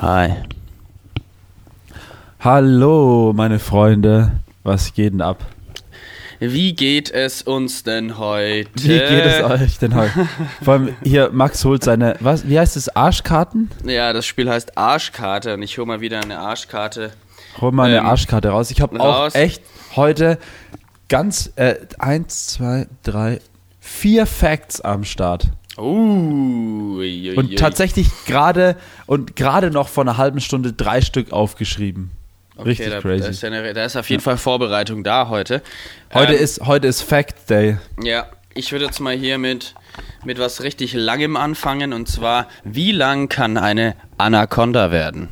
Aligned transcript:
Hi. 0.00 0.34
Hallo, 2.40 3.32
meine 3.34 3.58
Freunde. 3.58 4.32
Was 4.62 4.92
geht 4.94 5.12
denn 5.14 5.22
ab? 5.22 5.44
Wie 6.38 6.74
geht 6.74 7.10
es 7.10 7.40
uns 7.42 7.82
denn 7.82 8.18
heute? 8.18 8.68
Wie 8.74 8.88
geht 8.88 9.24
es 9.24 9.42
euch 9.42 9.78
denn 9.78 9.94
heute? 9.94 10.28
Vor 10.62 10.74
allem 10.74 10.96
hier, 11.02 11.30
Max 11.32 11.64
holt 11.64 11.82
seine, 11.82 12.16
was, 12.20 12.46
wie 12.46 12.58
heißt 12.58 12.76
es, 12.76 12.94
Arschkarten? 12.94 13.70
Ja, 13.84 14.12
das 14.12 14.26
Spiel 14.26 14.50
heißt 14.50 14.76
Arschkarte 14.76 15.54
und 15.54 15.62
ich 15.62 15.78
hole 15.78 15.86
mal 15.86 16.00
wieder 16.02 16.20
eine 16.20 16.38
Arschkarte. 16.38 17.12
Hol 17.60 17.72
mal 17.72 17.84
eine 17.84 17.98
Ähm, 17.98 18.06
Arschkarte 18.06 18.50
raus. 18.50 18.70
Ich 18.70 18.82
habe 18.82 19.00
auch 19.00 19.34
echt 19.34 19.62
heute 19.94 20.38
ganz, 21.08 21.52
äh, 21.56 21.76
eins, 21.98 22.48
zwei, 22.48 22.86
drei, 23.02 23.40
vier 23.80 24.26
Facts 24.26 24.82
am 24.82 25.04
Start. 25.04 25.48
Ui, 25.78 27.30
ui, 27.30 27.36
Und 27.36 27.58
tatsächlich 27.58 28.08
gerade 28.26 28.76
und 29.06 29.36
gerade 29.36 29.70
noch 29.70 29.88
vor 29.88 30.04
einer 30.04 30.16
halben 30.16 30.40
Stunde 30.40 30.72
drei 30.72 31.00
Stück 31.02 31.32
aufgeschrieben. 31.32 32.10
Okay, 32.56 32.68
Richtig 32.70 32.90
da, 32.90 33.00
crazy. 33.00 33.22
Da 33.22 33.28
ist, 33.28 33.42
ja 33.42 33.50
eine, 33.50 33.72
da 33.74 33.84
ist 33.84 33.96
auf 33.96 34.08
jeden 34.08 34.22
Fall 34.22 34.38
Vorbereitung 34.38 35.04
da 35.04 35.28
heute. 35.28 35.62
heute 36.14 36.34
Ähm, 36.34 36.42
ist 36.42 36.60
heute 36.62 36.88
ist 36.88 37.02
Fact 37.02 37.50
Day. 37.50 37.76
Ja, 38.02 38.26
ich 38.54 38.72
würde 38.72 38.86
jetzt 38.86 39.00
mal 39.00 39.14
hier 39.14 39.36
mit, 39.36 39.74
mit 40.24 40.38
was 40.38 40.62
richtig 40.62 40.94
Langem 40.94 41.36
anfangen 41.36 41.92
und 41.92 42.08
zwar, 42.08 42.48
wie 42.64 42.92
lang 42.92 43.28
kann 43.28 43.58
eine 43.58 43.94
Anaconda 44.16 44.90
werden? 44.90 45.28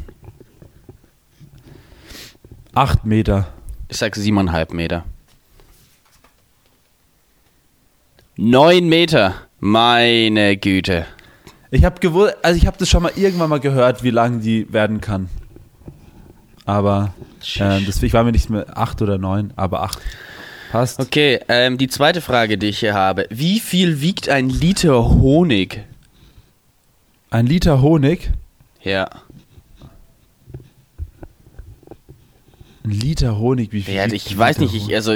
Acht 2.74 3.06
Meter. 3.06 3.46
Ich 3.88 3.96
sag 3.96 4.14
siebeneinhalb 4.16 4.74
Meter. 4.74 5.04
Neun 8.36 8.88
Meter. 8.88 9.34
Meine 9.60 10.56
Güte. 10.56 11.06
Ich 11.70 11.84
habe 11.84 11.98
gewusst, 12.00 12.36
also 12.42 12.56
ich 12.56 12.66
habe 12.66 12.76
das 12.78 12.88
schon 12.88 13.02
mal 13.02 13.12
irgendwann 13.16 13.50
mal 13.50 13.60
gehört, 13.60 14.02
wie 14.02 14.10
lang 14.10 14.40
die 14.40 14.72
werden 14.72 15.00
kann. 15.00 15.28
Aber 16.64 17.14
ähm, 17.58 17.84
deswegen 17.86 18.12
war 18.12 18.24
mir 18.24 18.32
nicht 18.32 18.48
mehr 18.48 18.78
acht 18.78 19.02
oder 19.02 19.18
neun, 19.18 19.52
aber 19.56 19.82
acht. 19.82 19.98
Passt. 20.70 20.98
Okay, 20.98 21.40
ähm, 21.48 21.78
die 21.78 21.88
zweite 21.88 22.20
Frage, 22.20 22.58
die 22.58 22.68
ich 22.68 22.80
hier 22.80 22.94
habe. 22.94 23.26
Wie 23.30 23.60
viel 23.60 24.00
wiegt 24.00 24.28
ein 24.28 24.48
Liter 24.48 25.08
Honig? 25.08 25.84
Ein 27.30 27.46
Liter 27.46 27.82
Honig. 27.82 28.30
Ja. 28.82 29.08
Ein 32.84 32.90
Liter 32.90 33.38
Honig, 33.38 33.72
wie 33.72 33.82
viel? 33.82 33.94
ja 33.94 34.06
ich 34.06 34.36
weiß 34.36 34.58
nicht, 34.58 34.74
ich, 34.74 34.94
also 34.94 35.14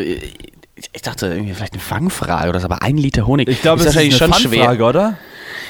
ich, 0.92 1.02
dachte 1.02 1.26
irgendwie 1.26 1.54
vielleicht 1.54 1.72
eine 1.74 1.82
Fangfrage 1.82 2.48
oder 2.48 2.60
so, 2.60 2.66
aber 2.66 2.82
ein 2.82 2.96
Liter 2.96 3.26
Honig. 3.26 3.48
Ich 3.48 3.62
glaube, 3.62 3.80
ist 3.80 3.86
das 3.86 3.94
wahrscheinlich 3.94 4.14
ist 4.14 4.22
eine 4.22 4.32
schon 4.34 4.50
schwer. 4.50 4.80
Oder? 4.86 5.18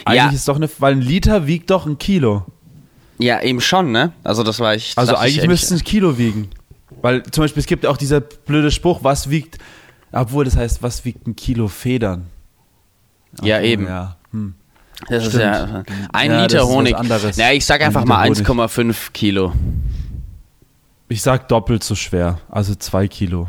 Eigentlich 0.05 0.17
Ja. 0.23 0.29
ist 0.29 0.35
es 0.35 0.45
doch 0.45 0.57
eine, 0.57 0.69
weil 0.79 0.93
ein 0.93 1.01
Liter 1.03 1.47
wiegt 1.47 1.71
doch 1.71 1.87
ein 1.87 1.99
Kilo. 1.99 2.45
Ja, 3.19 3.41
eben 3.43 3.61
schon, 3.61 3.91
ne? 3.93 4.13
Also 4.25 4.43
das 4.43 4.61
war 4.61 4.75
ich. 4.75 4.93
Also 4.97 5.13
dachte 5.13 5.29
ich 5.29 5.39
eigentlich 5.39 5.49
müsste 5.49 5.75
es 5.75 5.81
ein 5.81 5.85
Kilo 5.85 6.19
wiegen. 6.19 6.51
Weil 7.03 7.23
zum 7.25 7.43
Beispiel, 7.45 7.61
es 7.61 7.67
gibt 7.67 7.85
ja 7.85 7.91
auch 7.91 7.97
dieser 7.97 8.21
blöde 8.21 8.71
Spruch, 8.71 9.01
was 9.03 9.29
wiegt, 9.31 9.59
obwohl 10.13 10.45
das 10.45 10.57
heißt, 10.57 10.83
was 10.83 11.05
wiegt 11.05 11.27
ein 11.27 11.37
Kilo 11.37 11.69
Federn? 11.69 12.27
Ja, 13.43 13.57
Obwohl, 13.57 13.69
eben. 13.69 13.87
Ja. 13.87 14.17
Hm. 14.33 14.55
Das 15.09 15.23
ist 15.25 15.29
Stimmt. 15.31 15.45
ja 15.45 15.83
ein 16.13 16.31
Ja, 16.31 16.43
Liter 16.43 16.59
ist 16.61 16.67
Honig. 16.67 16.97
Ja, 17.37 17.53
ich 17.53 17.65
sag 17.65 17.81
Ein 17.81 17.89
einfach 17.89 18.03
Liter 18.03 18.15
mal 18.15 18.27
Honig. 18.29 18.39
1,5 18.49 19.13
Kilo. 19.13 19.53
Ich 21.09 21.23
sag 21.23 21.49
doppelt 21.49 21.83
so 21.85 21.95
schwer, 21.95 22.39
also 22.51 22.75
zwei 22.75 23.09
Kilo. 23.09 23.49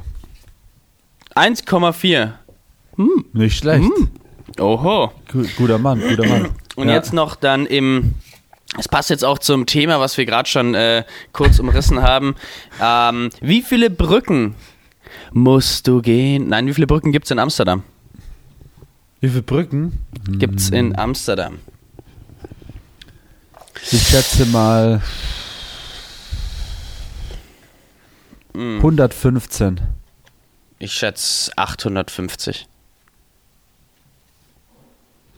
1,4. 1.35 2.31
Nicht 3.33 3.57
schlecht. 3.57 3.89
Oho. 4.59 5.11
Gu- 5.31 5.45
Guter 5.57 5.77
Mann, 5.77 6.01
guter 6.01 6.27
Mann. 6.27 6.49
Und 6.75 6.89
Ja. 6.89 6.95
jetzt 6.95 7.13
noch 7.13 7.35
dann 7.35 7.65
im. 7.65 8.15
Es 8.77 8.87
passt 8.87 9.09
jetzt 9.09 9.25
auch 9.25 9.39
zum 9.39 9.65
Thema, 9.65 9.99
was 9.99 10.17
wir 10.17 10.25
gerade 10.25 10.47
schon 10.47 10.75
äh, 10.75 11.03
kurz 11.33 11.59
umrissen 11.59 12.01
haben. 12.01 12.35
Ähm, 12.81 13.29
wie 13.41 13.61
viele 13.61 13.89
Brücken 13.89 14.55
musst 15.31 15.87
du 15.87 16.01
gehen? 16.01 16.49
Nein, 16.49 16.67
wie 16.67 16.73
viele 16.73 16.87
Brücken 16.87 17.11
gibt 17.11 17.25
es 17.25 17.31
in 17.31 17.39
Amsterdam? 17.39 17.83
Wie 19.21 19.29
viele 19.29 19.41
Brücken? 19.43 19.99
Gibt 20.37 20.59
es 20.59 20.67
Hm. 20.69 20.73
in 20.75 20.99
Amsterdam? 20.99 21.59
Ich 23.91 24.01
schätze 24.07 24.45
mal 24.45 25.01
Hm. 28.53 28.77
115. 28.77 29.79
Ich 30.79 30.93
schätze 30.93 31.51
850. 31.57 32.67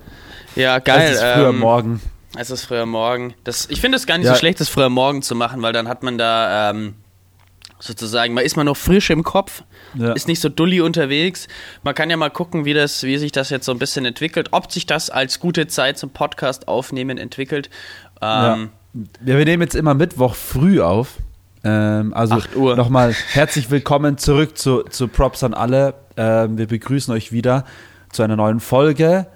Ja, 0.56 0.80
geil. 0.80 1.10
es 1.12 1.18
ist 1.18 1.24
früher 1.24 1.50
ähm, 1.50 1.60
morgen. 1.60 2.02
Es 2.36 2.50
ist 2.50 2.64
früher 2.66 2.86
morgen. 2.88 3.36
Das, 3.44 3.68
ich 3.70 3.80
finde 3.82 3.98
es 3.98 4.08
gar 4.08 4.18
nicht 4.18 4.26
Ja. 4.26 4.34
so 4.34 4.40
schlecht, 4.40 4.60
das 4.60 4.70
früher 4.70 4.90
morgen 4.90 5.22
zu 5.22 5.36
machen, 5.36 5.62
weil 5.62 5.72
dann 5.74 5.88
hat 5.88 6.02
man 6.02 6.18
da 6.18 6.72
ähm, 6.72 6.96
sozusagen, 7.84 8.34
man 8.34 8.46
ist 8.46 8.56
man 8.56 8.66
noch 8.66 8.78
frisch 8.78 9.10
im 9.10 9.24
Kopf, 9.24 9.64
Ja. 9.94 10.14
ist 10.14 10.28
nicht 10.28 10.40
so 10.40 10.50
dulli 10.50 10.80
unterwegs. 10.82 11.48
Man 11.84 11.94
kann 11.94 12.10
ja 12.10 12.18
mal 12.18 12.30
gucken, 12.30 12.66
wie, 12.66 12.74
das, 12.74 13.04
wie 13.04 13.18
sich 13.18 13.32
das 13.32 13.50
jetzt 13.50 13.66
so 13.66 13.72
ein 13.72 13.80
bisschen 13.80 14.06
entwickelt, 14.06 14.50
ob 14.52 14.72
sich 14.72 14.86
das 14.86 15.10
als 15.10 15.40
gute 15.40 15.68
Zeit 15.68 15.98
zum 15.98 16.10
Podcast 16.10 16.68
aufnehmen 16.68 17.18
entwickelt. 17.18 17.70
Ja. 18.22 18.54
Ähm, 18.54 18.70
ja, 19.26 19.38
wir 19.38 19.46
nehmen 19.46 19.64
jetzt 19.64 19.76
immer 19.76 19.94
Mittwoch 19.94 20.36
früh 20.36 20.82
auf. 20.82 21.18
Ähm, 21.66 22.14
also 22.14 22.36
8 22.36 22.56
Uhr. 22.56 22.76
nochmal 22.76 23.14
herzlich 23.32 23.70
willkommen 23.72 24.18
zurück 24.18 24.58
zu, 24.58 24.84
zu 24.84 25.08
Props 25.08 25.44
an 25.44 25.54
alle. 25.54 25.94
Ähm, 26.18 26.58
wir 26.58 26.68
begrüßen 26.68 27.14
euch 27.14 27.32
wieder 27.32 27.66
zu 28.12 28.24
einer 28.24 28.36
neuen 28.36 28.60
Folge. 28.60 29.28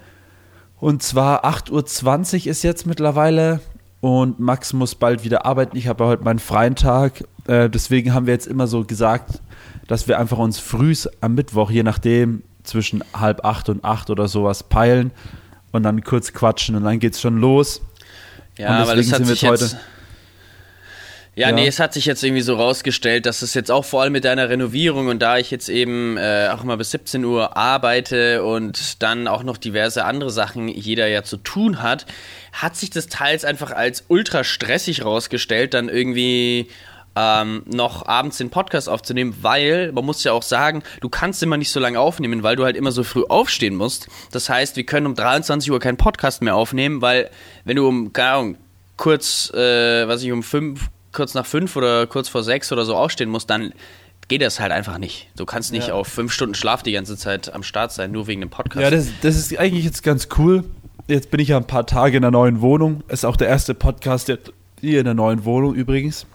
Und 0.80 1.02
zwar 1.02 1.44
8.20 1.44 2.40
Uhr 2.44 2.46
ist 2.50 2.62
jetzt 2.62 2.86
mittlerweile 2.86 3.60
und 4.00 4.38
Max 4.38 4.72
muss 4.72 4.94
bald 4.94 5.24
wieder 5.24 5.44
arbeiten. 5.44 5.76
Ich 5.76 5.88
habe 5.88 6.04
ja 6.04 6.10
heute 6.10 6.24
meinen 6.24 6.38
freien 6.38 6.76
Tag. 6.76 7.24
Äh, 7.46 7.68
deswegen 7.68 8.14
haben 8.14 8.26
wir 8.26 8.34
jetzt 8.34 8.46
immer 8.46 8.66
so 8.66 8.84
gesagt, 8.84 9.42
dass 9.86 10.06
wir 10.06 10.18
einfach 10.18 10.38
uns 10.38 10.58
frühs 10.58 11.08
am 11.20 11.34
Mittwoch, 11.34 11.70
je 11.70 11.82
nachdem, 11.82 12.42
zwischen 12.62 13.02
halb 13.14 13.44
acht 13.44 13.68
und 13.68 13.84
acht 13.84 14.10
oder 14.10 14.28
sowas 14.28 14.62
peilen 14.62 15.10
und 15.72 15.82
dann 15.82 16.02
kurz 16.04 16.32
quatschen 16.32 16.76
und 16.76 16.84
dann 16.84 16.98
geht's 16.98 17.20
schon 17.20 17.38
los. 17.38 17.80
Ja, 18.56 18.82
Und 18.82 18.88
weil 18.88 18.98
es 18.98 19.08
deswegen 19.08 19.12
hat 19.12 19.26
sind 19.26 19.42
wir 19.42 19.50
jetzt. 19.50 19.76
Ja, 21.38 21.50
Ja. 21.50 21.54
nee, 21.54 21.68
es 21.68 21.78
hat 21.78 21.92
sich 21.94 22.04
jetzt 22.04 22.24
irgendwie 22.24 22.42
so 22.42 22.56
rausgestellt, 22.56 23.24
dass 23.24 23.42
es 23.42 23.54
jetzt 23.54 23.70
auch 23.70 23.84
vor 23.84 24.02
allem 24.02 24.12
mit 24.12 24.24
deiner 24.24 24.48
Renovierung 24.48 25.06
und 25.06 25.20
da 25.20 25.38
ich 25.38 25.52
jetzt 25.52 25.68
eben 25.68 26.16
äh, 26.16 26.48
auch 26.52 26.64
immer 26.64 26.76
bis 26.76 26.90
17 26.90 27.24
Uhr 27.24 27.56
arbeite 27.56 28.42
und 28.42 29.00
dann 29.04 29.28
auch 29.28 29.44
noch 29.44 29.56
diverse 29.56 30.04
andere 30.04 30.30
Sachen 30.30 30.66
jeder 30.66 31.06
ja 31.06 31.22
zu 31.22 31.36
tun 31.36 31.80
hat, 31.80 32.06
hat 32.52 32.74
sich 32.74 32.90
das 32.90 33.06
teils 33.06 33.44
einfach 33.44 33.70
als 33.70 34.04
ultra 34.08 34.42
stressig 34.42 35.04
rausgestellt, 35.04 35.74
dann 35.74 35.88
irgendwie 35.88 36.70
ähm, 37.14 37.62
noch 37.66 38.04
abends 38.06 38.38
den 38.38 38.50
Podcast 38.50 38.88
aufzunehmen, 38.88 39.36
weil 39.40 39.92
man 39.92 40.04
muss 40.04 40.24
ja 40.24 40.32
auch 40.32 40.42
sagen, 40.42 40.82
du 41.00 41.08
kannst 41.08 41.40
immer 41.44 41.56
nicht 41.56 41.70
so 41.70 41.78
lange 41.78 42.00
aufnehmen, 42.00 42.42
weil 42.42 42.56
du 42.56 42.64
halt 42.64 42.76
immer 42.76 42.90
so 42.90 43.04
früh 43.04 43.22
aufstehen 43.28 43.76
musst. 43.76 44.08
Das 44.32 44.48
heißt, 44.48 44.74
wir 44.74 44.84
können 44.84 45.06
um 45.06 45.14
23 45.14 45.70
Uhr 45.70 45.78
keinen 45.78 45.98
Podcast 45.98 46.42
mehr 46.42 46.56
aufnehmen, 46.56 47.00
weil 47.00 47.30
wenn 47.64 47.76
du 47.76 47.86
um, 47.86 48.12
keine 48.12 48.30
Ahnung, 48.30 48.56
kurz, 48.96 49.52
äh, 49.54 50.08
was 50.08 50.24
ich 50.24 50.32
um 50.32 50.42
fünf, 50.42 50.90
kurz 51.12 51.34
nach 51.34 51.46
fünf 51.46 51.76
oder 51.76 52.06
kurz 52.06 52.28
vor 52.28 52.42
sechs 52.42 52.70
oder 52.72 52.84
so 52.84 52.94
aufstehen 52.96 53.28
musst, 53.30 53.48
dann 53.50 53.72
geht 54.28 54.42
das 54.42 54.60
halt 54.60 54.72
einfach 54.72 54.98
nicht. 54.98 55.28
Du 55.36 55.46
kannst 55.46 55.72
nicht 55.72 55.88
Ja. 55.88 55.94
auf 55.94 56.06
fünf 56.08 56.32
Stunden 56.32 56.54
Schlaf 56.54 56.82
die 56.82 56.92
ganze 56.92 57.16
Zeit 57.16 57.52
am 57.54 57.62
Start 57.62 57.92
sein, 57.92 58.12
nur 58.12 58.26
wegen 58.26 58.40
dem 58.40 58.50
Podcast. 58.50 58.82
Ja, 58.82 58.90
das, 58.90 59.08
das 59.22 59.36
ist 59.36 59.58
eigentlich 59.58 59.84
jetzt 59.84 60.02
ganz 60.02 60.28
cool. 60.38 60.64
Jetzt 61.06 61.30
bin 61.30 61.40
ich 61.40 61.48
ja 61.48 61.56
ein 61.56 61.66
paar 61.66 61.86
Tage 61.86 62.16
in 62.18 62.22
der 62.22 62.30
neuen 62.30 62.60
Wohnung. 62.60 63.02
Ist 63.08 63.24
auch 63.24 63.36
der 63.36 63.48
erste 63.48 63.72
Podcast 63.74 64.28
der, 64.28 64.38
hier 64.80 64.98
in 64.98 65.06
der 65.06 65.14
neuen 65.14 65.44
Wohnung 65.46 65.74
übrigens. 65.74 66.26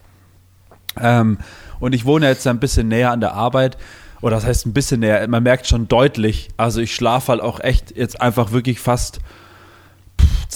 Ähm, 1.00 1.38
und 1.80 1.94
ich 1.94 2.06
wohne 2.06 2.28
jetzt 2.28 2.48
ein 2.48 2.60
bisschen 2.60 2.88
näher 2.88 3.12
an 3.12 3.20
der 3.22 3.34
Arbeit. 3.34 3.78
Oder 4.22 4.38
das 4.38 4.46
heißt 4.46 4.66
ein 4.66 4.74
bisschen 4.74 5.02
näher. 5.02 5.28
Man 5.28 5.44
merkt 5.44 5.68
schon 5.68 5.88
deutlich. 5.88 6.50
Also 6.58 6.82
ich 6.82 6.96
schlafe 6.96 7.34
halt 7.34 7.42
auch 7.42 7.60
echt 7.60 7.96
jetzt 7.96 8.22
einfach 8.22 8.52
wirklich 8.52 8.80
fast 8.80 9.20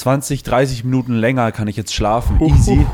20, 0.07 0.41
30 0.43 0.83
Minuten 0.85 1.15
länger 1.15 1.51
kann 1.51 1.67
ich 1.67 1.75
jetzt 1.75 1.93
schlafen. 1.93 2.39
Easy. 2.41 2.85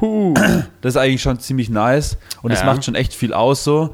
Das 0.82 0.96
ist 0.96 0.98
eigentlich 0.98 1.22
schon 1.22 1.40
ziemlich 1.40 1.70
nice. 1.70 2.18
Und 2.42 2.50
es 2.50 2.62
Ja. 2.62 2.66
macht 2.66 2.84
schon 2.84 2.96
echt 2.96 3.14
viel 3.14 3.36
aus 3.36 3.64
so. 3.64 3.94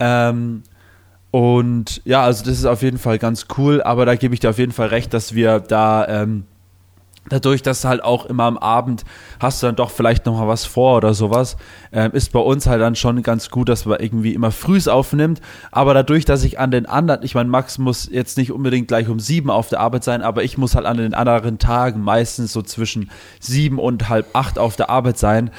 Ähm, 0.00 0.64
und 1.30 2.02
ja, 2.04 2.22
also 2.24 2.44
das 2.44 2.54
ist 2.58 2.64
auf 2.64 2.82
jeden 2.82 2.98
Fall 2.98 3.18
ganz 3.18 3.46
cool, 3.56 3.82
aber 3.82 4.04
da 4.04 4.16
gebe 4.16 4.34
ich 4.34 4.40
dir 4.40 4.50
auf 4.50 4.58
jeden 4.58 4.72
Fall 4.72 4.88
recht, 4.88 5.14
dass 5.14 5.32
wir 5.32 5.60
da 5.60 6.08
ähm, 6.08 6.44
dadurch, 7.28 7.62
dass 7.62 7.84
halt 7.84 8.02
auch 8.02 8.26
immer 8.26 8.44
am 8.44 8.58
Abend 8.58 9.04
hast 9.40 9.62
du 9.62 9.66
dann 9.66 9.76
doch 9.76 9.90
vielleicht 9.90 10.26
noch 10.26 10.38
mal 10.38 10.48
was 10.48 10.64
vor 10.64 10.96
oder 10.96 11.14
sowas, 11.14 11.56
ähm, 11.92 12.12
ist 12.12 12.32
bei 12.32 12.40
uns 12.40 12.66
halt 12.66 12.80
dann 12.80 12.94
schon 12.94 13.22
ganz 13.22 13.50
gut, 13.50 13.68
dass 13.68 13.86
man 13.86 14.00
irgendwie 14.00 14.34
immer 14.34 14.50
frühs 14.52 14.88
aufnimmt. 14.88 15.40
Aber 15.70 15.94
dadurch, 15.94 16.24
dass 16.24 16.44
ich 16.44 16.58
an 16.58 16.70
den 16.70 16.86
anderen, 16.86 17.22
ich 17.22 17.34
meine, 17.34 17.48
Max 17.48 17.78
muss 17.78 18.08
jetzt 18.10 18.36
nicht 18.38 18.52
unbedingt 18.52 18.88
gleich 18.88 19.08
um 19.08 19.20
sieben 19.20 19.50
auf 19.50 19.68
der 19.68 19.80
Arbeit 19.80 20.04
sein, 20.04 20.22
aber 20.22 20.44
ich 20.44 20.58
muss 20.58 20.74
halt 20.74 20.86
an 20.86 20.96
den 20.96 21.14
anderen 21.14 21.58
Tagen 21.58 22.00
meistens 22.00 22.52
so 22.52 22.62
zwischen 22.62 23.10
sieben 23.40 23.78
und 23.78 24.08
halb 24.08 24.26
acht 24.34 24.58
auf 24.58 24.76
der 24.76 24.90
Arbeit 24.90 25.18
sein. 25.18 25.50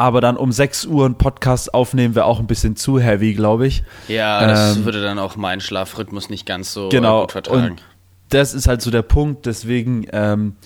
aber 0.00 0.22
dann 0.22 0.38
um 0.38 0.50
6 0.50 0.86
Uhr 0.86 1.04
einen 1.04 1.16
Podcast 1.16 1.74
aufnehmen 1.74 2.14
wäre 2.14 2.24
auch 2.24 2.40
ein 2.40 2.46
bisschen 2.46 2.74
zu 2.74 2.98
heavy, 2.98 3.34
glaube 3.34 3.66
ich. 3.66 3.82
Ja, 4.08 4.46
das 4.46 4.76
ähm, 4.76 4.86
würde 4.86 5.02
dann 5.02 5.18
auch 5.18 5.36
meinen 5.36 5.60
Schlafrhythmus 5.60 6.30
nicht 6.30 6.46
ganz 6.46 6.72
so 6.72 6.88
genau, 6.88 7.20
gut 7.22 7.32
vertragen. 7.32 7.72
Und 7.72 7.82
das 8.30 8.54
ist 8.54 8.66
halt 8.66 8.80
so 8.80 8.90
der 8.90 9.02
Punkt, 9.02 9.44
deswegen 9.44 10.06
ähm, 10.12 10.56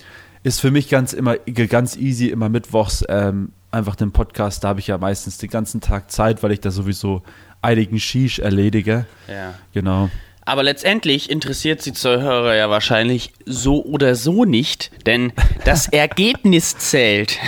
ist 0.45 0.61
für 0.61 0.69
mich 0.69 0.89
ganz 0.89 1.11
immer 1.11 1.37
ganz 1.37 1.97
easy, 1.97 2.27
immer 2.27 2.49
mittwochs 2.49 3.03
ähm, 3.09 3.51
einfach 3.71 3.95
den 3.95 4.11
Podcast. 4.11 4.63
Da 4.63 4.67
habe 4.69 4.79
ich 4.79 4.85
ja 4.85 4.99
meistens 4.99 5.39
den 5.39 5.49
ganzen 5.49 5.81
Tag 5.81 6.11
Zeit, 6.11 6.43
weil 6.43 6.51
ich 6.51 6.59
da 6.61 6.69
sowieso 6.69 7.23
einigen 7.63 7.99
Shish 7.99 8.37
erledige. 8.37 9.07
Ja. 9.27 9.55
Genau. 9.73 10.11
Aber 10.45 10.61
letztendlich 10.61 11.31
interessiert 11.31 11.81
sie 11.81 11.93
Zuhörer 11.93 12.53
ja 12.55 12.69
wahrscheinlich 12.69 13.33
so 13.47 13.83
oder 13.83 14.13
so 14.13 14.45
nicht, 14.45 14.91
denn 15.07 15.33
das 15.63 15.87
Ergebnis 15.91 16.77
zählt. 16.77 17.39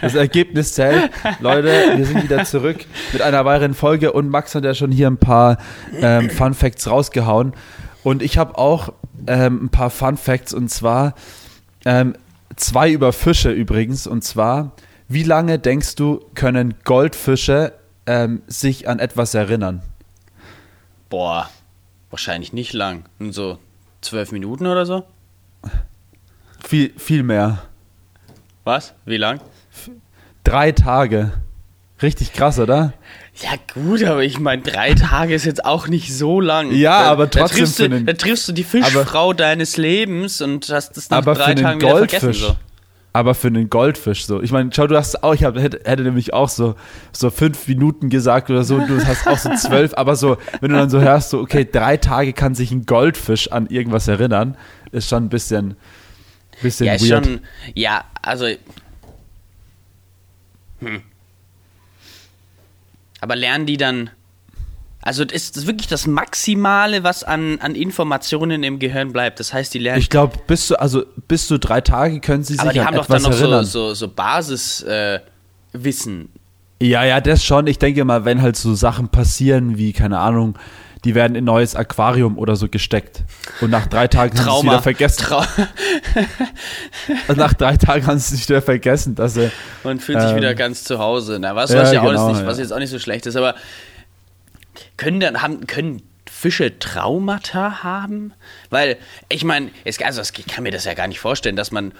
Das 0.00 0.14
Ergebnis 0.14 0.72
zählt. 0.72 1.10
Leute, 1.40 1.68
wir 1.94 2.06
sind 2.06 2.22
wieder 2.22 2.46
zurück 2.46 2.86
mit 3.12 3.20
einer 3.20 3.44
weiteren 3.44 3.74
Folge 3.74 4.14
und 4.14 4.30
Max 4.30 4.54
hat 4.54 4.64
ja 4.64 4.72
schon 4.72 4.92
hier 4.92 5.08
ein 5.08 5.18
paar 5.18 5.58
ähm, 6.00 6.30
Fun 6.30 6.54
Facts 6.54 6.88
rausgehauen. 6.88 7.52
Und 8.02 8.22
ich 8.22 8.38
habe 8.38 8.56
auch 8.56 8.94
ähm, 9.26 9.64
ein 9.64 9.68
paar 9.68 9.90
Fun 9.90 10.16
Facts 10.16 10.54
und 10.54 10.70
zwar 10.70 11.14
ähm, 11.84 12.14
zwei 12.56 12.90
über 12.90 13.12
Fische 13.12 13.50
übrigens. 13.50 14.06
Und 14.06 14.22
zwar, 14.22 14.72
wie 15.08 15.22
lange 15.22 15.58
denkst 15.58 15.94
du, 15.96 16.20
können 16.34 16.74
Goldfische 16.84 17.74
ähm, 18.06 18.42
sich 18.46 18.88
an 18.88 18.98
etwas 18.98 19.34
erinnern? 19.34 19.82
Boah, 21.08 21.50
wahrscheinlich 22.10 22.52
nicht 22.52 22.72
lang. 22.72 23.04
Nur 23.18 23.32
so 23.32 23.58
zwölf 24.00 24.32
Minuten 24.32 24.66
oder 24.66 24.86
so? 24.86 25.04
Viel, 26.64 26.92
viel 26.98 27.22
mehr. 27.22 27.62
Was? 28.64 28.94
Wie 29.04 29.16
lang? 29.16 29.40
Drei 30.44 30.72
Tage. 30.72 31.32
Richtig 32.02 32.32
krass, 32.32 32.58
oder? 32.58 32.92
Ja, 33.42 33.52
gut, 33.72 34.04
aber 34.04 34.22
ich 34.22 34.38
meine, 34.38 34.62
drei 34.62 34.94
Tage 34.94 35.34
ist 35.34 35.46
jetzt 35.46 35.64
auch 35.64 35.88
nicht 35.88 36.14
so 36.14 36.40
lang. 36.40 36.72
Ja, 36.72 37.04
da, 37.04 37.10
aber 37.10 37.30
trotzdem. 37.30 37.46
Da 37.46 37.64
triffst, 37.64 37.78
du, 37.78 38.04
da 38.04 38.12
triffst 38.12 38.48
du 38.48 38.52
die 38.52 38.64
Fischfrau 38.64 39.30
aber, 39.30 39.34
deines 39.34 39.76
Lebens 39.76 40.42
und 40.42 40.68
hast 40.68 40.96
das 40.96 41.08
nach 41.08 41.18
aber 41.18 41.34
drei 41.34 41.56
für 41.56 41.62
Tagen 41.62 41.80
Goldfisch, 41.80 42.10
wieder 42.10 42.20
vergessen. 42.20 42.46
So. 42.48 42.56
Aber 43.12 43.34
für 43.34 43.48
einen 43.48 43.70
Goldfisch 43.70 44.26
so. 44.26 44.42
Ich 44.42 44.52
meine, 44.52 44.70
schau, 44.72 44.86
du 44.86 44.96
hast 44.96 45.24
auch, 45.24 45.34
ich 45.34 45.44
hab, 45.44 45.56
hätte, 45.56 45.80
hätte 45.84 46.02
nämlich 46.02 46.32
auch 46.32 46.48
so, 46.48 46.76
so 47.12 47.30
fünf 47.30 47.66
Minuten 47.66 48.08
gesagt 48.08 48.50
oder 48.50 48.62
so, 48.62 48.78
du 48.78 49.04
hast 49.04 49.26
auch 49.26 49.38
so 49.38 49.50
zwölf, 49.56 49.94
aber 49.94 50.16
so, 50.16 50.36
wenn 50.60 50.70
du 50.70 50.76
dann 50.76 50.90
so 50.90 51.00
hörst, 51.00 51.30
so, 51.30 51.40
okay, 51.40 51.66
drei 51.70 51.96
Tage 51.96 52.32
kann 52.32 52.54
sich 52.54 52.70
ein 52.70 52.86
Goldfisch 52.86 53.50
an 53.50 53.66
irgendwas 53.66 54.06
erinnern, 54.06 54.56
ist 54.92 55.08
schon 55.08 55.24
ein 55.24 55.28
bisschen, 55.28 55.76
bisschen 56.62 56.86
ja, 56.86 57.00
weird. 57.00 57.26
schon, 57.26 57.40
ja, 57.74 58.04
also. 58.22 58.46
Hm. 60.78 61.02
Aber 63.20 63.36
lernen 63.36 63.66
die 63.66 63.76
dann. 63.76 64.10
Also 65.02 65.24
ist 65.24 65.56
das 65.56 65.66
wirklich 65.66 65.86
das 65.86 66.06
Maximale, 66.06 67.02
was 67.02 67.24
an, 67.24 67.58
an 67.60 67.74
Informationen 67.74 68.62
im 68.62 68.78
Gehirn 68.78 69.12
bleibt. 69.12 69.40
Das 69.40 69.54
heißt, 69.54 69.72
die 69.72 69.78
lernen. 69.78 69.98
Ich 69.98 70.10
glaube, 70.10 70.36
bis 70.46 70.66
zu, 70.66 70.78
also 70.78 71.04
bis 71.26 71.46
zu 71.46 71.58
drei 71.58 71.80
Tage 71.80 72.20
können 72.20 72.44
sie 72.44 72.52
sich 72.52 72.60
aber 72.60 72.72
die 72.72 72.80
an 72.80 72.86
haben 72.88 72.96
doch 72.96 73.04
etwas 73.04 73.22
dann 73.22 73.32
noch 73.32 73.40
erinnern. 73.40 73.64
so, 73.64 73.88
so, 73.88 73.94
so 73.94 74.08
Basiswissen. 74.08 76.28
Äh, 76.80 76.86
Ja, 76.86 77.04
ja, 77.04 77.20
das 77.22 77.42
schon. 77.44 77.66
Ich 77.66 77.78
denke 77.78 78.04
mal, 78.04 78.26
wenn 78.26 78.42
halt 78.42 78.56
so 78.56 78.74
Sachen 78.74 79.08
passieren 79.08 79.78
wie, 79.78 79.94
keine 79.94 80.18
Ahnung, 80.18 80.58
die 81.04 81.14
werden 81.14 81.34
in 81.34 81.42
ein 81.42 81.46
neues 81.46 81.74
Aquarium 81.74 82.38
oder 82.38 82.56
so 82.56 82.68
gesteckt. 82.68 83.24
Und 83.60 83.70
nach 83.70 83.86
drei 83.86 84.06
Tagen 84.08 84.32
haben 84.32 84.36
sie 84.36 84.42
es 84.42 84.46
Trauma. 84.46 84.72
wieder 84.72 84.82
vergessen. 84.82 85.22
Trau 85.22 85.42
Also 87.28 87.40
nach 87.40 87.54
drei 87.54 87.76
Tagen 87.76 88.06
haben 88.06 88.18
sie 88.18 88.34
es 88.34 88.48
wieder 88.48 88.62
vergessen, 88.62 89.14
dass 89.14 89.34
sie. 89.34 89.50
und 89.82 90.02
fühlt 90.02 90.20
sich 90.20 90.30
Ähm, 90.30 90.36
wieder 90.36 90.54
ganz 90.54 90.84
zu 90.84 90.98
Hause. 90.98 91.38
Na, 91.40 91.56
was, 91.56 91.70
ja, 91.70 91.82
was, 91.82 91.92
ja, 91.92 92.02
genau, 92.02 92.26
auch 92.26 92.28
nicht, 92.28 92.40
ja. 92.40 92.46
was 92.46 92.58
jetzt 92.58 92.72
auch 92.72 92.78
nicht 92.78 92.90
so 92.90 92.98
schlecht 92.98 93.26
ist, 93.26 93.36
aber 93.36 93.54
können 94.96 95.20
dann 95.20 95.42
haben, 95.42 95.66
können 95.66 96.02
Fische 96.30 96.78
Traumata 96.78 97.82
haben? 97.82 98.32
Weil, 98.70 98.96
ich 99.28 99.44
meine, 99.44 99.70
also 100.04 100.22
ich 100.22 100.46
kann 100.46 100.64
mir 100.64 100.70
das 100.70 100.84
ja 100.84 100.94
gar 100.94 101.08
nicht 101.08 101.20
vorstellen, 101.20 101.56
dass 101.56 101.70
man 101.70 101.92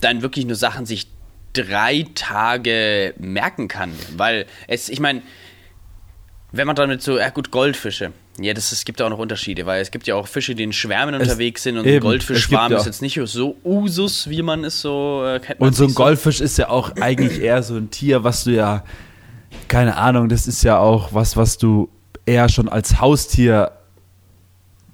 dann 0.00 0.22
wirklich 0.22 0.44
nur 0.44 0.56
Sachen 0.56 0.86
sich 0.86 1.08
drei 1.52 2.06
Tage 2.14 3.14
merken 3.18 3.68
kann. 3.68 3.92
Weil 4.16 4.46
es, 4.68 4.88
ich 4.88 5.00
meine, 5.00 5.22
wenn 6.52 6.66
man 6.66 6.76
damit 6.76 7.02
so, 7.02 7.18
ja 7.18 7.30
gut, 7.30 7.50
Goldfische. 7.50 8.12
Ja, 8.38 8.52
das, 8.54 8.70
es 8.72 8.84
gibt 8.84 9.00
ja 9.00 9.06
auch 9.06 9.10
noch 9.10 9.18
Unterschiede, 9.18 9.64
weil 9.66 9.80
es 9.80 9.90
gibt 9.90 10.06
ja 10.06 10.14
auch 10.14 10.26
Fische, 10.28 10.54
die 10.54 10.62
in 10.62 10.72
Schwärmen 10.72 11.14
Es- 11.14 11.22
unterwegs 11.22 11.62
sind 11.62 11.78
und 11.78 11.86
eben, 11.86 11.96
ein 11.96 12.00
Goldfischschwarm 12.00 12.72
ja 12.72 12.78
ist 12.78 12.86
jetzt 12.86 13.02
nicht 13.02 13.18
so 13.24 13.56
Usus, 13.64 14.28
wie 14.28 14.42
man 14.42 14.64
es 14.64 14.80
so 14.80 15.22
äh, 15.24 15.40
kennt. 15.40 15.60
Und 15.60 15.74
so 15.74 15.84
ein 15.84 15.86
nicht 15.86 15.96
Goldfisch 15.96 16.40
ist 16.40 16.58
ja 16.58 16.68
auch 16.68 16.94
eigentlich 17.00 17.40
eher 17.40 17.62
so 17.62 17.76
ein 17.76 17.90
Tier, 17.90 18.24
was 18.24 18.44
du 18.44 18.50
ja, 18.50 18.84
keine 19.68 19.96
Ahnung, 19.96 20.28
das 20.28 20.46
ist 20.46 20.62
ja 20.64 20.78
auch 20.78 21.14
was, 21.14 21.36
was 21.36 21.56
du 21.58 21.88
eher 22.26 22.48
schon 22.48 22.68
als 22.68 23.00
Haustier 23.00 23.72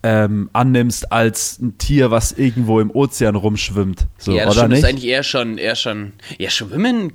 ähm, 0.04 0.50
annimmst, 0.52 1.12
als 1.12 1.58
ein 1.60 1.78
Tier, 1.78 2.10
was 2.10 2.32
irgendwo 2.32 2.80
im 2.80 2.90
Ozean 2.90 3.36
rumschwimmt. 3.36 4.06
So, 4.18 4.32
ja, 4.32 4.44
das 4.44 4.54
oder 4.54 4.60
stimmt, 4.62 4.70
nicht? 4.70 4.78
ist 4.80 4.84
eigentlich 4.88 5.06
eher 5.10 5.22
schon, 5.22 5.58
eher 5.58 5.76
schon, 5.76 6.12
ja, 6.38 6.50
schwimmen 6.50 7.12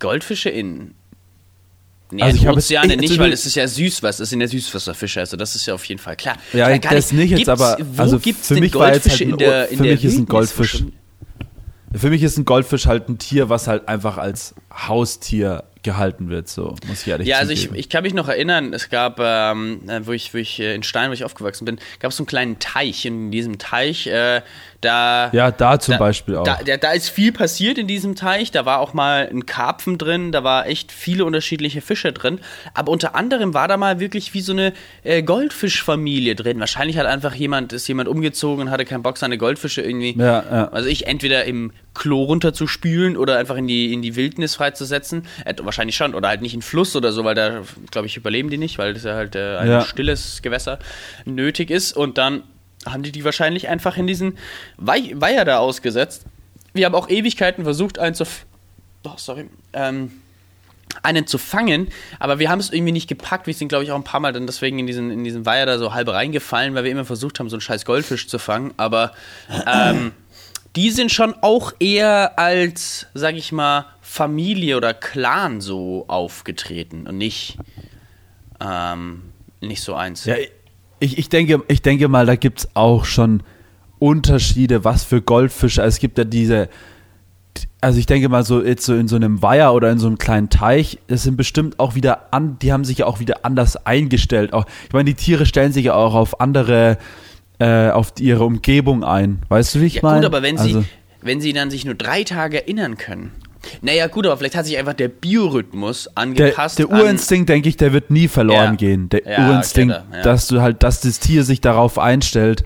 Goldfische 0.00 0.48
in, 0.50 0.94
nee, 2.10 2.22
Also 2.22 2.36
ich 2.36 2.46
habe 2.46 2.56
Ozeane 2.58 2.94
ich- 2.94 3.00
nicht, 3.00 3.18
weil 3.18 3.32
es 3.32 3.44
ist 3.46 3.54
ja 3.54 3.66
Süßwasser, 3.66 4.22
es 4.22 4.30
sind 4.30 4.40
ja 4.40 4.48
Süßwasserfische, 4.48 5.20
also 5.20 5.36
das 5.36 5.54
ist 5.56 5.66
ja 5.66 5.74
auf 5.74 5.84
jeden 5.84 6.00
Fall 6.00 6.16
klar. 6.16 6.36
Ja, 6.52 6.70
Ich 6.70 6.80
das 6.80 7.12
nicht 7.12 7.30
jetzt, 7.30 7.48
aber- 7.48 7.78
also 7.96 8.18
gibt's 8.18 8.48
für 8.48 8.54
mich 8.56 8.74
war 8.74 8.92
jetzt 8.92 9.08
halt 9.08 9.20
ein 9.20 9.30
in 9.30 9.36
der, 9.38 9.68
in 9.68 9.76
für 9.78 9.82
der 9.84 9.92
mich 9.94 10.04
ist 10.04 10.18
ein 10.18 10.26
Goldfisch 10.26 10.84
Für 11.94 12.10
mich 12.10 12.22
ist 12.22 12.36
ein 12.36 12.44
Goldfisch 12.44 12.86
halt 12.86 13.08
ein 13.08 13.16
Tier, 13.18 13.48
was 13.48 13.66
halt 13.66 13.88
einfach 13.88 14.18
als 14.18 14.54
Haustier 14.70 15.64
gehalten 15.82 16.28
wird, 16.28 16.48
so 16.48 16.74
muss 16.86 17.02
ich 17.02 17.08
ehrlich 17.08 17.28
Ja, 17.28 17.38
also 17.38 17.52
ich, 17.52 17.70
ich 17.72 17.88
kann 17.88 18.02
mich 18.02 18.14
noch 18.14 18.28
erinnern, 18.28 18.72
es 18.74 18.90
gab, 18.90 19.20
ähm, 19.20 19.80
äh, 19.88 20.06
wo 20.06 20.12
ich, 20.12 20.34
wo 20.34 20.38
ich 20.38 20.60
äh, 20.60 20.74
in 20.74 20.82
Stein, 20.82 21.08
wo 21.08 21.14
ich 21.14 21.24
aufgewachsen 21.24 21.64
bin, 21.64 21.78
gab 22.00 22.10
es 22.10 22.16
so 22.16 22.22
einen 22.22 22.26
kleinen 22.26 22.58
Teich. 22.58 23.06
In 23.06 23.30
diesem 23.30 23.58
Teich, 23.58 24.06
äh, 24.06 24.42
da. 24.80 25.30
Ja, 25.32 25.50
da 25.50 25.78
zum 25.78 25.92
da, 25.92 25.98
Beispiel 25.98 26.36
auch. 26.36 26.44
Da, 26.44 26.58
da, 26.64 26.76
da 26.76 26.92
ist 26.92 27.08
viel 27.08 27.32
passiert 27.32 27.78
in 27.78 27.86
diesem 27.86 28.16
Teich. 28.16 28.50
Da 28.50 28.64
war 28.66 28.80
auch 28.80 28.92
mal 28.92 29.28
ein 29.30 29.46
Karpfen 29.46 29.98
drin, 29.98 30.32
da 30.32 30.44
war 30.44 30.66
echt 30.66 30.92
viele 30.92 31.24
unterschiedliche 31.24 31.80
Fische 31.80 32.12
drin. 32.12 32.40
Aber 32.74 32.92
unter 32.92 33.14
anderem 33.14 33.54
war 33.54 33.68
da 33.68 33.76
mal 33.76 34.00
wirklich 34.00 34.34
wie 34.34 34.40
so 34.40 34.52
eine 34.52 34.72
äh, 35.04 35.22
Goldfischfamilie 35.22 36.34
drin. 36.34 36.60
Wahrscheinlich 36.60 36.98
hat 36.98 37.06
einfach 37.06 37.34
jemand, 37.34 37.72
ist 37.72 37.88
jemand 37.88 38.08
umgezogen 38.08 38.66
und 38.66 38.70
hatte 38.70 38.84
keinen 38.84 39.02
Bock, 39.02 39.16
seine 39.18 39.38
Goldfische 39.38 39.82
irgendwie. 39.82 40.16
Ja, 40.18 40.44
ja. 40.50 40.68
Also 40.68 40.88
ich 40.88 41.06
entweder 41.06 41.44
im 41.44 41.72
Klo 41.94 42.22
runterzuspülen 42.24 43.16
oder 43.16 43.38
einfach 43.38 43.56
in 43.56 43.66
die, 43.66 43.92
in 43.92 44.02
die 44.02 44.14
Wildnis 44.14 44.57
freizusetzen. 44.58 45.26
Äh, 45.46 45.54
wahrscheinlich 45.62 45.96
schon. 45.96 46.14
Oder 46.14 46.28
halt 46.28 46.42
nicht 46.42 46.52
in 46.54 46.62
Fluss 46.62 46.94
oder 46.94 47.12
so, 47.12 47.24
weil 47.24 47.34
da, 47.34 47.62
glaube 47.90 48.06
ich, 48.06 48.16
überleben 48.16 48.50
die 48.50 48.58
nicht, 48.58 48.76
weil 48.78 48.92
das 48.94 49.04
ja 49.04 49.14
halt 49.14 49.34
äh, 49.34 49.56
ein 49.56 49.68
Ja. 49.68 49.80
stilles 49.80 50.42
Gewässer 50.42 50.78
nötig 51.24 51.70
ist. 51.70 51.96
Und 51.96 52.18
dann 52.18 52.42
haben 52.86 53.02
die 53.02 53.12
die 53.12 53.24
wahrscheinlich 53.24 53.68
einfach 53.68 53.96
in 53.96 54.06
diesen 54.06 54.36
Wei 54.76 55.12
Weiher 55.14 55.44
da 55.44 55.58
ausgesetzt. 55.58 56.24
Wir 56.74 56.86
haben 56.86 56.94
auch 56.94 57.08
Ewigkeiten 57.08 57.64
versucht, 57.64 57.98
einen 57.98 58.14
zu. 58.14 58.24
Oh, 59.04 59.10
sorry. 59.16 59.48
Ähm, 59.72 60.10
einen 61.02 61.26
zu 61.26 61.38
fangen, 61.38 61.88
aber 62.18 62.38
wir 62.38 62.48
haben 62.50 62.60
es 62.60 62.72
irgendwie 62.72 62.92
nicht 62.92 63.08
gepackt. 63.08 63.46
Wir 63.46 63.54
sind, 63.54 63.68
glaube 63.68 63.84
ich, 63.84 63.92
auch 63.92 63.96
ein 63.96 64.04
paar 64.04 64.20
Mal 64.20 64.32
dann 64.32 64.46
deswegen 64.46 64.78
in 64.78 64.86
diesen, 64.86 65.10
in 65.10 65.22
diesen 65.22 65.44
Weiher 65.46 65.66
da 65.66 65.78
so 65.78 65.92
halb 65.92 66.08
reingefallen, 66.08 66.74
weil 66.74 66.84
wir 66.84 66.90
immer 66.90 67.04
versucht 67.04 67.38
haben, 67.38 67.48
so 67.50 67.56
einen 67.56 67.60
scheiß 67.60 67.84
Goldfisch 67.84 68.26
zu 68.26 68.38
fangen. 68.38 68.72
Aber 68.78 69.12
ähm, 69.66 70.12
die 70.76 70.90
sind 70.90 71.10
schon 71.10 71.34
auch 71.40 71.72
eher 71.80 72.38
als, 72.38 73.06
sag 73.14 73.34
ich 73.34 73.52
mal, 73.52 73.86
Familie 74.00 74.76
oder 74.76 74.94
Clan 74.94 75.60
so 75.60 76.04
aufgetreten 76.08 77.06
und 77.06 77.18
nicht, 77.18 77.58
ähm, 78.60 79.22
nicht 79.60 79.82
so 79.82 79.94
eins. 79.94 80.24
Ja, 80.24 80.36
ich, 81.00 81.18
ich, 81.18 81.28
denke, 81.28 81.62
ich 81.68 81.82
denke 81.82 82.08
mal, 82.08 82.26
da 82.26 82.36
gibt 82.36 82.60
es 82.60 82.68
auch 82.74 83.04
schon 83.04 83.42
Unterschiede, 83.98 84.84
was 84.84 85.04
für 85.04 85.20
Goldfische. 85.20 85.82
Also 85.82 85.96
es 85.96 86.00
gibt 86.00 86.18
ja 86.18 86.24
diese, 86.24 86.68
also 87.80 87.98
ich 87.98 88.06
denke 88.06 88.28
mal, 88.28 88.44
so 88.44 88.62
jetzt 88.62 88.84
so 88.84 88.94
in 88.94 89.08
so 89.08 89.16
einem 89.16 89.42
Weiher 89.42 89.72
oder 89.74 89.90
in 89.90 89.98
so 89.98 90.06
einem 90.06 90.18
kleinen 90.18 90.50
Teich, 90.50 90.98
das 91.06 91.22
sind 91.22 91.36
bestimmt 91.36 91.78
auch 91.78 91.94
wieder 91.94 92.32
an, 92.32 92.58
die 92.60 92.72
haben 92.72 92.84
sich 92.84 92.98
ja 92.98 93.06
auch 93.06 93.20
wieder 93.20 93.44
anders 93.44 93.86
eingestellt. 93.86 94.52
Auch, 94.52 94.66
ich 94.86 94.92
meine, 94.92 95.04
die 95.04 95.14
Tiere 95.14 95.46
stellen 95.46 95.72
sich 95.72 95.86
ja 95.86 95.94
auch 95.94 96.14
auf 96.14 96.40
andere, 96.40 96.98
äh, 97.58 97.90
auf 97.90 98.12
ihre 98.18 98.44
Umgebung 98.44 99.04
ein. 99.04 99.42
Weißt 99.48 99.74
du, 99.74 99.80
wie 99.80 99.86
ich 99.86 99.94
Ja, 99.96 100.00
meine? 100.02 100.18
gut, 100.20 100.26
aber 100.26 100.42
wenn 100.42 100.58
also, 100.58 100.80
sie, 100.80 100.86
wenn 101.22 101.40
sie 101.40 101.52
dann 101.52 101.70
sich 101.70 101.84
nur 101.84 101.94
drei 101.94 102.22
Tage 102.24 102.62
erinnern 102.62 102.96
können. 102.96 103.32
Naja, 103.82 104.06
gut, 104.06 104.24
aber 104.26 104.36
vielleicht 104.36 104.56
hat 104.56 104.66
sich 104.66 104.78
einfach 104.78 104.94
der 104.94 105.08
Biorhythmus 105.08 106.04
der, 106.04 106.22
angepasst. 106.22 106.78
der 106.78 106.90
an- 106.90 107.00
Urinstinkt, 107.00 107.48
denke 107.48 107.68
ich, 107.68 107.76
der 107.76 107.92
wird 107.92 108.10
nie 108.10 108.28
verloren 108.28 108.70
Ja. 108.72 108.74
gehen. 108.76 109.08
Der 109.08 109.22
Ja, 109.26 109.48
Urinstinkt, 109.48 109.94
okay, 109.94 110.04
da, 110.12 110.22
dass 110.22 110.46
du 110.46 110.60
halt, 110.62 110.82
dass 110.82 111.00
das 111.00 111.18
Tier 111.18 111.42
sich 111.44 111.60
darauf 111.60 111.98
einstellt, 111.98 112.64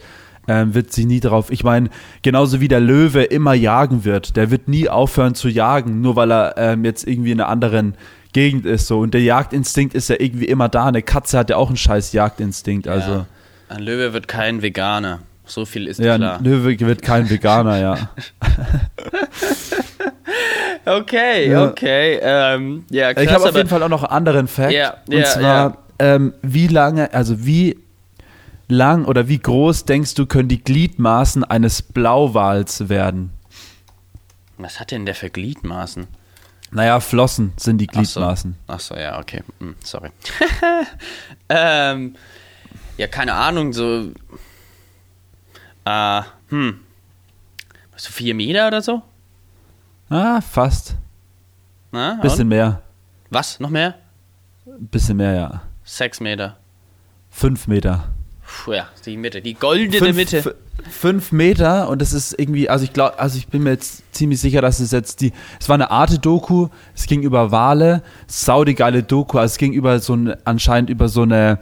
ähm, 0.49 0.75
wird 0.75 0.93
sich 0.93 1.07
nie 1.07 1.21
darauf. 1.21 1.51
Ich 1.51 1.65
meine, 1.65 1.89
genauso 2.23 2.61
wie 2.61 2.69
der 2.69 2.81
Löwe 2.81 3.23
immer 3.23 3.55
jagen 3.55 4.05
wird, 4.05 4.37
der 4.37 4.51
wird 4.51 4.69
nie 4.69 4.89
aufhören 4.89 5.35
zu 5.35 5.49
jagen, 5.49 6.01
nur 6.03 6.17
weil 6.17 6.31
er 6.33 6.55
ähm, 6.59 6.85
jetzt 6.85 7.07
irgendwie 7.07 7.31
in 7.33 7.41
einer 7.41 7.49
anderen 7.49 7.95
Gegend 8.33 8.67
ist. 8.67 8.87
So 8.89 8.99
und 9.01 9.15
der 9.15 9.23
Jagdinstinkt 9.23 9.95
ist 9.95 10.09
ja 10.09 10.17
irgendwie 10.19 10.47
immer 10.47 10.69
da. 10.69 10.87
Eine 10.87 11.03
Katze 11.03 11.39
hat 11.39 11.49
ja 11.51 11.57
auch 11.57 11.69
einen 11.69 11.77
scheiß 11.77 12.13
Jagdinstinkt. 12.13 12.87
Also. 12.89 13.25
Ein 13.73 13.83
Löwe 13.83 14.13
wird 14.13 14.29
kein 14.29 14.61
Veganer. 14.61 15.21
So 15.47 15.65
viel 15.65 15.87
ist 15.89 15.99
ja, 15.99 16.17
klar. 16.17 16.39
ein 16.39 16.45
Löwe 16.45 16.79
wird 16.79 17.03
kein 17.03 17.29
Veganer, 17.29 17.79
ja. 17.79 17.99
Okay, 20.85 21.51
Ja. 21.51 21.69
okay. 21.69 22.19
Ähm, 22.23 22.85
ja, 22.91 23.15
krass, 23.15 23.25
ich 23.25 23.31
habe 23.33 23.49
auf 23.49 23.55
jeden 23.57 23.69
Fall 23.69 23.83
auch 23.83 23.89
noch 23.89 24.03
einen 24.03 24.13
anderen 24.13 24.49
Fact. 24.49 24.73
Ja, 24.73 24.97
und 25.07 25.13
ja, 25.13 25.25
zwar. 25.25 25.79
Ähm, 25.99 26.35
wie 26.43 26.67
lange, 26.67 27.13
also 27.15 27.47
wie 27.47 27.79
lang 28.69 29.05
oder 29.05 29.29
wie 29.29 29.39
groß 29.39 29.85
denkst 29.85 30.15
du, 30.15 30.27
können 30.27 30.49
die 30.49 30.63
Gliedmaßen 30.63 31.45
eines 31.45 31.83
Blauwals 31.83 32.89
werden? 32.89 33.31
Was 34.59 34.81
hat 34.81 34.91
denn 34.91 35.07
der 35.07 35.15
für 35.15 35.31
Gliedmaßen? 35.31 36.09
Naja, 36.73 36.99
Flossen 37.01 37.53
sind 37.57 37.79
die 37.79 37.89
Ach 37.91 38.05
so. 38.05 38.21
Gliedmaßen. 38.21 38.57
Ach 38.67 38.81
so, 38.81 38.97
ja, 38.97 39.19
okay. 39.21 39.43
Hm, 39.61 39.77
sorry. 39.85 40.09
ähm, 41.49 42.17
ja, 42.97 43.07
keine 43.07 43.35
Ahnung, 43.35 43.73
so. 43.73 44.13
Äh, 45.85 46.23
hm. 46.49 46.81
Was, 47.93 48.05
so 48.05 48.13
vier 48.13 48.35
Meter 48.35 48.69
oder 48.69 48.83
so? 48.83 49.03
Ah, 50.09 50.41
fast. 50.41 50.97
Na, 51.91 52.19
Bisschen 52.23 52.43
und? 52.43 52.49
mehr. 52.49 52.83
Was? 53.31 53.61
Noch 53.61 53.71
mehr? 53.71 53.95
Bisschen 54.65 55.17
mehr, 55.17 55.35
ja. 55.35 55.63
Sechs 55.85 56.21
Meter. 56.21 56.59
Fünf 57.31 57.67
Meter. 57.67 58.09
Puh, 58.65 58.73
ja, 58.73 58.89
die 59.07 59.17
Mitte, 59.17 59.41
die 59.41 59.55
goldene 59.55 59.99
fünf, 59.99 60.17
Mitte. 60.17 60.57
Fünf 60.91 61.33
Meter 61.33 61.89
und 61.89 62.03
das 62.03 62.13
ist 62.13 62.39
irgendwie, 62.39 62.69
also 62.69 62.85
ich 62.85 62.93
glaube, 62.93 63.19
also 63.19 63.39
ich 63.39 63.49
bin 63.49 63.63
mir 63.63 63.71
jetzt 63.71 64.03
ziemlich 64.13 64.41
sicher, 64.41 64.61
dass 64.61 64.79
es 64.79 64.91
jetzt 64.91 65.21
die, 65.21 65.33
es 65.59 65.69
war 65.69 65.75
eine 65.75 65.91
Arte-Doku, 65.91 66.69
es 66.95 67.07
ging 67.07 67.23
über 67.23 67.51
Wale, 67.51 68.03
sau 68.27 68.65
die 68.65 68.75
geile 68.75 69.03
Doku, 69.03 69.39
also 69.39 69.53
es 69.53 69.59
ging 69.59 69.73
über 69.73 69.99
so 70.01 70.15
ein, 70.15 70.37
anscheinend 70.45 70.91
über 70.91 71.09
so 71.09 71.23
eine, 71.23 71.59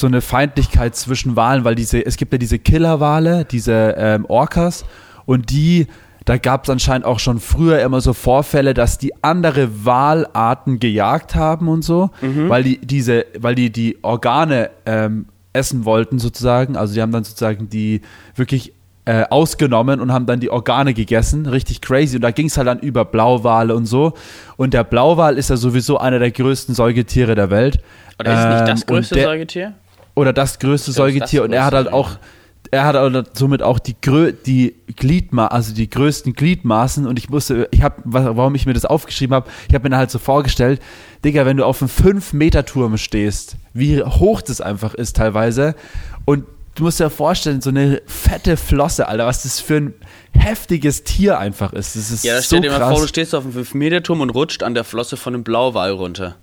so 0.00 0.06
eine 0.06 0.20
Feindlichkeit 0.20 0.94
zwischen 0.96 1.36
Walen, 1.36 1.64
weil 1.64 1.74
diese, 1.74 2.04
es 2.04 2.16
gibt 2.16 2.32
ja 2.32 2.38
diese 2.38 2.58
Killerwale, 2.58 3.44
diese 3.44 3.94
ähm, 3.98 4.24
Orcas 4.28 4.84
und 5.26 5.50
die, 5.50 5.86
da 6.24 6.36
gab 6.36 6.64
es 6.64 6.70
anscheinend 6.70 7.06
auch 7.06 7.18
schon 7.18 7.40
früher 7.40 7.80
immer 7.80 8.00
so 8.00 8.12
Vorfälle, 8.12 8.74
dass 8.74 8.98
die 8.98 9.12
andere 9.24 9.84
Walarten 9.84 10.78
gejagt 10.78 11.34
haben 11.34 11.68
und 11.68 11.82
so, 11.82 12.10
weil 12.20 12.62
die 12.62 12.78
diese, 12.78 13.24
weil 13.38 13.54
die 13.54 13.70
die 13.70 13.98
Organe 14.02 14.70
ähm, 14.86 15.26
essen 15.52 15.84
wollten 15.84 16.18
sozusagen. 16.18 16.76
Also 16.76 16.94
die 16.94 17.00
haben 17.02 17.12
dann 17.12 17.24
sozusagen 17.24 17.68
die 17.70 18.02
wirklich 18.36 18.72
äh, 19.06 19.24
ausgenommen 19.30 20.00
und 20.00 20.12
haben 20.12 20.26
dann 20.26 20.38
die 20.38 20.50
Organe 20.50 20.92
gegessen. 20.92 21.46
Richtig 21.46 21.80
crazy. 21.80 22.16
Und 22.16 22.22
da 22.22 22.30
ging 22.30 22.46
es 22.46 22.58
halt 22.58 22.68
dann 22.68 22.78
über 22.80 23.06
Blauwale 23.06 23.74
und 23.74 23.86
so. 23.86 24.12
Und 24.58 24.74
der 24.74 24.84
Blauwal 24.84 25.38
ist 25.38 25.48
ja 25.48 25.56
sowieso 25.56 25.96
einer 25.98 26.18
der 26.18 26.30
größten 26.30 26.74
Säugetiere 26.74 27.34
der 27.34 27.48
Welt. 27.48 27.80
Oder 28.20 28.32
ist 28.34 28.38
es 28.38 28.44
nicht 28.60 28.68
das 28.68 28.80
Ähm, 28.82 28.86
größte 28.86 29.14
der- 29.14 29.24
Säugetier? 29.24 29.72
Oder 30.18 30.32
das 30.32 30.58
größte 30.58 30.90
das 30.90 30.96
Säugetier. 30.96 31.40
das 31.40 31.48
und 31.48 31.52
er 31.52 31.64
hat 31.64 31.74
halt 31.74 31.92
auch 31.92 32.18
er 32.70 32.84
hat 32.84 32.96
halt 32.96 33.36
somit 33.38 33.62
auch 33.62 33.78
die 33.78 33.96
Grö 34.00 34.32
die 34.32 34.74
Gliedma 34.94 35.46
also 35.46 35.72
die 35.72 35.88
größten 35.88 36.34
Gliedmaßen. 36.34 37.06
Und 37.06 37.18
ich 37.18 37.30
musste 37.30 37.68
ich 37.70 37.82
habe 37.82 37.96
warum 38.04 38.54
ich 38.54 38.66
mir 38.66 38.74
das 38.74 38.84
aufgeschrieben 38.84 39.34
habe 39.34 39.48
ich 39.68 39.74
habe 39.74 39.88
mir 39.88 39.96
halt 39.96 40.10
so 40.10 40.18
vorgestellt 40.18 40.82
Digga 41.24 41.46
wenn 41.46 41.56
du 41.56 41.64
auf 41.64 41.80
einem 41.80 41.88
5 41.88 42.32
Meter 42.34 42.66
Turm 42.66 42.98
stehst 42.98 43.56
wie 43.72 44.02
hoch 44.02 44.42
das 44.42 44.60
einfach 44.60 44.94
ist 44.94 45.16
teilweise. 45.16 45.74
Und 46.26 46.44
du 46.74 46.84
musst 46.84 47.00
dir 47.00 47.10
vorstellen 47.10 47.60
so 47.60 47.70
eine 47.70 48.02
fette 48.06 48.56
Flosse 48.56 49.08
Alter 49.08 49.26
was 49.26 49.44
das 49.44 49.60
für 49.60 49.76
ein 49.76 49.94
heftiges 50.32 51.04
Tier 51.04 51.38
einfach 51.38 51.72
ist. 51.72 51.96
Das 51.96 52.10
ist 52.10 52.24
Ja, 52.24 52.34
da 52.34 52.40
so 52.40 52.46
stell 52.46 52.60
dir 52.60 52.70
mal 52.70 52.78
krass. 52.78 52.92
vor, 52.92 53.00
du 53.00 53.08
stehst 53.08 53.34
auf 53.34 53.44
einem 53.44 53.54
5-Meter-Turm 53.54 54.20
und 54.20 54.30
rutscht 54.30 54.62
an 54.62 54.74
der 54.74 54.84
Flosse 54.84 55.16
von 55.16 55.34
einem 55.34 55.44
Blauwal 55.44 55.92
runter. 55.92 56.36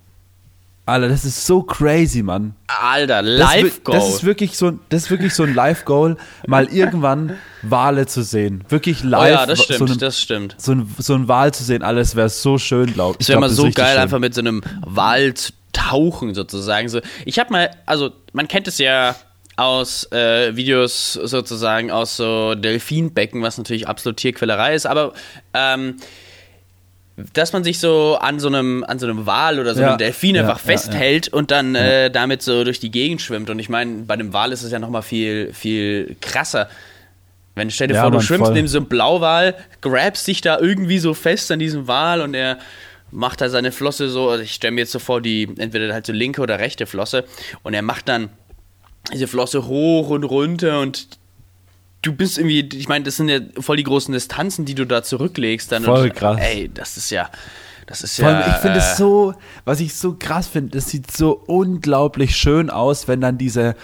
Alter 0.86 1.08
das 1.08 1.24
ist 1.24 1.44
so 1.46 1.62
crazy 1.62 2.22
Mann 2.22 2.54
Alter, 2.68 3.22
Das 3.22 3.38
Live-Goal. 3.38 3.96
Das 3.98 4.08
ist 4.08 4.24
wirklich 4.24 4.56
so, 4.56 4.68
ein- 4.68 4.80
das 4.88 5.04
ist 5.04 5.10
wirklich 5.10 5.34
so 5.34 5.42
ein 5.42 5.54
Live-Goal, 5.54 6.16
mal 6.46 6.66
irgendwann 6.66 7.36
Wale 7.62 8.06
zu 8.06 8.22
sehen. 8.22 8.64
Wirklich 8.68 9.02
live. 9.02 9.20
oh 9.22 9.26
ja, 9.26 9.46
das 9.46 9.58
so 9.58 9.64
stimmt, 9.64 9.90
einen- 9.90 9.98
das 9.98 10.20
stimmt. 10.20 10.54
so 10.58 10.72
ein, 10.72 10.94
so 10.98 11.14
ein 11.14 11.26
Wal 11.28 11.52
zu 11.52 11.64
sehen, 11.64 11.82
alles 11.82 12.14
wäre 12.16 12.28
so 12.28 12.58
schön, 12.58 12.92
glaube 12.92 13.16
ich. 13.18 13.24
Es 13.24 13.28
wäre 13.28 13.40
mal 13.40 13.48
das 13.48 13.56
so 13.56 13.70
geil, 13.70 13.92
schön. 13.94 13.98
einfach 14.02 14.18
mit 14.20 14.34
so 14.34 14.40
einem 14.40 14.62
Wal 14.86 15.34
zu 15.34 15.52
tauchen, 15.72 16.34
sozusagen. 16.34 16.88
So, 16.88 17.00
ich 17.24 17.38
habe 17.38 17.52
mal, 17.52 17.70
also 17.86 18.10
man 18.32 18.46
kennt 18.48 18.68
es 18.68 18.78
ja 18.78 19.14
aus 19.56 20.10
äh, 20.12 20.54
Videos 20.54 21.14
sozusagen 21.14 21.90
aus 21.90 22.16
so 22.16 22.54
Delfinbecken, 22.54 23.42
was 23.42 23.56
natürlich 23.58 23.88
absolut 23.88 24.18
Tierquälerei 24.18 24.74
ist, 24.74 24.86
aber 24.86 25.14
ähm, 25.54 25.96
dass 27.32 27.52
man 27.52 27.64
sich 27.64 27.78
so 27.78 28.18
an 28.20 28.38
so 28.40 28.48
einem 28.48 28.84
an 28.86 28.98
so 28.98 29.06
einem 29.06 29.24
Wal 29.26 29.58
oder 29.58 29.74
so 29.74 29.80
Ja, 29.80 29.88
einem 29.88 29.98
Delfin 29.98 30.34
ja, 30.34 30.42
einfach 30.42 30.58
ja, 30.58 30.72
festhält 30.72 31.28
und 31.28 31.50
dann 31.50 31.74
äh, 31.74 32.10
damit 32.10 32.42
so 32.42 32.62
durch 32.64 32.78
die 32.78 32.90
Gegend 32.90 33.22
schwimmt. 33.22 33.48
Und 33.48 33.58
ich 33.58 33.68
meine, 33.68 34.02
bei 34.02 34.14
einem 34.14 34.32
Wal 34.32 34.52
ist 34.52 34.62
es 34.62 34.70
ja 34.70 34.78
noch 34.78 34.90
mal 34.90 35.02
viel 35.02 35.52
viel 35.52 36.16
krasser. 36.20 36.68
Wenn 37.54 37.70
stell 37.70 37.88
dir 37.88 37.94
vor, 37.94 38.10
du 38.10 38.18
Mann, 38.18 38.26
schwimmst 38.26 38.46
voll. 38.46 38.54
neben 38.54 38.68
so 38.68 38.78
einem 38.78 38.86
Blauwal, 38.86 39.54
grabst 39.80 40.26
dich 40.26 40.42
da 40.42 40.58
irgendwie 40.58 40.98
so 40.98 41.14
fest 41.14 41.50
an 41.50 41.58
diesem 41.58 41.88
Wal 41.88 42.20
und 42.20 42.34
er 42.34 42.58
macht 43.10 43.40
da 43.40 43.48
seine 43.48 43.72
Flosse 43.72 44.10
so, 44.10 44.28
also 44.28 44.42
ich 44.42 44.52
stelle 44.52 44.72
mir 44.72 44.82
jetzt 44.82 44.92
so 44.92 44.98
vor, 44.98 45.22
die 45.22 45.48
entweder 45.56 45.92
halt 45.94 46.04
so 46.04 46.12
linke 46.12 46.42
oder 46.42 46.58
rechte 46.58 46.84
Flosse 46.84 47.24
und 47.62 47.72
er 47.72 47.80
macht 47.80 48.08
dann 48.10 48.28
diese 49.12 49.26
Flosse 49.26 49.66
hoch 49.66 50.10
und 50.10 50.24
runter 50.24 50.80
und 50.80 51.08
du 52.02 52.12
bist 52.12 52.38
irgendwie, 52.38 52.68
ich 52.76 52.88
meine, 52.88 53.04
das 53.04 53.16
sind 53.16 53.28
ja 53.28 53.40
voll 53.58 53.76
die 53.76 53.84
großen 53.84 54.12
Distanzen, 54.12 54.64
die 54.64 54.74
du 54.74 54.86
da 54.86 55.02
zurücklegst 55.02 55.70
dann 55.72 55.84
Voll 55.84 56.04
und, 56.04 56.14
krass. 56.14 56.38
Ey, 56.40 56.70
das 56.72 56.96
ist 56.96 57.10
ja, 57.10 57.30
das 57.86 58.02
ist 58.02 58.20
allem, 58.22 58.40
ja. 58.40 58.48
ich 58.48 58.56
finde 58.56 58.78
äh, 58.78 58.82
es 58.82 58.96
so, 58.96 59.34
was 59.64 59.80
ich 59.80 59.94
so 59.94 60.16
krass 60.18 60.48
finde, 60.48 60.70
das 60.70 60.88
sieht 60.88 61.10
so 61.10 61.32
unglaublich 61.46 62.36
schön 62.36 62.70
aus, 62.70 63.08
wenn 63.08 63.20
dann 63.20 63.38
diese 63.38 63.74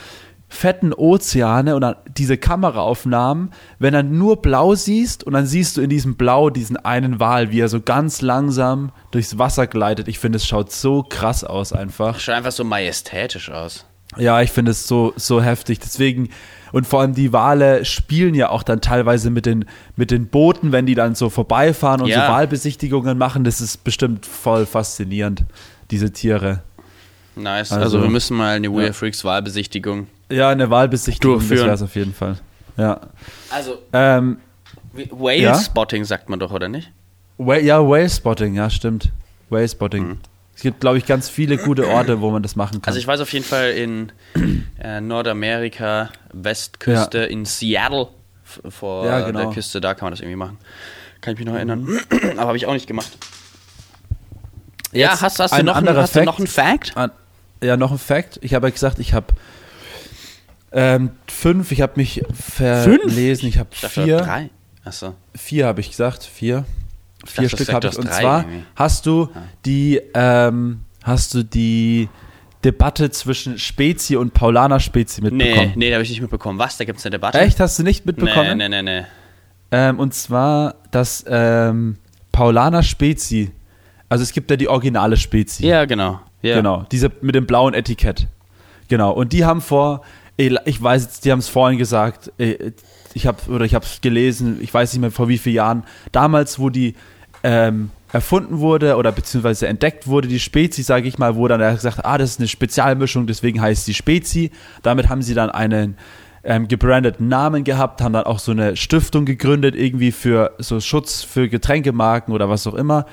fetten 0.53 0.93
Ozeane 0.93 1.75
und 1.75 1.81
dann 1.81 1.97
diese 2.07 2.37
Kameraaufnahmen, 2.37 3.53
wenn 3.79 3.95
dann 3.95 4.19
nur 4.19 4.43
blau 4.43 4.75
siehst 4.75 5.25
und 5.25 5.33
dann 5.33 5.47
siehst 5.47 5.77
du 5.77 5.81
in 5.81 5.89
diesem 5.89 6.17
Blau 6.17 6.51
diesen 6.51 6.77
einen 6.77 7.19
Wal, 7.21 7.51
wie 7.51 7.61
er 7.61 7.69
so 7.69 7.81
ganz 7.81 8.21
langsam 8.21 8.93
durchs 9.13 9.39
Wasser 9.39 9.67
gleitet. 9.67 10.09
Ich 10.09 10.19
finde, 10.19 10.37
es 10.37 10.47
schaut 10.47 10.71
so 10.71 11.03
krass 11.03 11.43
aus 11.43 11.73
einfach. 11.73 12.21
Schaut 12.21 12.35
einfach 12.35 12.53
so 12.53 12.65
majestätisch 12.65 13.51
aus. 13.51 13.87
Ja, 14.19 14.43
ich 14.43 14.51
finde 14.51 14.71
es 14.73 14.87
so, 14.87 15.13
so 15.17 15.43
heftig. 15.43 15.81
Deswegen, 15.81 16.29
und 16.73 16.87
vor 16.87 17.01
allem 17.01 17.15
die 17.15 17.33
Wale 17.33 17.85
spielen 17.85 18.35
ja 18.35 18.51
auch 18.51 18.63
dann 18.63 18.81
teilweise 18.81 19.31
mit 19.31 19.47
den, 19.47 19.65
mit 19.97 20.11
den 20.11 20.27
Booten, 20.27 20.71
wenn 20.73 20.87
die 20.87 20.95
dann 20.95 21.15
so 21.15 21.31
vorbeifahren 21.31 22.01
und 22.03 22.09
Ja. 22.09 22.27
so 22.27 22.33
Wahlbesichtigungen 22.33 23.17
machen. 23.19 23.45
Das 23.45 23.61
ist 23.61 23.85
bestimmt 23.85 24.27
voll 24.27 24.67
faszinierend, 24.67 25.45
diese 25.91 26.13
Tiere. 26.13 26.63
Nice. 27.37 27.73
Also, 27.73 27.85
Also, 27.85 28.03
wir 28.03 28.11
müssen 28.11 28.37
mal 28.37 28.57
eine 28.57 28.71
Weird 28.71 28.89
ja. 28.89 28.93
Freaks 28.93 29.25
Wahlbesichtigung. 29.25 30.07
Ja, 30.31 30.51
eine 30.51 30.69
Wahlbesichtigung, 30.69 31.39
das 31.39 31.49
Durchführen. 31.49 31.67
wäre 31.67 31.75
es 31.77 31.83
auf 31.83 31.95
jeden 31.95 32.13
Fall. 32.15 32.39
Ja. 32.77 33.01
Also, 33.51 33.79
Ähm, 33.93 34.39
Whale 35.11 35.39
Ja? 35.39 35.55
Spotting 35.59 36.05
sagt 36.05 36.29
man 36.29 36.39
doch, 36.39 36.53
oder 36.53 36.69
nicht? 36.69 36.91
Wha- 37.39 37.57
ja, 37.57 37.81
Whale 37.81 38.11
Spotting, 38.11 38.55
ja, 38.55 38.69
stimmt. 38.69 39.11
Whale 39.49 39.67
Spotting. 39.69 40.19
Es 40.63 40.65
gibt, 40.65 40.79
glaube 40.81 40.97
ich, 40.97 41.07
ganz 41.07 41.29
viele 41.29 41.57
gute 41.57 41.89
Orte, 41.89 42.21
wo 42.21 42.31
man 42.31 42.41
das 42.41 42.55
machen 42.55 42.81
kann. 42.81 42.83
Also 42.93 43.01
ich 43.01 43.07
weiß 43.09 43.19
auf 43.19 43.33
jeden 43.33 43.45
Fall 43.45 43.73
in 43.73 44.13
äh, 44.81 45.01
Nordamerika, 45.01 46.11
Westküste, 46.33 47.19
in 47.19 47.45
Seattle, 47.45 48.07
vor 48.69 49.05
Ja, 49.05 49.27
genau. 49.27 49.41
der 49.41 49.51
Küste, 49.51 49.81
da 49.81 49.95
kann 49.95 50.07
man 50.07 50.13
das 50.13 50.21
irgendwie 50.21 50.37
machen. 50.37 50.59
Kann 51.21 51.33
ich 51.33 51.41
mich 51.41 51.49
noch 51.49 51.57
erinnern. 51.57 51.89
Aber 52.37 52.47
habe 52.47 52.57
ich 52.57 52.67
auch 52.67 52.75
nicht 52.75 52.87
gemacht. 52.87 53.11
Ja, 54.93 55.11
Jetzt 55.11 55.23
hast, 55.23 55.41
hast, 55.41 55.51
du 55.51 55.57
ein 55.57 55.65
noch, 55.65 55.75
einen, 55.75 55.89
anderer 55.89 56.03
hast 56.05 56.15
du 56.15 56.21
Fact. 56.21 56.27
noch 56.27 56.39
einen 56.39 56.47
Fact? 56.47 56.93
Ah, 56.95 57.09
ja, 57.61 57.77
noch 57.77 57.91
ein 57.91 57.99
Fact. 57.99 58.39
Ich 58.41 58.55
habe 58.55 58.69
ja 58.69 58.71
gesagt, 58.71 59.01
ich 59.01 59.15
habe 59.15 59.35
ähm, 60.71 61.11
fünf. 61.27 61.73
Ich 61.73 61.81
habe 61.81 61.95
mich 61.97 62.23
verlesen. 62.33 63.49
Ich 63.49 63.59
habe 63.59 63.71
Ich 63.73 63.81
dachte, 63.81 64.05
vier. 64.05 64.19
drei. 64.19 64.51
Achso. 64.85 65.17
Vier 65.35 65.67
habe 65.67 65.81
ich 65.81 65.91
gesagt. 65.91 66.23
Vier. 66.23 66.65
Vier 67.25 67.45
dachte, 67.45 67.57
Stück 67.57 67.73
habe 67.75 67.89
ich. 67.89 67.99
Und 67.99 68.09
drei 68.09 68.21
zwar 68.21 68.39
irgendwie. 68.43 68.63
hast 68.75 69.07
du 69.07 69.29
die, 69.65 70.01
ähm, 70.15 70.81
hast 71.03 71.35
du 71.35 71.43
die 71.45 72.09
Debatte 72.65 73.11
zwischen 73.11 73.59
Spezi 73.59 74.17
und 74.17 74.35
Paulaner 74.35 74.81
Spezi 74.81 75.21
Nee, 75.21 75.31
mitbekommen? 75.31 75.73
nee, 75.77 75.89
da 75.91 75.95
habe 75.97 76.05
ich 76.05 76.11
nicht 76.11 76.21
mitbekommen. 76.21 76.59
Was? 76.59 76.77
Da 76.77 76.85
gibt 76.85 76.99
es 76.99 77.05
eine 77.07 77.11
Debatte? 77.13 77.39
Echt? 77.41 77.59
Hast 77.61 77.79
du 77.79 77.83
nicht 77.83 78.07
mitbekommen? 78.07 78.59
Nee, 78.59 78.69
nee, 78.69 78.83
nee, 78.83 79.01
nee. 79.01 79.07
Ähm, 79.73 79.99
und 79.99 80.15
zwar, 80.15 80.75
dass 80.91 81.25
ähm, 81.29 81.97
Paulaner 82.31 82.83
Spezi, 82.83 83.51
also 84.09 84.23
es 84.23 84.33
gibt 84.33 84.51
ja 84.51 84.57
die 84.57 84.69
originale 84.69 85.17
Spezi. 85.17 85.67
Ja, 85.67 85.85
genau. 85.87 86.21
Ja. 86.43 86.57
Genau, 86.57 86.85
diese 86.91 87.11
mit 87.21 87.35
dem 87.35 87.47
blauen 87.47 87.73
Etikett. 87.75 88.27
Genau, 88.89 89.13
und 89.13 89.33
die 89.33 89.45
haben 89.45 89.61
vor, 89.61 90.03
ich 90.37 90.55
ich 90.67 90.83
weiß 90.83 91.03
jetzt, 91.05 91.25
die 91.25 91.33
haben 91.33 91.39
es 91.39 91.49
vorhin 91.49 91.79
gesagt, 91.79 92.33
äh, 92.39 92.73
ich 93.15 93.27
habe 93.27 93.39
oder 93.51 93.65
ich 93.65 93.75
habe 93.75 93.85
es 93.85 94.01
gelesen, 94.01 94.59
ich 94.61 94.73
weiß 94.73 94.93
nicht 94.93 95.01
mehr 95.01 95.11
vor 95.11 95.29
wie 95.29 95.39
vielen 95.39 95.57
Jahren, 95.57 95.85
damals, 96.13 96.59
wo 96.59 96.71
die 96.71 96.95
ähm, 97.43 97.91
erfunden 98.13 98.59
wurde 98.61 98.97
oder 98.97 99.11
beziehungsweise 99.11 99.67
entdeckt 99.67 100.07
wurde, 100.07 100.29
die 100.29 100.39
Spezi, 100.39 100.83
sage 100.83 101.09
ich 101.09 101.19
mal, 101.19 101.35
wo 101.37 101.49
dann 101.49 101.61
er 101.61 101.75
gesagt, 101.75 102.05
ah, 102.05 102.19
das 102.19 102.33
ist 102.33 102.41
eine 102.41 102.49
Spezialmischung, 102.49 103.27
deswegen 103.27 103.61
heißt 103.61 103.87
sie 103.87 103.95
Spezi. 103.95 104.51
Damit 104.83 105.09
haben 105.09 105.23
sie 105.23 105.35
dann 105.35 105.51
einen 105.51 105.97
ähm, 106.45 106.69
gebrandeten 106.69 107.29
Namen 107.29 107.65
gehabt, 107.65 108.03
haben 108.03 108.13
dann 108.13 108.25
auch 108.25 108.39
so 108.39 108.53
eine 108.53 108.77
Stiftung 108.77 109.25
gegründet, 109.25 109.75
irgendwie 109.75 110.13
für 110.13 110.53
so 110.59 110.81
Schutz 110.81 111.23
für 111.23 111.49
Getränkemarken 111.49 112.35
oder 112.35 112.49
was 112.49 112.67
auch 112.67 112.75
immer. 112.75 113.07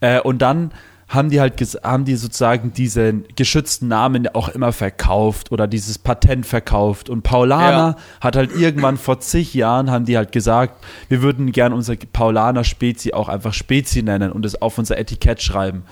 Äh, 0.00 0.20
und 0.20 0.40
dann 0.40 0.72
haben 1.08 1.30
die 1.30 1.40
halt 1.40 1.58
haben 1.82 2.04
die 2.04 2.16
sozusagen 2.16 2.72
diesen 2.72 3.24
geschützten 3.34 3.88
Namen 3.88 4.28
auch 4.28 4.50
immer 4.50 4.72
verkauft 4.72 5.50
oder 5.50 5.66
dieses 5.66 5.98
Patent 5.98 6.44
verkauft. 6.44 7.08
Und 7.08 7.22
Paulaner 7.22 7.96
ja. 7.96 7.96
hat 8.20 8.36
halt 8.36 8.54
irgendwann 8.54 8.98
vor 8.98 9.18
zig 9.20 9.54
Jahren 9.54 9.90
haben 9.90 10.04
die 10.04 10.18
halt 10.18 10.32
gesagt, 10.32 10.84
wir 11.08 11.22
würden 11.22 11.50
gern 11.52 11.72
unser 11.72 11.96
Paulaner 11.96 12.62
Spezi 12.62 13.14
auch 13.14 13.28
einfach 13.28 13.54
Spezi 13.54 14.02
nennen 14.02 14.32
und 14.32 14.44
es 14.44 14.60
auf 14.60 14.76
unser 14.76 14.98
Etikett 14.98 15.40
schreiben. 15.40 15.84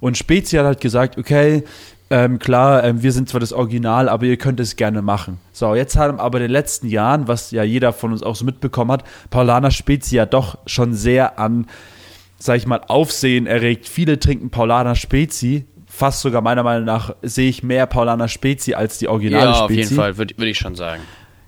Und 0.00 0.18
Spezi 0.18 0.56
hat 0.56 0.66
halt 0.66 0.80
gesagt, 0.80 1.18
okay, 1.18 1.62
ähm, 2.10 2.38
klar, 2.38 2.84
ähm, 2.84 3.02
wir 3.02 3.12
sind 3.12 3.28
zwar 3.28 3.40
das 3.40 3.52
Original, 3.52 4.08
aber 4.08 4.26
ihr 4.26 4.36
könnt 4.36 4.60
es 4.60 4.76
gerne 4.76 5.02
machen. 5.02 5.38
So, 5.52 5.74
jetzt 5.74 5.96
haben 5.96 6.20
aber 6.20 6.38
in 6.38 6.42
den 6.42 6.50
letzten 6.50 6.88
Jahren, 6.88 7.28
was 7.28 7.50
ja 7.52 7.62
jeder 7.62 7.92
von 7.92 8.12
uns 8.12 8.22
auch 8.22 8.36
so 8.36 8.44
mitbekommen 8.44 8.92
hat, 8.92 9.04
Paulaner 9.30 9.70
Spezi 9.70 10.16
ja 10.16 10.26
doch 10.26 10.58
schon 10.66 10.94
sehr 10.94 11.38
an 11.38 11.66
sag 12.38 12.56
ich 12.56 12.66
mal, 12.66 12.80
Aufsehen 12.88 13.46
erregt. 13.46 13.88
Viele 13.88 14.18
trinken 14.18 14.50
Paulaner 14.50 14.94
Spezi. 14.94 15.64
Fast 15.86 16.22
sogar 16.22 16.42
meiner 16.42 16.62
Meinung 16.62 16.84
nach 16.84 17.14
sehe 17.22 17.48
ich 17.48 17.62
mehr 17.62 17.86
Paulaner 17.86 18.28
Spezi 18.28 18.74
als 18.74 18.98
die 18.98 19.08
originale 19.08 19.50
ja, 19.50 19.54
Spezi. 19.54 19.60
Ja, 19.60 19.64
auf 19.64 19.70
jeden 19.70 19.96
Fall, 19.96 20.16
würde 20.16 20.34
würd 20.36 20.48
ich 20.48 20.58
schon 20.58 20.74
sagen. 20.74 21.02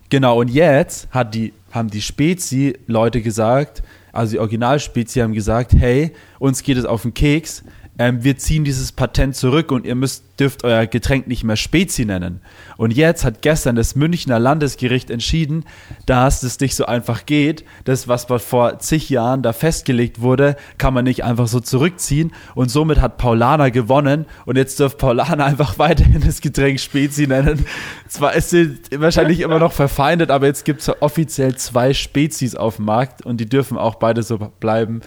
Genau, 0.09 0.41
und 0.41 0.49
jetzt 0.49 1.09
hat 1.11 1.35
die, 1.35 1.53
haben 1.73 1.91
die 1.91 2.01
Spezi-Leute 2.01 3.23
gesagt, 3.23 3.83
also 4.13 4.33
die 4.33 4.39
Originalspezi 4.39 5.21
haben 5.21 5.33
gesagt, 5.35 5.75
hey, 5.75 6.13
uns 6.39 6.63
geht 6.63 6.79
es 6.79 6.85
auf 6.85 7.03
den 7.03 7.13
Keks, 7.13 7.65
ähm, 7.99 8.23
wir 8.23 8.37
ziehen 8.37 8.65
dieses 8.65 8.93
Patent 8.93 9.37
zurück 9.37 9.73
und 9.73 9.87
ihr 9.87 9.95
müsst, 9.95 10.25
dürft 10.39 10.65
euer 10.65 10.87
Getränk 10.87 11.27
nicht 11.27 11.45
mehr 11.45 11.57
Spezi 11.57 12.05
nennen. 12.05 12.41
Und 12.77 12.93
jetzt 12.93 13.25
hat 13.25 13.41
gestern 13.41 13.75
das 13.75 13.97
Münchner 13.97 14.39
Landesgericht 14.39 15.11
entschieden, 15.11 15.65
dass 16.05 16.43
es 16.43 16.61
nicht 16.61 16.75
so 16.75 16.85
einfach 16.85 17.25
geht. 17.25 17.65
Das, 17.85 18.07
was 18.07 18.27
vor 18.27 18.79
zig 18.81 19.09
Jahren 19.09 19.43
da 19.43 19.55
festgelegt 19.55 20.21
wurde, 20.21 20.57
kann 20.77 20.93
man 20.93 21.05
nicht 21.05 21.25
einfach 21.25 21.49
so 21.49 21.59
zurückziehen. 21.61 22.33
Und 22.55 22.71
somit 22.71 23.01
hat 23.01 23.17
Paulana 23.17 23.71
gewonnen. 23.71 24.27
Und 24.45 24.57
jetzt 24.57 24.79
dürft 24.79 24.99
Paulana 24.99 25.45
einfach 25.47 25.79
weiterhin 25.79 26.21
das 26.21 26.43
Getränk 26.43 26.81
Spezi 26.81 27.27
nennen. 27.27 27.65
Zwar 28.09 28.35
ist 28.35 28.51
sie 28.51 28.79
wahrscheinlich 28.95 29.41
immer 29.41 29.59
noch 29.59 29.73
verfeindet, 29.73 30.31
aber 30.31 30.47
jetzt 30.47 30.67
gibt 30.67 30.83
es 30.83 31.03
offiziell 31.03 31.57
zwei 31.57 31.95
Spezies 31.95 32.55
auf 32.57 32.77
dem 32.77 32.85
Markt 32.85 33.25
und 33.25 33.39
die 33.39 33.49
dürfen 33.49 33.79
auch 33.79 33.95
beide 33.95 34.23
so 34.23 34.37
bleiben. 34.37 35.01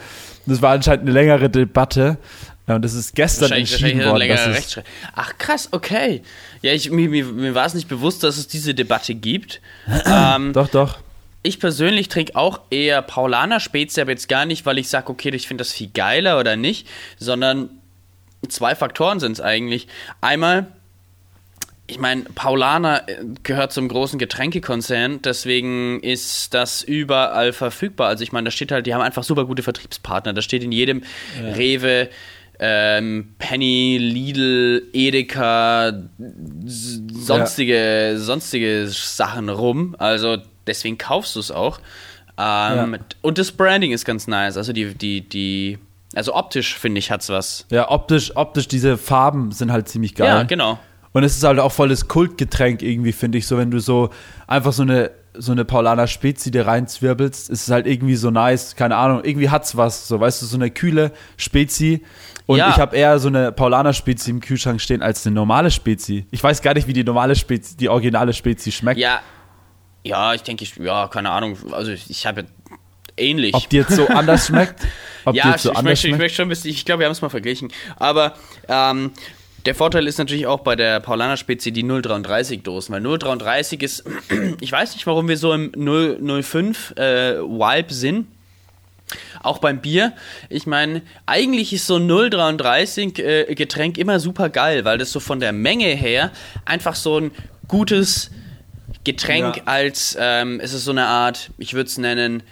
Das 0.48 0.64
war 0.64 0.72
anscheinend 0.72 1.04
eine 1.04 1.12
längere 1.12 1.50
Debatte. 1.50 2.18
Ja, 2.70 2.76
und 2.76 2.86
das 2.86 2.94
ist 2.94 3.16
gestern 3.16 3.52
entschieden 3.52 4.06
worden. 4.06 4.30
Dass 4.30 4.46
es 4.46 4.80
Ach 5.16 5.36
krass, 5.40 5.70
okay. 5.72 6.22
Ja, 6.62 6.72
ich, 6.72 6.92
mir, 6.92 7.10
mir, 7.10 7.26
mir 7.26 7.56
war 7.56 7.66
es 7.66 7.74
nicht 7.74 7.88
bewusst, 7.88 8.24
dass 8.24 8.38
es 8.38 8.48
diese 8.48 8.76
Debatte 8.76 9.16
gibt. 9.16 9.60
ähm, 10.06 10.54
doch, 10.54 10.68
doch. 10.68 11.00
Ich 11.42 11.60
persönlich 11.60 12.10
trinke 12.10 12.36
auch 12.36 12.62
eher 12.70 13.02
Paulaner 13.02 13.60
Spezi, 13.60 14.00
aber 14.02 14.12
jetzt 14.12 14.30
gar 14.30 14.46
nicht, 14.46 14.68
weil 14.68 14.78
ich 14.78 14.88
sage, 14.88 15.10
okay, 15.10 15.30
ich 15.30 15.48
finde 15.48 15.64
das 15.64 15.74
viel 15.74 15.90
geiler 15.92 16.40
oder 16.40 16.58
nicht, 16.58 16.88
sondern 17.18 17.72
zwei 18.48 18.76
Faktoren 18.76 19.20
sind 19.20 19.32
es 19.32 19.42
eigentlich. 19.42 19.88
Einmal, 20.22 20.68
ich 21.88 21.98
meine, 21.98 22.24
Paulaner 22.36 23.10
äh, 23.10 23.16
gehört 23.42 23.74
zum 23.74 23.88
großen 23.88 24.20
Getränkekonzern, 24.20 25.24
deswegen 25.24 26.02
ist 26.02 26.54
das 26.54 26.84
überall 26.84 27.52
verfügbar. 27.52 28.10
Also 28.10 28.24
ich 28.24 28.32
meine, 28.32 28.46
da 28.46 28.52
steht 28.52 28.72
halt, 28.72 28.86
die 28.86 28.94
haben 28.94 29.02
einfach 29.02 29.24
super 29.24 29.46
gute 29.46 29.64
Vertriebspartner. 29.64 30.34
Da 30.34 30.44
steht 30.44 30.64
in 30.64 30.72
jedem 30.72 31.02
ja. 31.42 31.54
Rewe, 31.54 32.10
ähm, 32.60 33.34
Penny, 33.40 33.98
Lidl, 34.00 34.84
Edeka, 34.94 35.94
sonstige, 36.66 38.12
ja. 38.14 38.18
sonstige 38.18 38.88
Sachen 38.88 39.50
rum. 39.50 39.96
Also 39.98 40.38
deswegen 40.68 40.98
kaufst 40.98 41.36
du 41.36 41.40
es 41.40 41.52
auch. 41.52 41.80
Ähm, 42.38 42.94
ja. 42.94 43.00
Und 43.22 43.38
das 43.38 43.52
Branding 43.52 43.92
ist 43.92 44.06
ganz 44.06 44.28
nice. 44.28 44.58
Also 44.58 44.74
die, 44.74 44.94
die, 44.94 45.22
die, 45.22 45.80
also 46.16 46.36
optisch 46.36 46.78
finde 46.78 47.00
ich 47.00 47.12
hat's 47.12 47.30
was. 47.30 47.66
Ja, 47.70 47.90
optisch, 47.90 48.36
optisch 48.36 48.68
diese 48.68 48.98
Farben 48.98 49.52
sind 49.52 49.72
halt 49.72 49.88
ziemlich 49.88 50.16
geil. 50.16 50.28
Ja, 50.28 50.44
genau. 50.44 50.80
Und 51.12 51.24
es 51.24 51.38
ist 51.38 51.44
halt 51.44 51.60
auch 51.60 51.72
volles 51.72 52.08
Kultgetränk 52.08 52.82
irgendwie, 52.82 53.14
finde 53.14 53.38
ich, 53.38 53.48
so 53.48 53.58
wenn 53.58 53.72
du 53.72 53.80
so 53.80 54.10
einfach 54.48 54.74
so 54.74 54.84
eine 54.84 55.12
so 55.34 55.52
eine 55.52 55.64
Paulaner 55.64 56.08
Spezi 56.08 56.52
dir 56.52 56.68
reinzwirbelst, 56.68 57.50
ist 57.50 57.64
es 57.64 57.70
halt 57.72 57.88
irgendwie 57.88 58.16
so 58.16 58.30
nice, 58.32 58.76
keine 58.76 58.96
Ahnung, 58.98 59.24
irgendwie 59.24 59.50
hat's 59.50 59.78
was, 59.78 60.08
so 60.08 60.20
weißt 60.20 60.42
du, 60.42 60.46
so 60.46 60.58
eine 60.58 60.70
kühle 60.70 61.12
Spezi 61.38 62.04
und 62.50 62.58
ja. 62.58 62.72
ich 62.72 62.78
habe 62.78 62.96
eher 62.96 63.20
so 63.20 63.28
eine 63.28 63.52
Paulaner 63.52 63.94
Spezi 63.94 64.32
im 64.32 64.40
Kühlschrank 64.40 64.82
stehen 64.82 65.04
als 65.04 65.24
eine 65.24 65.36
normale 65.36 65.70
Spezi. 65.70 66.26
Ich 66.32 66.44
weiß 66.44 66.64
gar 66.64 66.74
nicht, 66.74 66.88
wie 66.88 66.94
die 66.94 67.04
normale 67.04 67.36
Spezi, 67.36 67.78
die 67.78 67.90
originale 67.90 68.34
Spezi 68.34 68.72
schmeckt. 68.72 69.00
Ja, 69.00 69.20
ja, 70.04 70.34
ich 70.34 70.42
denke, 70.42 70.64
ich, 70.64 70.76
ja, 70.78 71.08
keine 71.10 71.30
Ahnung, 71.30 71.60
also 71.72 71.92
ich 71.92 72.26
habe 72.26 72.46
ähnlich. 73.18 73.54
Ob 73.54 73.70
die 73.70 73.78
jetzt 73.78 73.92
so 73.92 74.08
anders 74.08 74.48
schmeckt? 74.48 74.82
Ob 75.26 75.36
ja, 75.36 75.56
so 75.60 75.72
ich, 75.72 75.82
möchte, 75.84 76.08
ich 76.08 76.18
möchte 76.18 76.38
schon 76.38 76.48
ein 76.48 76.50
bisschen, 76.50 76.72
ich 76.72 76.86
glaube, 76.86 77.02
wir 77.02 77.06
haben 77.06 77.12
es 77.12 77.22
mal 77.22 77.30
verglichen. 77.30 77.72
Aber 77.98 78.34
ähm, 78.68 79.12
der 79.68 79.76
Vorteil 79.76 80.08
ist 80.08 80.18
natürlich 80.18 80.48
auch 80.48 80.62
bei 80.62 80.76
der 80.76 81.02
Paulaner 81.02 81.38
Spezi 81.38 81.72
die 81.72 81.88
033 81.88 82.64
Dosen, 82.64 82.96
weil 82.96 83.04
033 83.20 83.84
ist, 83.84 84.06
ich 84.60 84.72
weiß 84.72 84.96
nicht, 84.96 85.06
warum 85.06 85.28
wir 85.28 85.38
so 85.38 85.54
im 85.54 85.72
005 85.76 86.96
äh, 86.98 87.36
Vibe 87.42 87.94
sind. 87.94 88.26
Auch 89.42 89.60
beim 89.60 89.82
Bier. 89.82 90.14
Ich 90.50 90.68
meine, 90.68 91.02
eigentlich 91.26 91.74
ist 91.74 91.88
so 91.88 91.98
ein 91.98 92.08
033 92.08 93.20
äh, 93.20 93.56
Getränk 93.56 93.98
immer 93.98 94.20
super 94.20 94.50
geil, 94.50 94.86
weil 94.86 94.98
das 94.98 95.12
so 95.12 95.20
von 95.20 95.40
der 95.40 95.52
Menge 95.52 95.88
her 95.88 96.32
einfach 96.66 96.96
so 96.96 97.20
ein 97.20 97.32
gutes 97.68 98.32
Getränk 99.04 99.58
ja. 99.58 99.64
als, 99.66 100.18
ähm, 100.20 100.60
es 100.62 100.74
ist 100.74 100.86
so 100.86 100.92
eine 100.92 101.06
Art, 101.06 101.52
ich 101.58 101.74
würde 101.74 101.88
es 101.88 101.98
nennen, 101.98 102.44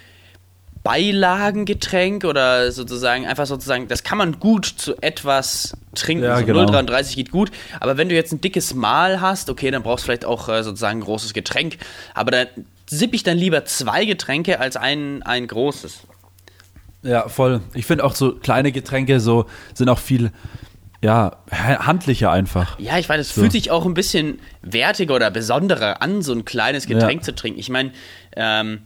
Beilagengetränk 0.83 2.23
oder 2.23 2.71
sozusagen 2.71 3.27
einfach 3.27 3.45
sozusagen, 3.45 3.89
das 3.89 4.03
kann 4.03 4.17
man 4.17 4.39
gut 4.39 4.65
zu 4.65 4.95
etwas 5.01 5.75
trinken. 5.95 6.23
Ja, 6.23 6.39
so 6.39 6.45
genau. 6.45 6.61
0,33 6.61 7.15
geht 7.15 7.31
gut. 7.31 7.51
Aber 7.81 7.97
wenn 7.97 8.07
du 8.07 8.15
jetzt 8.15 8.31
ein 8.31 8.39
dickes 8.39 8.73
Mahl 8.73 9.19
hast, 9.19 9.49
okay, 9.49 9.69
dann 9.69 9.83
brauchst 9.83 10.03
du 10.03 10.05
vielleicht 10.05 10.23
auch 10.23 10.47
äh, 10.47 10.63
sozusagen 10.63 10.99
ein 10.99 11.03
großes 11.03 11.33
Getränk. 11.33 11.77
Aber 12.13 12.31
da 12.31 12.45
sippe 12.89 13.17
ich 13.17 13.23
dann 13.23 13.37
lieber 13.37 13.65
zwei 13.65 14.05
Getränke 14.05 14.61
als 14.61 14.77
ein, 14.77 15.23
ein 15.23 15.47
großes. 15.47 16.07
Ja, 17.07 17.29
voll. 17.29 17.61
Ich 17.73 17.85
finde 17.85 18.03
auch 18.03 18.15
so 18.15 18.33
kleine 18.33 18.73
Getränke 18.73 19.19
so 19.21 19.45
sind 19.73 19.87
auch 19.87 19.99
viel 19.99 20.31
ja, 21.01 21.37
handlicher 21.51 22.31
einfach. 22.31 22.77
Ja, 22.79 22.97
ich 22.97 23.07
weiß, 23.07 23.21
es 23.21 23.33
so. 23.33 23.41
fühlt 23.41 23.53
sich 23.53 23.71
auch 23.71 23.85
ein 23.85 23.93
bisschen 23.93 24.39
wertiger 24.61 25.15
oder 25.15 25.31
besonderer 25.31 26.01
an, 26.01 26.21
so 26.21 26.33
ein 26.33 26.43
kleines 26.43 26.87
Getränk 26.87 27.21
ja. 27.21 27.25
zu 27.25 27.35
trinken. 27.35 27.59
Ich 27.59 27.69
meine, 27.69 27.91
ähm, 28.35 28.81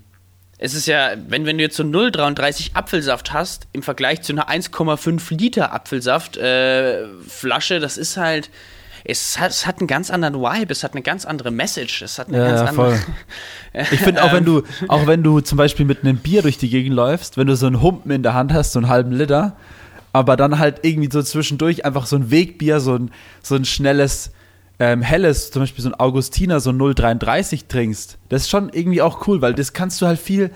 es 0.57 0.75
ist 0.75 0.85
ja, 0.85 1.13
wenn, 1.27 1.45
wenn 1.47 1.57
du 1.57 1.63
jetzt 1.63 1.77
so 1.77 1.83
0,33 1.83 2.75
Apfelsaft 2.75 3.33
hast, 3.33 3.67
im 3.71 3.81
Vergleich 3.81 4.21
zu 4.21 4.33
einer 4.33 4.49
1,5 4.49 5.35
Liter 5.35 5.73
Apfelsaft 5.73 6.37
äh, 6.37 7.07
Flasche, 7.27 7.79
das 7.79 7.97
ist 7.97 8.17
halt, 8.17 8.51
es 9.03 9.39
hat, 9.39 9.51
es 9.51 9.65
hat 9.65 9.79
einen 9.79 9.87
ganz 9.87 10.09
anderen 10.09 10.35
Vibe, 10.35 10.71
es 10.71 10.83
hat 10.83 10.93
eine 10.93 11.01
ganz 11.01 11.25
andere 11.25 11.51
Message, 11.51 12.01
es 12.01 12.19
hat 12.19 12.27
eine 12.27 12.37
ja, 12.37 12.47
ganz 12.47 12.61
ja, 12.61 12.67
andere. 12.67 12.99
ich 13.73 13.99
finde 13.99 14.23
auch 14.23 14.33
wenn 14.33 14.45
du, 14.45 14.63
auch 14.87 15.07
wenn 15.07 15.23
du 15.23 15.39
zum 15.39 15.57
Beispiel 15.57 15.85
mit 15.85 16.03
einem 16.03 16.17
Bier 16.17 16.41
durch 16.41 16.57
die 16.57 16.69
Gegend 16.69 16.95
läufst, 16.95 17.37
wenn 17.37 17.47
du 17.47 17.55
so 17.55 17.67
einen 17.67 17.81
Humpen 17.81 18.11
in 18.11 18.23
der 18.23 18.33
Hand 18.33 18.53
hast, 18.53 18.73
so 18.73 18.79
einen 18.79 18.89
halben 18.89 19.11
Liter, 19.11 19.55
aber 20.13 20.37
dann 20.37 20.59
halt 20.59 20.79
irgendwie 20.83 21.09
so 21.11 21.21
zwischendurch 21.21 21.85
einfach 21.85 22.05
so 22.05 22.15
ein 22.15 22.31
Wegbier, 22.31 22.79
so 22.79 22.95
ein, 22.95 23.11
so 23.41 23.55
ein 23.55 23.65
schnelles, 23.65 24.31
ähm, 24.79 25.01
helles, 25.01 25.51
zum 25.51 25.63
Beispiel 25.63 25.83
so 25.83 25.89
ein 25.89 25.95
Augustiner, 25.95 26.59
so 26.59 26.71
ein 26.71 26.77
0,33 26.77 27.67
trinkst, 27.67 28.17
das 28.29 28.43
ist 28.43 28.49
schon 28.49 28.69
irgendwie 28.69 29.01
auch 29.01 29.27
cool, 29.27 29.41
weil 29.41 29.53
das 29.53 29.73
kannst 29.73 30.01
du 30.01 30.07
halt 30.07 30.19
viel 30.19 30.51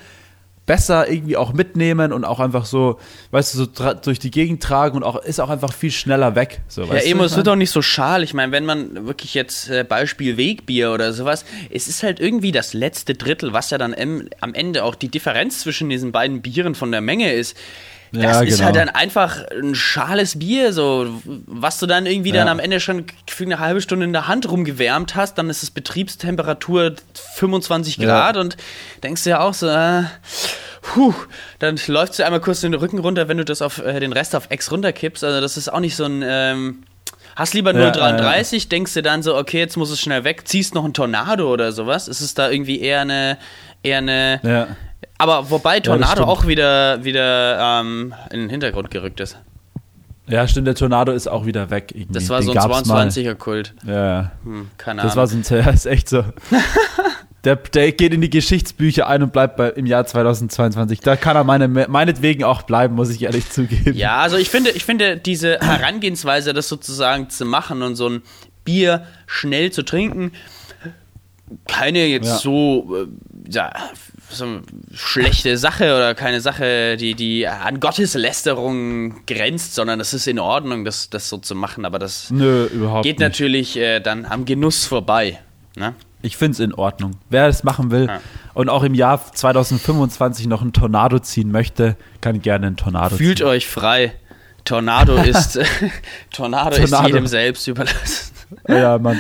besser 0.65 1.09
irgendwie 1.09 1.37
auch 1.37 1.53
mitnehmen 1.53 2.11
und 2.11 2.25
auch 2.25 2.39
einfach 2.39 2.65
so, 2.65 2.99
weißt 3.31 3.53
du, 3.53 3.57
so 3.59 3.93
durch 3.93 4.19
die 4.19 4.31
Gegend 4.31 4.63
tragen 4.63 4.97
und 4.97 5.03
auch 5.03 5.17
ist 5.17 5.39
auch 5.39 5.49
einfach 5.49 5.73
viel 5.73 5.91
schneller 5.91 6.35
weg. 6.35 6.61
So, 6.67 6.83
ja, 6.83 7.01
eben, 7.01 7.19
es 7.21 7.35
wird 7.35 7.47
auch 7.47 7.55
nicht 7.55 7.71
so 7.71 7.81
schal. 7.81 8.23
Ich 8.23 8.33
meine, 8.33 8.51
wenn 8.51 8.65
man 8.65 9.05
wirklich 9.05 9.33
jetzt 9.33 9.69
äh, 9.69 9.83
Beispiel 9.83 10.37
Wegbier 10.37 10.91
oder 10.91 11.13
sowas, 11.13 11.45
es 11.69 11.87
ist 11.87 12.01
halt 12.01 12.19
irgendwie 12.19 12.51
das 12.51 12.73
letzte 12.73 13.13
Drittel, 13.13 13.53
was 13.53 13.69
ja 13.69 13.77
dann 13.77 13.93
im, 13.93 14.29
am 14.41 14.53
Ende 14.53 14.83
auch 14.83 14.95
die 14.95 15.09
Differenz 15.09 15.59
zwischen 15.59 15.89
diesen 15.89 16.11
beiden 16.11 16.41
Bieren 16.41 16.73
von 16.73 16.91
der 16.91 17.01
Menge 17.01 17.31
ist. 17.31 17.55
Das 18.15 18.23
ja, 18.23 18.41
ist 18.41 18.55
genau. 18.55 18.65
halt 18.65 18.75
dann 18.75 18.89
einfach 18.89 19.43
ein 19.51 19.75
schales 19.75 20.39
Bier, 20.39 20.73
so, 20.73 21.21
was 21.25 21.79
du 21.79 21.85
dann 21.85 22.05
irgendwie 22.05 22.29
ja. 22.29 22.35
dann 22.37 22.47
am 22.47 22.59
Ende 22.59 22.79
schon 22.79 23.05
für 23.29 23.43
eine 23.43 23.59
halbe 23.59 23.81
Stunde 23.81 24.05
in 24.05 24.13
der 24.13 24.27
Hand 24.27 24.49
rumgewärmt 24.49 25.15
hast, 25.15 25.37
dann 25.37 25.49
ist 25.49 25.63
es 25.63 25.71
Betriebstemperatur 25.71 26.95
25 27.35 27.99
Grad 27.99 28.35
ja. 28.35 28.41
und 28.41 28.57
denkst 29.03 29.23
du 29.23 29.29
ja 29.31 29.39
auch 29.41 29.53
so, 29.53 29.67
äh, 29.67 30.03
puh, 30.81 31.13
dann 31.59 31.79
läuft 31.87 32.17
du 32.17 32.25
einmal 32.25 32.41
kurz 32.41 32.61
den 32.61 32.73
Rücken 32.73 32.99
runter, 32.99 33.27
wenn 33.27 33.37
du 33.37 33.45
das 33.45 33.61
auf 33.61 33.79
äh, 33.79 33.99
den 33.99 34.13
Rest 34.13 34.35
auf 34.35 34.51
X 34.51 34.71
runterkippst. 34.71 35.23
Also 35.23 35.41
das 35.41 35.57
ist 35.57 35.71
auch 35.71 35.79
nicht 35.79 35.95
so 35.95 36.05
ein, 36.05 36.23
ähm, 36.25 36.83
Hast 37.35 37.53
lieber 37.53 37.71
0,33, 37.71 38.53
ja, 38.53 38.69
denkst 38.69 38.93
du 38.93 39.01
dann 39.01 39.21
so, 39.21 39.35
okay, 39.35 39.59
jetzt 39.59 39.75
muss 39.75 39.91
es 39.91 39.99
schnell 39.99 40.23
weg, 40.23 40.47
ziehst 40.47 40.73
noch 40.73 40.85
ein 40.85 40.93
Tornado 40.93 41.51
oder 41.51 41.73
sowas. 41.73 42.07
Ist 42.07 42.21
es 42.21 42.33
da 42.33 42.49
irgendwie 42.49 42.79
eher 42.79 43.01
eine, 43.01 43.37
eher 43.83 43.97
eine, 43.97 44.39
ja. 44.41 44.67
Aber 45.17 45.49
wobei 45.49 45.79
Tornado 45.79 46.21
ja, 46.21 46.27
auch 46.27 46.45
wieder, 46.45 47.03
wieder 47.03 47.79
ähm, 47.81 48.13
in 48.31 48.41
den 48.41 48.49
Hintergrund 48.49 48.91
gerückt 48.91 49.19
ist. 49.19 49.37
Ja, 50.27 50.47
stimmt, 50.47 50.67
der 50.67 50.75
Tornado 50.75 51.11
ist 51.11 51.27
auch 51.27 51.45
wieder 51.45 51.69
weg. 51.69 51.91
Irgendwie. 51.93 52.13
Das 52.13 52.29
war 52.29 52.39
den 52.39 52.47
so 52.47 52.51
ein 52.53 52.57
22er-Kult. 52.57 53.75
Ja. 53.85 54.31
Hm, 54.43 54.69
keine 54.77 55.01
Ahnung. 55.01 55.09
Das 55.09 55.15
war 55.15 55.27
so 55.27 55.37
ein, 55.37 55.43
ja, 55.63 55.69
ist 55.73 55.85
echt 55.85 56.09
so. 56.09 56.23
Der, 57.43 57.57
der 57.57 57.91
geht 57.91 58.11
in 58.11 58.21
die 58.21 58.29
Geschichtsbücher 58.31 59.05
ein 59.07 59.21
und 59.21 59.31
bleibt 59.31 59.55
bei, 59.55 59.69
im 59.69 59.85
Jahr 59.85 60.03
2022. 60.03 60.99
Da 61.01 61.15
kann 61.15 61.35
er 61.35 61.43
meine, 61.43 61.67
meinetwegen 61.67 62.43
auch 62.43 62.63
bleiben, 62.63 62.95
muss 62.95 63.11
ich 63.11 63.21
ehrlich 63.21 63.51
zugeben. 63.51 63.95
Ja, 63.95 64.17
also 64.17 64.35
ich 64.35 64.49
finde, 64.49 64.71
ich 64.71 64.83
finde 64.83 65.17
diese 65.17 65.59
Herangehensweise, 65.59 66.53
das 66.53 66.67
sozusagen 66.67 67.29
zu 67.29 67.45
machen 67.45 67.83
und 67.83 67.95
so 67.95 68.09
ein 68.09 68.23
Bier 68.63 69.05
schnell 69.27 69.71
zu 69.71 69.83
trinken, 69.83 70.31
keine 71.67 72.07
jetzt 72.07 72.25
Ja. 72.25 72.37
so, 72.37 72.95
äh, 72.95 73.51
ja, 73.51 73.71
so 74.29 74.59
schlechte 74.93 75.57
Sache 75.57 75.95
oder 75.95 76.15
keine 76.15 76.41
Sache, 76.41 76.97
die, 76.97 77.13
die 77.15 77.47
an 77.47 77.79
Gotteslästerung 77.79 79.25
grenzt, 79.25 79.75
sondern 79.75 79.99
es 79.99 80.13
ist 80.13 80.27
in 80.27 80.39
Ordnung, 80.39 80.83
das, 80.85 81.09
das 81.09 81.29
so 81.29 81.37
zu 81.37 81.55
machen, 81.55 81.85
aber 81.85 81.99
das 81.99 82.31
Nö, 82.31 82.65
überhaupt 82.65 83.03
geht 83.03 83.19
nicht. 83.19 83.25
natürlich 83.27 83.77
äh, 83.77 83.99
dann 83.99 84.25
am 84.25 84.45
Genuss 84.45 84.85
vorbei. 84.85 85.39
Ne? 85.75 85.93
Ich 86.21 86.37
finde 86.37 86.53
es 86.53 86.59
in 86.59 86.73
Ordnung. 86.73 87.11
Wer 87.29 87.47
das 87.47 87.63
machen 87.63 87.91
will 87.91 88.07
Ja. 88.07 88.19
und 88.53 88.69
auch 88.69 88.83
im 88.83 88.93
Jahr 88.95 89.21
2025 89.33 90.47
noch 90.47 90.61
einen 90.61 90.73
Tornado 90.73 91.19
ziehen 91.19 91.51
möchte, 91.51 91.95
kann 92.21 92.41
gerne 92.41 92.67
einen 92.67 92.77
Tornado 92.77 93.15
Fühlt 93.15 93.37
ziehen. 93.39 93.47
euch 93.47 93.67
frei. 93.67 94.13
Tornado 94.63 95.15
ist 95.21 95.59
Tornado, 96.33 96.75
ist 96.75 96.89
Tornado. 96.89 97.07
jedem 97.07 97.27
selbst 97.27 97.67
überlassen. 97.67 98.33
Ja, 98.67 98.97
Mann. 98.97 99.19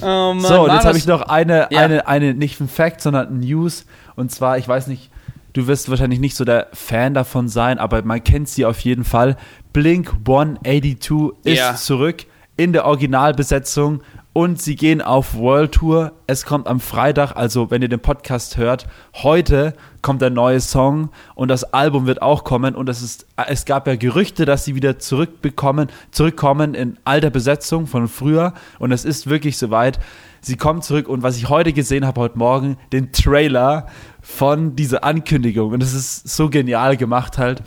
Oh 0.00 0.32
Mann, 0.34 0.40
So, 0.40 0.64
und 0.64 0.72
jetzt 0.72 0.84
habe 0.86 0.96
ich 0.98 1.06
noch 1.06 1.22
eine, 1.22 1.68
Ja. 1.70 1.80
eine, 1.80 2.06
eine, 2.06 2.34
nicht 2.34 2.60
ein 2.60 2.68
Fact, 2.68 3.00
sondern 3.00 3.28
ein 3.28 3.40
News. 3.40 3.84
Und 4.16 4.30
zwar, 4.32 4.58
ich 4.58 4.66
weiß 4.66 4.86
nicht, 4.86 5.10
du 5.52 5.66
wirst 5.66 5.90
wahrscheinlich 5.90 6.20
nicht 6.20 6.36
so 6.36 6.44
der 6.44 6.68
Fan 6.72 7.14
davon 7.14 7.48
sein, 7.48 7.78
aber 7.78 8.02
man 8.02 8.22
kennt 8.24 8.48
sie 8.48 8.64
auf 8.64 8.80
jeden 8.80 9.04
Fall. 9.04 9.36
Blink 9.72 10.12
182 10.26 11.32
ist 11.44 11.58
Ja. 11.58 11.74
zurück 11.74 12.24
in 12.56 12.72
der 12.72 12.86
Originalbesetzung 12.86 14.02
und 14.38 14.62
sie 14.62 14.76
gehen 14.76 15.02
auf 15.02 15.34
World 15.34 15.72
Tour. 15.72 16.12
Es 16.28 16.46
kommt 16.46 16.68
am 16.68 16.78
Freitag, 16.78 17.32
also 17.34 17.72
wenn 17.72 17.82
ihr 17.82 17.88
den 17.88 17.98
Podcast 17.98 18.56
hört, 18.56 18.86
heute 19.14 19.74
kommt 20.00 20.22
der 20.22 20.30
neue 20.30 20.60
Song 20.60 21.10
und 21.34 21.48
das 21.48 21.64
Album 21.74 22.06
wird 22.06 22.22
auch 22.22 22.44
kommen 22.44 22.76
und 22.76 22.88
es 22.88 23.02
ist 23.02 23.26
es 23.48 23.64
gab 23.64 23.88
ja 23.88 23.96
Gerüchte, 23.96 24.44
dass 24.44 24.64
sie 24.64 24.76
wieder 24.76 25.00
zurückbekommen, 25.00 25.88
zurückkommen 26.12 26.74
in 26.74 26.98
alter 27.04 27.30
Besetzung 27.30 27.88
von 27.88 28.06
früher 28.06 28.54
und 28.78 28.92
es 28.92 29.04
ist 29.04 29.28
wirklich 29.28 29.58
soweit. 29.58 29.98
Sie 30.40 30.56
kommen 30.56 30.82
zurück 30.82 31.08
und 31.08 31.24
was 31.24 31.36
ich 31.36 31.48
heute 31.48 31.72
gesehen 31.72 32.06
habe 32.06 32.20
heute 32.20 32.38
Morgen, 32.38 32.76
den 32.92 33.10
Trailer 33.10 33.88
von 34.20 34.76
dieser 34.76 35.02
Ankündigung 35.02 35.72
und 35.72 35.82
es 35.82 35.94
ist 35.94 36.28
so 36.28 36.48
genial 36.48 36.96
gemacht 36.96 37.38
halt. 37.38 37.64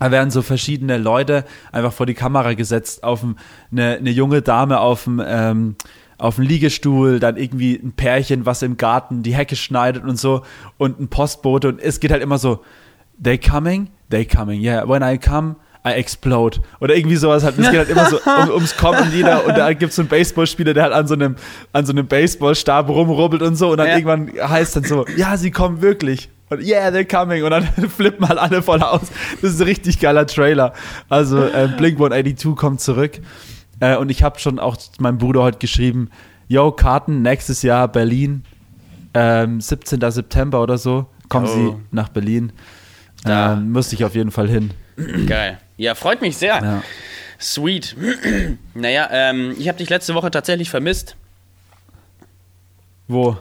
Da 0.00 0.10
werden 0.10 0.30
so 0.30 0.42
verschiedene 0.42 0.96
Leute 0.98 1.44
einfach 1.72 1.92
vor 1.92 2.06
die 2.06 2.14
Kamera 2.14 2.54
gesetzt, 2.54 3.04
auf 3.04 3.22
ein, 3.22 3.36
eine, 3.72 3.96
eine 3.96 4.10
junge 4.10 4.42
Dame 4.42 4.80
auf 4.80 5.04
dem, 5.04 5.22
ähm, 5.24 5.76
auf 6.18 6.36
dem 6.36 6.44
Liegestuhl, 6.44 7.20
dann 7.20 7.36
irgendwie 7.36 7.74
ein 7.74 7.92
Pärchen, 7.92 8.46
was 8.46 8.62
im 8.62 8.76
Garten 8.76 9.22
die 9.22 9.34
Hecke 9.34 9.56
schneidet 9.56 10.04
und 10.04 10.18
so 10.18 10.42
und 10.78 11.00
ein 11.00 11.08
Postbote 11.08 11.68
und 11.68 11.80
es 11.80 12.00
geht 12.00 12.10
halt 12.10 12.22
immer 12.22 12.38
so, 12.38 12.64
they 13.22 13.38
coming, 13.38 13.88
they 14.10 14.24
coming, 14.24 14.60
yeah, 14.60 14.88
when 14.88 15.02
I 15.02 15.18
come, 15.18 15.56
I 15.86 15.90
explode. 15.92 16.58
Oder 16.80 16.96
irgendwie 16.96 17.16
sowas 17.16 17.44
halt. 17.44 17.56
Es 17.56 17.70
geht 17.70 17.78
halt 17.78 17.88
immer 17.88 18.06
so 18.10 18.18
um, 18.18 18.50
ums 18.54 18.76
Kommen 18.76 18.98
und 19.00 19.12
jeder, 19.14 19.46
und 19.46 19.56
da 19.56 19.72
gibt 19.72 19.90
es 19.90 19.96
so 19.96 20.02
einen 20.02 20.08
Baseballspieler, 20.08 20.74
der 20.74 20.82
halt 20.84 20.92
an 20.92 21.06
so 21.06 21.14
einem, 21.14 21.36
an 21.72 21.86
so 21.86 21.92
einem 21.92 22.06
Baseballstab 22.08 22.88
rumrubbelt 22.88 23.42
und 23.42 23.54
so 23.56 23.70
und 23.70 23.78
dann 23.78 23.86
Ja. 23.86 23.96
irgendwann 23.96 24.30
heißt 24.48 24.74
dann 24.76 24.84
so, 24.84 25.06
ja, 25.16 25.36
sie 25.36 25.50
kommen 25.52 25.80
wirklich. 25.80 26.28
Und 26.50 26.62
yeah, 26.62 26.88
they're 26.88 27.04
coming. 27.04 27.44
Und 27.44 27.50
dann 27.50 27.64
flippen 27.96 28.28
halt 28.28 28.38
alle 28.38 28.62
voll 28.62 28.82
aus. 28.82 29.02
Das 29.42 29.52
ist 29.52 29.60
ein 29.60 29.66
richtig 29.66 30.00
geiler 30.00 30.26
Trailer. 30.26 30.72
Also 31.08 31.42
äh, 31.44 31.68
Blink 31.76 31.96
182 31.98 32.56
kommt 32.56 32.80
zurück. 32.80 33.20
Äh, 33.80 33.96
und 33.96 34.10
ich 34.10 34.22
habe 34.22 34.38
schon 34.38 34.58
auch 34.58 34.76
meinem 34.98 35.18
Bruder 35.18 35.42
heute 35.42 35.58
geschrieben, 35.58 36.10
yo, 36.48 36.72
Karten 36.72 37.22
nächstes 37.22 37.62
Jahr 37.62 37.86
Berlin, 37.88 38.44
ähm, 39.14 39.60
17. 39.60 40.00
September 40.10 40.62
oder 40.62 40.78
so, 40.78 41.06
kommen 41.28 41.46
Oh. 41.46 41.54
sie 41.54 41.74
nach 41.90 42.08
Berlin. 42.08 42.52
Da. 43.24 43.52
Ähm, 43.54 43.72
müsste 43.72 43.94
ich 43.94 44.04
auf 44.04 44.14
jeden 44.14 44.30
Fall 44.30 44.48
hin. 44.48 44.70
Geil. 45.26 45.58
Ja, 45.76 45.94
freut 45.94 46.20
mich 46.22 46.36
sehr. 46.36 46.56
Ja. 46.62 46.82
Sweet. 47.40 47.94
naja, 48.74 49.08
ähm, 49.12 49.54
ich 49.58 49.68
habe 49.68 49.78
dich 49.78 49.90
letzte 49.90 50.14
Woche 50.14 50.30
tatsächlich 50.30 50.70
vermisst. 50.70 51.14
Wo? 53.06 53.36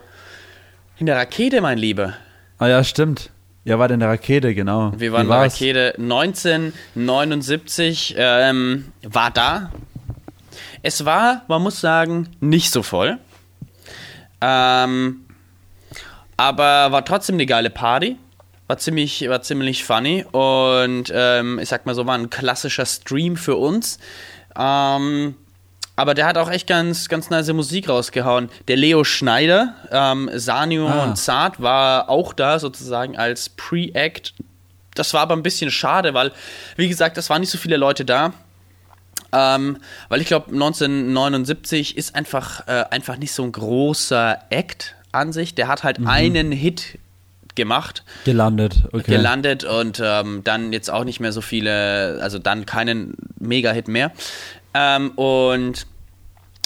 In 0.97 1.05
der 1.05 1.15
Rakete, 1.15 1.61
mein 1.61 1.77
Lieber. 1.77 2.13
Ah 2.59 2.67
ja, 2.67 2.83
stimmt. 2.83 3.31
Ja, 3.65 3.79
war 3.79 3.89
in 3.91 3.99
der 3.99 4.09
Rakete, 4.09 4.55
genau. 4.55 4.93
Wir 4.97 5.11
waren 5.11 5.23
in 5.23 5.29
der? 5.29 5.41
Rakete 5.41 5.93
1979, 5.97 8.15
ähm, 8.17 8.91
war 9.03 9.29
da. 9.29 9.71
Es 10.81 11.05
war, 11.05 11.43
man 11.47 11.61
muss 11.61 11.79
sagen, 11.81 12.29
nicht 12.39 12.71
so 12.71 12.81
voll. 12.81 13.19
Ähm, 14.39 15.25
aber 16.37 16.91
war 16.91 17.03
trotzdem 17.03 17.35
eine 17.35 17.45
geile 17.45 17.69
Party. 17.69 18.15
War 18.67 18.77
ziemlich, 18.77 19.27
war 19.27 19.41
ziemlich 19.41 19.83
funny. 19.83 20.25
Und 20.31 21.11
ähm, 21.13 21.59
ich 21.59 21.67
sag 21.69 21.85
mal 21.85 21.93
so, 21.93 22.05
war 22.05 22.17
ein 22.17 22.29
klassischer 22.29 22.85
Stream 22.85 23.35
für 23.37 23.55
uns. 23.55 23.99
Ähm, 24.57 25.35
aber 25.97 26.13
der 26.13 26.27
hat 26.27 26.37
auch 26.37 26.49
echt 26.49 26.67
ganz, 26.67 27.09
ganz 27.09 27.29
nice 27.29 27.51
Musik 27.51 27.89
rausgehauen. 27.89 28.49
Der 28.69 28.77
Leo 28.77 29.03
Schneider, 29.03 29.75
ähm, 29.91 30.29
Sanio 30.33 30.87
Ah. 30.87 31.03
und 31.03 31.17
Zart 31.17 31.61
war 31.61 32.09
auch 32.09 32.33
da 32.33 32.59
sozusagen 32.59 33.17
als 33.17 33.49
Pre-Act. 33.49 34.33
Das 34.95 35.13
war 35.13 35.21
aber 35.21 35.35
ein 35.35 35.43
bisschen 35.43 35.71
schade, 35.71 36.13
weil, 36.13 36.31
wie 36.75 36.87
gesagt, 36.87 37.17
es 37.17 37.29
waren 37.29 37.41
nicht 37.41 37.49
so 37.49 37.57
viele 37.57 37.77
Leute 37.77 38.05
da. 38.05 38.33
Ähm, 39.33 39.77
weil 40.07 40.21
ich 40.21 40.27
glaube, 40.27 40.51
1979 40.51 41.97
ist 41.97 42.15
einfach, 42.15 42.67
äh, 42.67 42.85
einfach 42.91 43.17
nicht 43.17 43.33
so 43.33 43.43
ein 43.43 43.51
großer 43.51 44.39
Act 44.49 44.95
an 45.11 45.33
sich. 45.33 45.55
Der 45.55 45.67
hat 45.67 45.83
halt 45.83 45.99
einen 46.05 46.51
Hit 46.51 46.99
gemacht 47.55 48.03
Gelandet, 48.23 48.83
okay. 48.93 49.11
gelandet 49.13 49.63
und 49.63 49.99
ähm, 50.03 50.43
dann 50.43 50.71
jetzt 50.71 50.91
auch 50.91 51.03
nicht 51.03 51.19
mehr 51.19 51.31
so 51.33 51.41
viele, 51.41 52.19
also 52.21 52.37
dann 52.39 52.67
keinen 52.67 53.15
Mega-Hit 53.39 53.87
mehr. 53.87 54.11
Ähm, 54.73 55.11
und 55.11 55.87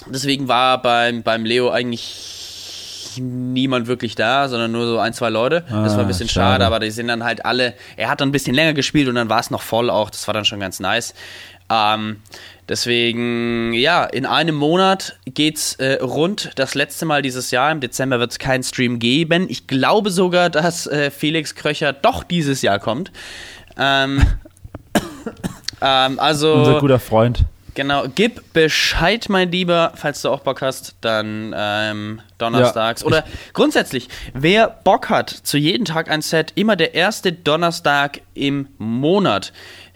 deswegen 0.07 0.47
war 0.47 0.81
beim, 0.81 1.23
beim 1.23 1.45
Leo 1.45 1.69
eigentlich 1.69 3.17
niemand 3.19 3.87
wirklich 3.87 4.15
da, 4.15 4.47
sondern 4.47 4.71
nur 4.71 4.85
so 4.87 4.97
ein, 4.99 5.13
zwei 5.13 5.29
Leute. 5.29 5.65
das 5.69 5.93
war 5.93 5.99
Ah, 5.99 6.01
ein 6.01 6.07
bisschen 6.07 6.29
schade. 6.29 6.51
schade, 6.53 6.65
aber 6.65 6.79
die 6.79 6.91
sind 6.91 7.07
dann 7.09 7.23
halt 7.23 7.45
alle, 7.45 7.73
er 7.97 8.09
hat 8.09 8.21
dann 8.21 8.29
ein 8.29 8.31
bisschen 8.31 8.55
länger 8.55 8.73
gespielt 8.73 9.09
und 9.09 9.15
dann 9.15 9.27
war 9.29 9.39
es 9.39 9.51
noch 9.51 9.61
voll 9.61 9.89
auch, 9.89 10.09
das 10.09 10.27
war 10.27 10.33
dann 10.33 10.45
schon 10.45 10.61
ganz 10.61 10.79
nice. 10.79 11.13
Ähm, 11.69 12.17
deswegen, 12.69 13.73
ja, 13.73 14.05
in 14.05 14.25
einem 14.25 14.55
Monat 14.55 15.17
geht's 15.25 15.75
äh, 15.75 16.01
rund. 16.01 16.51
Das 16.55 16.73
letzte 16.75 17.05
Mal 17.05 17.21
dieses 17.21 17.51
Jahr, 17.51 17.71
im 17.71 17.79
Dezember 17.81 18.19
wird 18.19 18.31
es 18.31 18.39
keinen 18.39 18.63
Stream 18.63 18.99
geben. 18.99 19.45
Ich 19.49 19.67
glaube 19.67 20.09
sogar, 20.09 20.49
dass 20.49 20.87
äh, 20.87 21.11
Felix 21.11 21.55
Kröcher 21.55 21.93
doch 21.93 22.23
dieses 22.23 22.61
Jahr 22.61 22.79
kommt. 22.79 23.11
Ähm, 23.77 24.21
ähm, 25.81 26.19
also. 26.19 26.53
Unser 26.55 26.79
guter 26.79 26.99
Freund. 26.99 27.45
Genau, 27.73 28.05
gib 28.13 28.53
Bescheid, 28.53 29.27
mein 29.29 29.51
Lieber, 29.51 29.93
falls 29.95 30.21
du 30.21 30.29
auch 30.29 30.41
Bock 30.41 30.61
hast, 30.61 30.95
dann 31.01 31.53
ähm, 31.55 32.21
donnerstags. 32.37 33.01
Ja, 33.01 33.07
Oder 33.07 33.23
grundsätzlich, 33.53 34.09
wer 34.33 34.67
Bock 34.67 35.09
hat, 35.09 35.29
zu 35.29 35.57
jedem 35.57 35.85
Tag 35.85 36.09
ein 36.09 36.21
Set, 36.21 36.51
immer 36.55 36.75
der 36.75 36.93
erste 36.95 37.31
Donnerstag 37.31 38.21
im 38.33 38.67
Monat. 38.77 39.53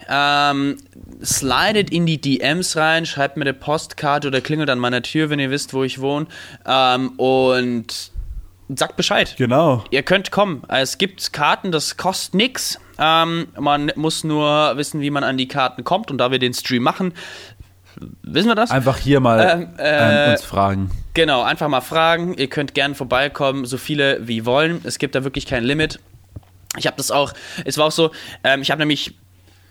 Ähm, 0.08 0.78
slidet 1.22 1.90
in 1.90 2.06
die 2.06 2.20
DMs 2.20 2.76
rein, 2.76 3.04
schreibt 3.04 3.36
mir 3.36 3.42
eine 3.42 3.54
Postkarte 3.54 4.28
oder 4.28 4.40
klingelt 4.40 4.70
an 4.70 4.78
meiner 4.78 5.02
Tür, 5.02 5.30
wenn 5.30 5.38
ihr 5.38 5.50
wisst, 5.50 5.74
wo 5.74 5.84
ich 5.84 6.00
wohne. 6.00 6.26
Ähm, 6.64 7.10
und 7.18 8.10
sagt 8.68 8.96
Bescheid. 8.96 9.34
Genau. 9.36 9.84
Ihr 9.90 10.02
könnt 10.02 10.30
kommen. 10.30 10.62
Es 10.68 10.98
gibt 10.98 11.32
Karten, 11.32 11.72
das 11.72 11.96
kostet 11.96 12.34
nichts. 12.34 12.80
Ähm, 12.98 13.48
man 13.58 13.92
muss 13.96 14.24
nur 14.24 14.76
wissen, 14.76 15.00
wie 15.00 15.10
man 15.10 15.22
an 15.22 15.36
die 15.36 15.48
Karten 15.48 15.84
kommt. 15.84 16.10
Und 16.10 16.18
da 16.18 16.30
wir 16.30 16.38
den 16.38 16.54
Stream 16.54 16.82
machen, 16.82 17.12
wissen 18.22 18.48
wir 18.48 18.54
das? 18.54 18.70
Einfach 18.70 18.98
hier 18.98 19.20
mal 19.20 19.40
Ähm, 19.40 19.68
äh, 19.78 20.26
ähm, 20.26 20.32
uns 20.32 20.42
fragen. 20.42 20.90
Genau, 21.14 21.42
einfach 21.42 21.68
mal 21.68 21.80
fragen. 21.80 22.34
Ihr 22.34 22.48
könnt 22.48 22.74
gerne 22.74 22.94
vorbeikommen, 22.94 23.64
so 23.64 23.78
viele 23.78 24.26
wie 24.26 24.44
wollen. 24.44 24.80
Es 24.84 24.98
gibt 24.98 25.14
da 25.14 25.24
wirklich 25.24 25.46
kein 25.46 25.64
Limit. 25.64 25.98
Ich 26.76 26.86
habe 26.86 26.96
das 26.96 27.10
auch, 27.10 27.32
es 27.64 27.78
war 27.78 27.86
auch 27.86 27.92
so, 27.92 28.10
ähm, 28.44 28.60
ich 28.60 28.70
habe 28.70 28.80
nämlich 28.80 29.14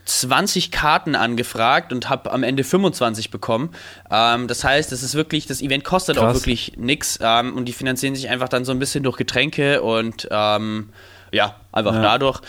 20 0.05 0.71
Karten 0.71 1.15
angefragt 1.15 1.91
und 1.91 2.09
habe 2.09 2.31
am 2.31 2.43
Ende 2.43 2.63
25 2.63 3.31
bekommen. 3.31 3.71
Ähm, 4.09 4.47
das 4.47 4.63
heißt, 4.63 4.91
es 4.91 5.03
ist 5.03 5.15
wirklich, 5.15 5.47
das 5.47 5.61
Event 5.61 5.83
kostet 5.83 6.17
auch 6.17 6.23
Krass. 6.23 6.35
wirklich 6.37 6.73
nichts 6.77 7.19
ähm, 7.21 7.55
und 7.55 7.65
die 7.65 7.73
finanzieren 7.73 8.15
sich 8.15 8.29
einfach 8.29 8.49
dann 8.49 8.65
so 8.65 8.71
ein 8.71 8.79
bisschen 8.79 9.03
durch 9.03 9.17
Getränke 9.17 9.81
und 9.81 10.27
ähm, 10.31 10.89
ja, 11.35 11.55
einfach 11.71 11.93
Ja. 11.95 12.01
dadurch. 12.01 12.39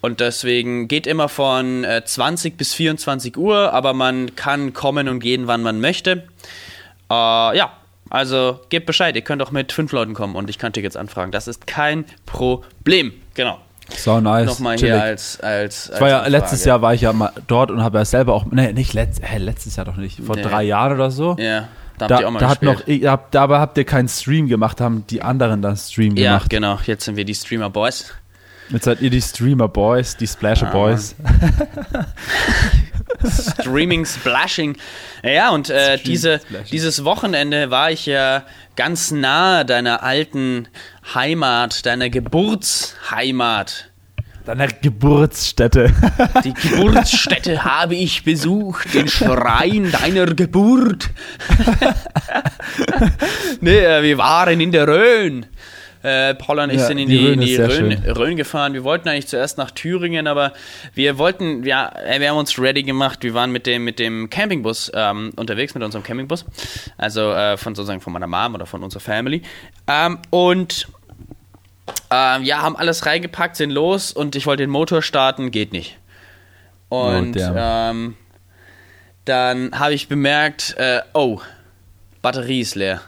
Und 0.00 0.20
deswegen 0.20 0.88
geht 0.88 1.06
immer 1.06 1.28
von 1.28 1.84
äh, 1.84 2.02
20 2.04 2.56
bis 2.56 2.72
24 2.74 3.36
Uhr, 3.36 3.72
aber 3.72 3.92
man 3.92 4.34
kann 4.36 4.72
kommen 4.72 5.08
und 5.08 5.20
gehen, 5.20 5.46
wann 5.46 5.62
man 5.62 5.80
möchte. 5.80 6.24
Äh, 7.10 7.56
ja, 7.56 7.72
also 8.10 8.60
gebt 8.68 8.86
Bescheid, 8.86 9.14
ihr 9.16 9.22
könnt 9.22 9.42
auch 9.42 9.50
mit 9.50 9.72
fünf 9.72 9.92
Leuten 9.92 10.14
kommen 10.14 10.36
und 10.36 10.48
ich 10.50 10.58
kann 10.58 10.72
Tickets 10.72 10.96
anfragen. 10.96 11.32
Das 11.32 11.48
ist 11.48 11.66
kein 11.66 12.04
Problem. 12.24 13.12
Genau. 13.34 13.58
So 13.96 14.20
nice. 14.20 14.46
Nochmal 14.46 14.76
Chillig. 14.76 14.94
hier 14.94 15.02
als, 15.02 15.40
als, 15.40 15.90
Ich 15.94 16.00
war 16.00 16.08
ja, 16.08 16.20
als 16.20 16.30
letztes. 16.30 16.64
Jahr 16.64 16.82
war 16.82 16.92
ich 16.94 17.02
ja 17.02 17.12
mal 17.12 17.30
dort 17.46 17.70
und 17.70 17.84
habe 17.84 17.98
ja 17.98 18.04
selber 18.04 18.34
auch, 18.34 18.44
nee, 18.46 18.72
nicht 18.72 18.94
letzt, 18.94 19.20
hä, 19.22 19.38
letztes 19.38 19.76
Jahr 19.76 19.86
doch 19.86 19.96
nicht, 19.96 20.20
vor 20.20 20.34
Nee. 20.36 20.42
drei 20.42 20.62
Jahren 20.64 20.92
oder 20.94 21.10
so, 21.10 21.36
Ja. 21.38 21.68
Da, 21.98 22.08
da, 22.08 22.30
da 22.30 22.48
hat 22.50 22.62
noch, 22.62 22.82
habt, 22.86 23.34
dabei 23.34 23.58
habt 23.58 23.78
ihr 23.78 23.84
keinen 23.84 24.08
Stream 24.08 24.48
gemacht, 24.48 24.82
haben 24.82 25.06
die 25.08 25.22
anderen 25.22 25.62
dann 25.62 25.78
Stream 25.78 26.14
gemacht. 26.14 26.42
Ja, 26.52 26.58
genau. 26.58 26.78
Jetzt 26.84 27.06
sind 27.06 27.16
wir 27.16 27.24
die 27.24 27.34
Streamer 27.34 27.70
Boys. 27.70 28.12
Jetzt 28.68 28.84
seid 28.84 29.00
ihr 29.00 29.10
die 29.10 29.22
Streamer 29.22 29.68
Boys, 29.68 30.16
die 30.16 30.26
Splasher 30.26 30.68
ah. 30.68 30.72
Boys. 30.72 31.14
Streaming, 33.60 34.04
Splashing. 34.04 34.76
Ja, 35.22 35.50
und 35.50 35.70
äh, 35.70 35.98
diese, 35.98 36.40
dieses 36.70 37.04
Wochenende 37.04 37.70
war 37.70 37.90
ich 37.90 38.06
ja 38.06 38.44
ganz 38.74 39.10
nah 39.10 39.64
deiner 39.64 40.02
alten 40.02 40.68
Heimat, 41.14 41.86
deiner 41.86 42.10
Geburtsheimat. 42.10 43.90
Deiner 44.44 44.68
Geburtsstätte. 44.68 45.92
Die 46.44 46.54
Geburtsstätte 46.54 47.64
habe 47.64 47.96
ich 47.96 48.22
besucht, 48.22 48.94
den 48.94 49.08
Schrein 49.08 49.90
deiner 49.90 50.26
Geburt. 50.26 51.10
nee, 53.60 53.78
äh, 53.78 54.02
wir 54.04 54.18
waren 54.18 54.60
in 54.60 54.70
der 54.70 54.86
Rhön. 54.86 55.46
Äh, 56.06 56.36
Paul 56.36 56.60
und 56.60 56.70
ich 56.70 56.78
ja, 56.78 56.86
sind 56.86 56.98
in 56.98 57.08
die, 57.08 57.18
die, 57.18 57.26
Rhön, 57.26 57.40
die 57.40 57.56
Rhön, 57.56 58.16
Rhön, 58.16 58.36
gefahren. 58.36 58.74
Wir 58.74 58.84
wollten 58.84 59.08
eigentlich 59.08 59.26
zuerst 59.26 59.58
nach 59.58 59.72
Thüringen, 59.72 60.28
aber 60.28 60.52
wir 60.94 61.18
wollten, 61.18 61.64
ja, 61.64 61.92
wir 62.18 62.30
haben 62.30 62.36
uns 62.36 62.60
ready 62.60 62.84
gemacht. 62.84 63.24
Wir 63.24 63.34
waren 63.34 63.50
mit 63.50 63.66
dem, 63.66 63.82
mit 63.82 63.98
dem 63.98 64.30
Campingbus 64.30 64.92
ähm, 64.94 65.32
unterwegs, 65.34 65.74
mit 65.74 65.82
unserem 65.82 66.04
Campingbus. 66.04 66.44
Also 66.96 67.32
äh, 67.32 67.56
von 67.56 67.74
sozusagen 67.74 68.00
von 68.00 68.12
meiner 68.12 68.28
Mom 68.28 68.54
oder 68.54 68.66
von 68.66 68.84
unserer 68.84 69.00
Family. 69.00 69.42
Ähm, 69.88 70.18
und 70.30 70.86
ähm, 72.12 72.44
ja, 72.44 72.62
haben 72.62 72.76
alles 72.76 73.04
reingepackt, 73.04 73.56
sind 73.56 73.70
los 73.70 74.12
und 74.12 74.36
ich 74.36 74.46
wollte 74.46 74.62
den 74.62 74.70
Motor 74.70 75.02
starten, 75.02 75.50
geht 75.50 75.72
nicht. 75.72 75.98
Und 76.88 77.36
oh, 77.36 77.54
ähm, 77.56 78.14
dann 79.24 79.76
habe 79.76 79.94
ich 79.94 80.06
bemerkt, 80.06 80.76
äh, 80.78 81.00
oh, 81.14 81.40
Batterie 82.22 82.60
ist 82.60 82.76
leer. 82.76 83.00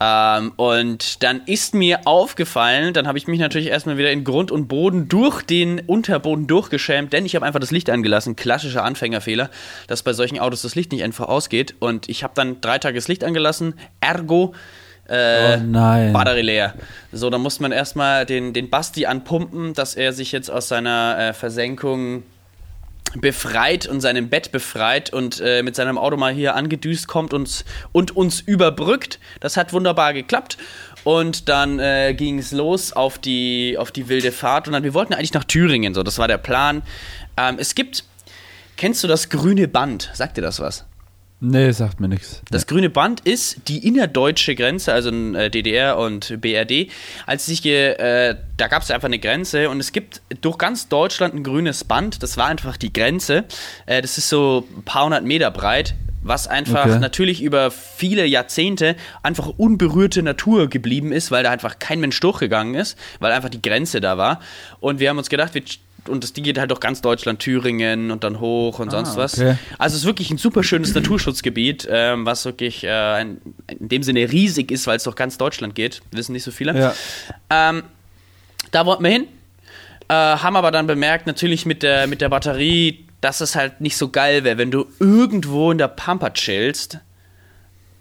Ähm, 0.00 0.52
und 0.56 1.22
dann 1.24 1.42
ist 1.46 1.74
mir 1.74 2.00
aufgefallen, 2.06 2.94
dann 2.94 3.08
habe 3.08 3.18
ich 3.18 3.26
mich 3.26 3.40
natürlich 3.40 3.68
erstmal 3.68 3.98
wieder 3.98 4.12
in 4.12 4.22
Grund 4.22 4.52
und 4.52 4.68
Boden 4.68 5.08
durch 5.08 5.42
den 5.42 5.80
Unterboden 5.80 6.46
durchgeschämt, 6.46 7.12
denn 7.12 7.26
ich 7.26 7.34
habe 7.34 7.44
einfach 7.44 7.60
das 7.60 7.72
Licht 7.72 7.90
angelassen. 7.90 8.36
Klassischer 8.36 8.84
Anfängerfehler, 8.84 9.50
dass 9.88 10.02
bei 10.02 10.12
solchen 10.12 10.38
Autos 10.38 10.62
das 10.62 10.74
Licht 10.76 10.92
nicht 10.92 11.02
einfach 11.02 11.28
ausgeht. 11.28 11.74
Und 11.80 12.08
ich 12.08 12.22
habe 12.22 12.34
dann 12.36 12.60
drei 12.60 12.78
Tage 12.78 12.96
das 12.96 13.08
Licht 13.08 13.24
angelassen, 13.24 13.74
ergo 14.00 14.54
äh, 15.08 15.56
oh 15.56 15.62
nein. 15.64 16.12
Batterie 16.12 16.42
leer. 16.42 16.74
So, 17.12 17.30
dann 17.30 17.40
muss 17.40 17.60
man 17.60 17.72
erstmal 17.72 18.26
den, 18.26 18.52
den 18.52 18.68
Basti 18.68 19.06
anpumpen, 19.06 19.72
dass 19.72 19.94
er 19.94 20.12
sich 20.12 20.32
jetzt 20.32 20.50
aus 20.50 20.68
seiner 20.68 21.16
äh, 21.18 21.32
Versenkung 21.32 22.22
befreit 23.14 23.86
und 23.86 24.00
seinem 24.00 24.28
Bett 24.28 24.52
befreit 24.52 25.12
und 25.12 25.40
äh, 25.40 25.62
mit 25.62 25.76
seinem 25.76 25.98
Auto 25.98 26.16
mal 26.16 26.32
hier 26.32 26.54
angedüst 26.54 27.08
kommt 27.08 27.32
und, 27.32 27.64
und 27.92 28.16
uns 28.16 28.40
überbrückt. 28.40 29.18
Das 29.40 29.56
hat 29.56 29.72
wunderbar 29.72 30.12
geklappt. 30.12 30.58
Und 31.04 31.48
dann 31.48 31.78
äh, 31.78 32.14
ging 32.14 32.38
es 32.38 32.52
los 32.52 32.92
auf 32.92 33.18
die, 33.18 33.76
auf 33.78 33.92
die 33.92 34.08
wilde 34.08 34.32
Fahrt. 34.32 34.66
Und 34.66 34.74
dann, 34.74 34.82
wir 34.82 34.94
wollten 34.94 35.14
eigentlich 35.14 35.32
nach 35.32 35.44
Thüringen, 35.44 35.94
so, 35.94 36.02
das 36.02 36.18
war 36.18 36.28
der 36.28 36.38
Plan. 36.38 36.82
Ähm, 37.36 37.56
es 37.58 37.74
gibt, 37.74 38.04
kennst 38.76 39.02
du 39.04 39.08
das 39.08 39.30
grüne 39.30 39.68
Band? 39.68 40.10
Sagt 40.12 40.36
dir 40.36 40.42
das 40.42 40.60
was? 40.60 40.87
Nee, 41.40 41.70
sagt 41.70 42.00
mir 42.00 42.08
nichts. 42.08 42.42
Das 42.50 42.66
grüne 42.66 42.90
Band 42.90 43.20
ist 43.20 43.68
die 43.68 43.86
innerdeutsche 43.86 44.56
Grenze, 44.56 44.92
also 44.92 45.10
äh, 45.10 45.50
DDR 45.50 45.96
und 45.96 46.40
BRD. 46.40 46.90
Als 47.26 47.46
sich 47.46 47.64
äh, 47.64 48.34
da 48.56 48.66
gab 48.66 48.82
es 48.82 48.90
einfach 48.90 49.06
eine 49.06 49.20
Grenze 49.20 49.70
und 49.70 49.78
es 49.78 49.92
gibt 49.92 50.20
durch 50.40 50.58
ganz 50.58 50.88
Deutschland 50.88 51.34
ein 51.34 51.44
grünes 51.44 51.84
Band. 51.84 52.24
Das 52.24 52.36
war 52.36 52.46
einfach 52.46 52.76
die 52.76 52.92
Grenze. 52.92 53.44
Äh, 53.86 54.02
das 54.02 54.18
ist 54.18 54.28
so 54.28 54.66
ein 54.76 54.82
paar 54.82 55.04
hundert 55.04 55.24
Meter 55.24 55.50
breit 55.50 55.94
was 56.20 56.48
einfach 56.48 56.86
okay. 56.86 56.98
natürlich 56.98 57.42
über 57.42 57.70
viele 57.70 58.26
Jahrzehnte 58.26 58.96
einfach 59.22 59.48
unberührte 59.56 60.22
Natur 60.22 60.68
geblieben 60.68 61.12
ist, 61.12 61.30
weil 61.30 61.44
da 61.44 61.50
einfach 61.50 61.78
kein 61.78 62.00
Mensch 62.00 62.18
durchgegangen 62.20 62.74
ist, 62.74 62.98
weil 63.20 63.32
einfach 63.32 63.48
die 63.48 63.62
Grenze 63.62 64.00
da 64.00 64.18
war. 64.18 64.40
Und 64.80 65.00
wir 65.00 65.08
haben 65.08 65.18
uns 65.18 65.30
gedacht, 65.30 65.54
wir 65.54 65.62
und 66.08 66.24
das, 66.24 66.32
die 66.32 66.42
geht 66.42 66.58
halt 66.58 66.70
durch 66.70 66.80
ganz 66.80 67.00
Deutschland, 67.00 67.40
Thüringen 67.40 68.10
und 68.10 68.24
dann 68.24 68.40
hoch 68.40 68.78
und 68.78 68.88
ah, 68.88 68.90
sonst 68.90 69.16
was. 69.16 69.38
Okay. 69.38 69.56
Also 69.78 69.94
es 69.94 70.02
ist 70.02 70.06
wirklich 70.06 70.30
ein 70.30 70.38
super 70.38 70.62
schönes 70.62 70.94
Naturschutzgebiet, 70.94 71.86
ähm, 71.90 72.26
was 72.26 72.44
wirklich 72.44 72.84
äh, 72.84 72.90
ein, 72.90 73.40
in 73.66 73.88
dem 73.88 74.02
Sinne 74.02 74.30
riesig 74.30 74.70
ist, 74.70 74.86
weil 74.86 74.96
es 74.96 75.04
durch 75.04 75.16
ganz 75.16 75.38
Deutschland 75.38 75.74
geht. 75.74 76.02
Wissen 76.10 76.32
nicht 76.32 76.44
so 76.44 76.50
viele. 76.50 76.78
Ja. 76.78 76.94
Ähm, 77.50 77.82
da 78.70 78.86
wollten 78.86 79.04
wir 79.04 79.10
hin, 79.10 79.28
äh, 80.08 80.14
haben 80.14 80.56
aber 80.56 80.70
dann 80.70 80.86
bemerkt, 80.86 81.26
natürlich 81.26 81.66
mit 81.66 81.82
der, 81.82 82.06
mit 82.06 82.20
der 82.20 82.28
Batterie, 82.28 83.06
dass 83.20 83.40
es 83.40 83.56
halt 83.56 83.80
nicht 83.80 83.96
so 83.96 84.10
geil 84.10 84.44
wäre, 84.44 84.58
wenn 84.58 84.70
du 84.70 84.86
irgendwo 85.00 85.70
in 85.70 85.78
der 85.78 85.88
Pampa 85.88 86.30
chillst, 86.30 86.98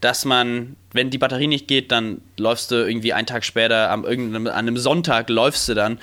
dass 0.01 0.25
man, 0.25 0.75
wenn 0.93 1.09
die 1.09 1.17
Batterie 1.17 1.47
nicht 1.47 1.67
geht, 1.67 1.91
dann 1.91 2.21
läufst 2.37 2.71
du 2.71 2.75
irgendwie 2.75 3.13
einen 3.13 3.25
Tag 3.25 3.43
später, 3.43 3.89
am 3.89 4.05
an 4.05 4.47
einem 4.47 4.77
Sonntag 4.77 5.29
läufst 5.29 5.67
du 5.69 5.73
dann 5.73 5.99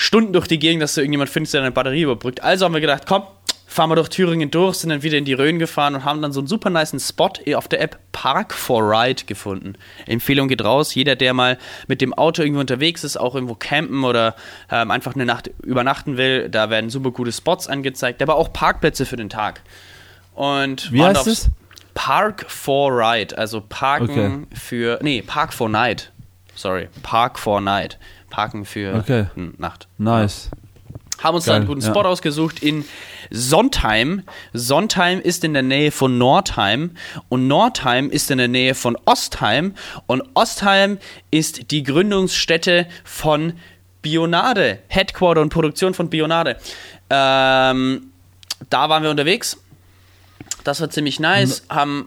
Stunden 0.00 0.32
durch 0.32 0.46
die 0.46 0.60
Gegend, 0.60 0.80
dass 0.80 0.94
du 0.94 1.00
irgendjemand 1.00 1.28
findest, 1.28 1.54
der 1.54 1.62
eine 1.62 1.72
Batterie 1.72 2.02
überbrückt. 2.02 2.40
Also 2.40 2.64
haben 2.64 2.72
wir 2.72 2.80
gedacht, 2.80 3.02
komm, 3.04 3.24
fahren 3.66 3.90
wir 3.90 3.96
durch 3.96 4.08
Thüringen 4.08 4.48
durch, 4.48 4.76
sind 4.76 4.90
dann 4.90 5.02
wieder 5.02 5.18
in 5.18 5.24
die 5.24 5.32
Rhön 5.32 5.58
gefahren 5.58 5.96
und 5.96 6.04
haben 6.04 6.22
dann 6.22 6.30
so 6.30 6.38
einen 6.38 6.46
super 6.46 6.70
niceen 6.70 7.00
Spot 7.00 7.32
auf 7.56 7.66
der 7.66 7.80
App 7.80 7.98
Park 8.12 8.54
for 8.54 8.80
Ride 8.80 9.24
gefunden. 9.24 9.74
Empfehlung 10.06 10.46
geht 10.46 10.62
raus, 10.62 10.94
jeder, 10.94 11.16
der 11.16 11.34
mal 11.34 11.58
mit 11.88 12.00
dem 12.00 12.14
Auto 12.14 12.42
irgendwo 12.42 12.60
unterwegs 12.60 13.02
ist, 13.02 13.16
auch 13.16 13.34
irgendwo 13.34 13.56
campen 13.56 14.04
oder 14.04 14.36
ähm, 14.70 14.92
einfach 14.92 15.16
eine 15.16 15.26
Nacht 15.26 15.50
übernachten 15.64 16.16
will, 16.16 16.48
da 16.48 16.70
werden 16.70 16.90
super 16.90 17.10
gute 17.10 17.32
Spots 17.32 17.66
angezeigt, 17.66 18.22
aber 18.22 18.36
auch 18.36 18.52
Parkplätze 18.52 19.04
für 19.04 19.16
den 19.16 19.30
Tag. 19.30 19.62
Und 20.32 20.92
Wie 20.92 21.02
heißt 21.02 21.26
es? 21.26 21.50
Park 21.94 22.48
for 22.48 22.92
Ride, 22.92 23.36
also 23.36 23.60
Parken 23.68 24.46
okay. 24.46 24.56
für, 24.56 25.00
nee, 25.02 25.22
Park 25.22 25.52
for 25.52 25.68
Night. 25.68 26.12
Sorry, 26.54 26.88
Park 27.02 27.36
for 27.36 27.60
Night. 27.60 27.98
Parken 28.30 28.64
für 28.64 28.94
okay. 28.94 29.26
Nacht. 29.56 29.88
Nice. 29.98 30.50
Haben 31.22 31.34
uns 31.34 31.46
Geil, 31.46 31.54
da 31.54 31.56
einen 31.56 31.66
guten 31.66 31.82
Spot 31.82 32.02
ja. 32.02 32.08
ausgesucht 32.08 32.62
in 32.62 32.84
Sontheim. 33.30 34.22
Sontheim 34.52 35.20
ist 35.20 35.42
in 35.42 35.52
der 35.52 35.62
Nähe 35.62 35.90
von 35.90 36.16
Nordheim 36.16 36.92
und 37.28 37.48
Nordheim 37.48 38.10
ist 38.10 38.30
in 38.30 38.38
der 38.38 38.48
Nähe 38.48 38.74
von 38.74 38.96
Ostheim 39.04 39.74
und 40.06 40.22
Ostheim 40.34 40.98
ist 41.30 41.72
die 41.72 41.82
Gründungsstätte 41.82 42.86
von 43.02 43.54
Bionade, 44.00 44.78
Headquarter 44.86 45.40
und 45.40 45.48
Produktion 45.48 45.92
von 45.92 46.08
Bionade. 46.08 46.56
Ähm, 47.10 48.12
da 48.70 48.88
waren 48.88 49.02
wir 49.02 49.10
unterwegs. 49.10 49.58
Das 50.62 50.80
war 50.80 50.90
ziemlich 50.90 51.18
nice. 51.18 51.64
Haben 51.68 52.06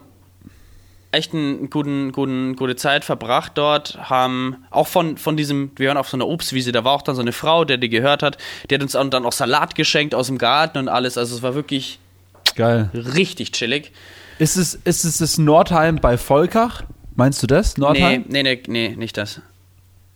echt 1.12 1.34
eine 1.34 1.68
guten, 1.68 2.10
guten, 2.10 2.56
gute 2.56 2.74
Zeit 2.74 3.04
verbracht 3.04 3.52
dort, 3.54 3.98
haben 4.10 4.64
auch 4.70 4.88
von, 4.88 5.18
von 5.18 5.36
diesem, 5.36 5.70
wir 5.76 5.88
waren 5.88 5.98
auf 5.98 6.08
so 6.08 6.16
einer 6.16 6.26
Obstwiese, 6.26 6.72
da 6.72 6.84
war 6.84 6.92
auch 6.92 7.02
dann 7.02 7.14
so 7.14 7.20
eine 7.20 7.32
Frau, 7.32 7.64
der 7.64 7.76
die 7.76 7.90
gehört 7.90 8.22
hat, 8.22 8.38
die 8.68 8.74
hat 8.74 8.82
uns 8.82 8.92
dann 8.92 9.26
auch 9.26 9.32
Salat 9.32 9.74
geschenkt 9.74 10.14
aus 10.14 10.28
dem 10.28 10.38
Garten 10.38 10.78
und 10.78 10.88
alles, 10.88 11.18
also 11.18 11.36
es 11.36 11.42
war 11.42 11.54
wirklich 11.54 12.00
geil. 12.56 12.90
Richtig 12.94 13.52
chillig. 13.52 13.92
Ist 14.38 14.56
es, 14.56 14.74
ist 14.74 15.04
es 15.04 15.18
das 15.18 15.38
Nordheim 15.38 15.96
bei 15.96 16.16
Volkach? 16.16 16.82
Meinst 17.14 17.42
du 17.42 17.46
das, 17.46 17.76
Nordheim? 17.76 18.24
Nee, 18.28 18.42
nee, 18.42 18.62
nee, 18.66 18.88
nee 18.88 18.96
nicht 18.96 19.16
das. 19.18 19.42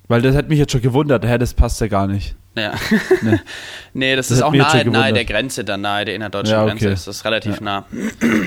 Weil 0.08 0.22
das 0.22 0.34
hat 0.34 0.48
mich 0.48 0.58
jetzt 0.58 0.72
schon 0.72 0.82
gewundert, 0.82 1.26
hä, 1.26 1.36
das 1.36 1.52
passt 1.52 1.80
ja 1.80 1.88
gar 1.88 2.06
nicht. 2.06 2.34
Ja. 2.56 2.72
Nee, 3.20 3.38
nee 3.92 4.16
das, 4.16 4.28
das, 4.28 4.38
ist 4.38 4.42
auch 4.42 4.52
nahe, 4.52 4.88
nahe 4.88 5.12
der 5.12 5.26
Grenze, 5.26 5.62
dann 5.62 5.82
nahe 5.82 6.06
der 6.06 6.14
innerdeutschen 6.14 6.54
ja, 6.54 6.62
okay. 6.62 6.70
Grenze. 6.78 6.88
Das 6.88 7.06
ist 7.06 7.24
relativ 7.26 7.56
ja. 7.56 7.62
nah. 7.62 7.86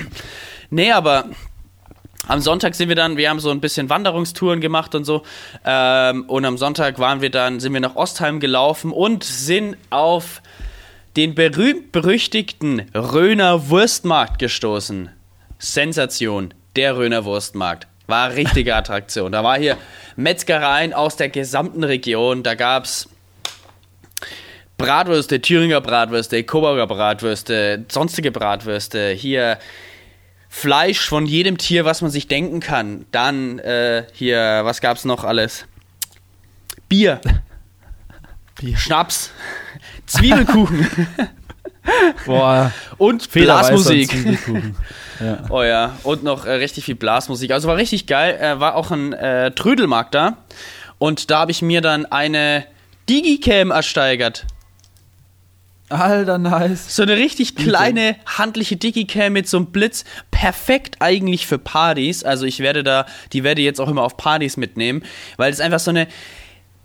nee, 0.70 0.90
aber 0.90 1.26
am 2.28 2.40
Sonntag 2.40 2.74
sind 2.74 2.88
wir 2.88 2.96
dann, 2.96 3.16
wir 3.16 3.30
haben 3.30 3.40
so 3.40 3.50
ein 3.50 3.60
bisschen 3.60 3.88
Wanderungstouren 3.88 4.60
gemacht 4.60 4.94
und 4.94 5.04
so. 5.04 5.22
Ähm, 5.64 6.24
und 6.28 6.44
am 6.44 6.58
Sonntag 6.58 6.98
waren 6.98 7.20
wir 7.22 7.30
dann, 7.30 7.60
sind 7.60 7.72
wir 7.72 7.80
nach 7.80 7.96
Ostheim 7.96 8.40
gelaufen 8.40 8.92
und 8.92 9.24
sind 9.24 9.76
auf 9.90 10.42
den 11.16 11.34
berühmt-berüchtigten 11.34 12.90
Röner 12.94 13.68
Wurstmarkt 13.68 14.38
gestoßen. 14.38 15.10
Sensation, 15.58 16.54
der 16.76 16.96
Röner 16.96 17.24
Wurstmarkt. 17.24 17.86
War 18.06 18.34
richtige 18.34 18.74
Attraktion. 18.76 19.32
Da 19.32 19.42
war 19.42 19.58
hier 19.58 19.76
Metzgereien 20.16 20.92
aus 20.92 21.16
der 21.16 21.28
gesamten 21.28 21.84
Region. 21.84 22.42
Da 22.42 22.54
gab 22.54 22.84
es 22.84 23.08
Bratwürste, 24.78 25.40
Thüringer 25.40 25.80
Bratwürste, 25.80 26.42
Coburger 26.44 26.86
Bratwürste, 26.86 27.84
sonstige 27.88 28.30
Bratwürste. 28.30 29.10
Hier 29.10 29.58
Fleisch 30.52 31.08
von 31.08 31.26
jedem 31.26 31.58
Tier, 31.58 31.84
was 31.84 32.02
man 32.02 32.10
sich 32.10 32.26
denken 32.26 32.58
kann. 32.58 33.06
Dann 33.12 33.60
äh, 33.60 34.04
hier, 34.12 34.60
was 34.64 34.80
gab's 34.80 35.04
noch 35.04 35.22
alles? 35.22 35.64
Bier. 36.88 37.20
Bier. 38.58 38.76
Schnaps. 38.76 39.30
Zwiebelkuchen. 40.06 40.86
Boah. 42.26 42.72
Und 42.98 43.30
Blasmusik. 43.30 44.12
Ja. 45.20 45.44
Oh 45.50 45.62
ja, 45.62 45.98
und 46.02 46.22
noch 46.24 46.46
äh, 46.46 46.52
richtig 46.52 46.86
viel 46.86 46.94
Blasmusik. 46.94 47.50
Also 47.50 47.68
war 47.68 47.76
richtig 47.76 48.06
geil. 48.06 48.38
Äh, 48.40 48.58
war 48.58 48.74
auch 48.74 48.90
ein 48.90 49.12
äh, 49.12 49.50
Trödelmarkt 49.50 50.14
da. 50.14 50.38
Und 50.96 51.30
da 51.30 51.40
habe 51.40 51.50
ich 51.50 51.60
mir 51.60 51.82
dann 51.82 52.06
eine 52.06 52.64
Digicam 53.06 53.70
ersteigert. 53.70 54.46
Alter, 55.90 56.38
nice. 56.38 56.94
So 56.94 57.02
eine 57.02 57.16
richtig 57.16 57.56
kleine, 57.56 58.16
handliche 58.24 58.76
Digicam 58.76 59.32
mit 59.32 59.48
so 59.48 59.56
einem 59.56 59.66
Blitz. 59.66 60.04
Perfekt 60.30 60.96
eigentlich 61.00 61.46
für 61.46 61.58
Partys. 61.58 62.22
Also 62.22 62.46
ich 62.46 62.60
werde 62.60 62.84
da, 62.84 63.06
die 63.32 63.42
werde 63.42 63.60
ich 63.60 63.64
jetzt 63.66 63.80
auch 63.80 63.88
immer 63.88 64.02
auf 64.02 64.16
Partys 64.16 64.56
mitnehmen, 64.56 65.02
weil 65.36 65.52
es 65.52 65.60
einfach 65.60 65.80
so 65.80 65.90
eine, 65.90 66.06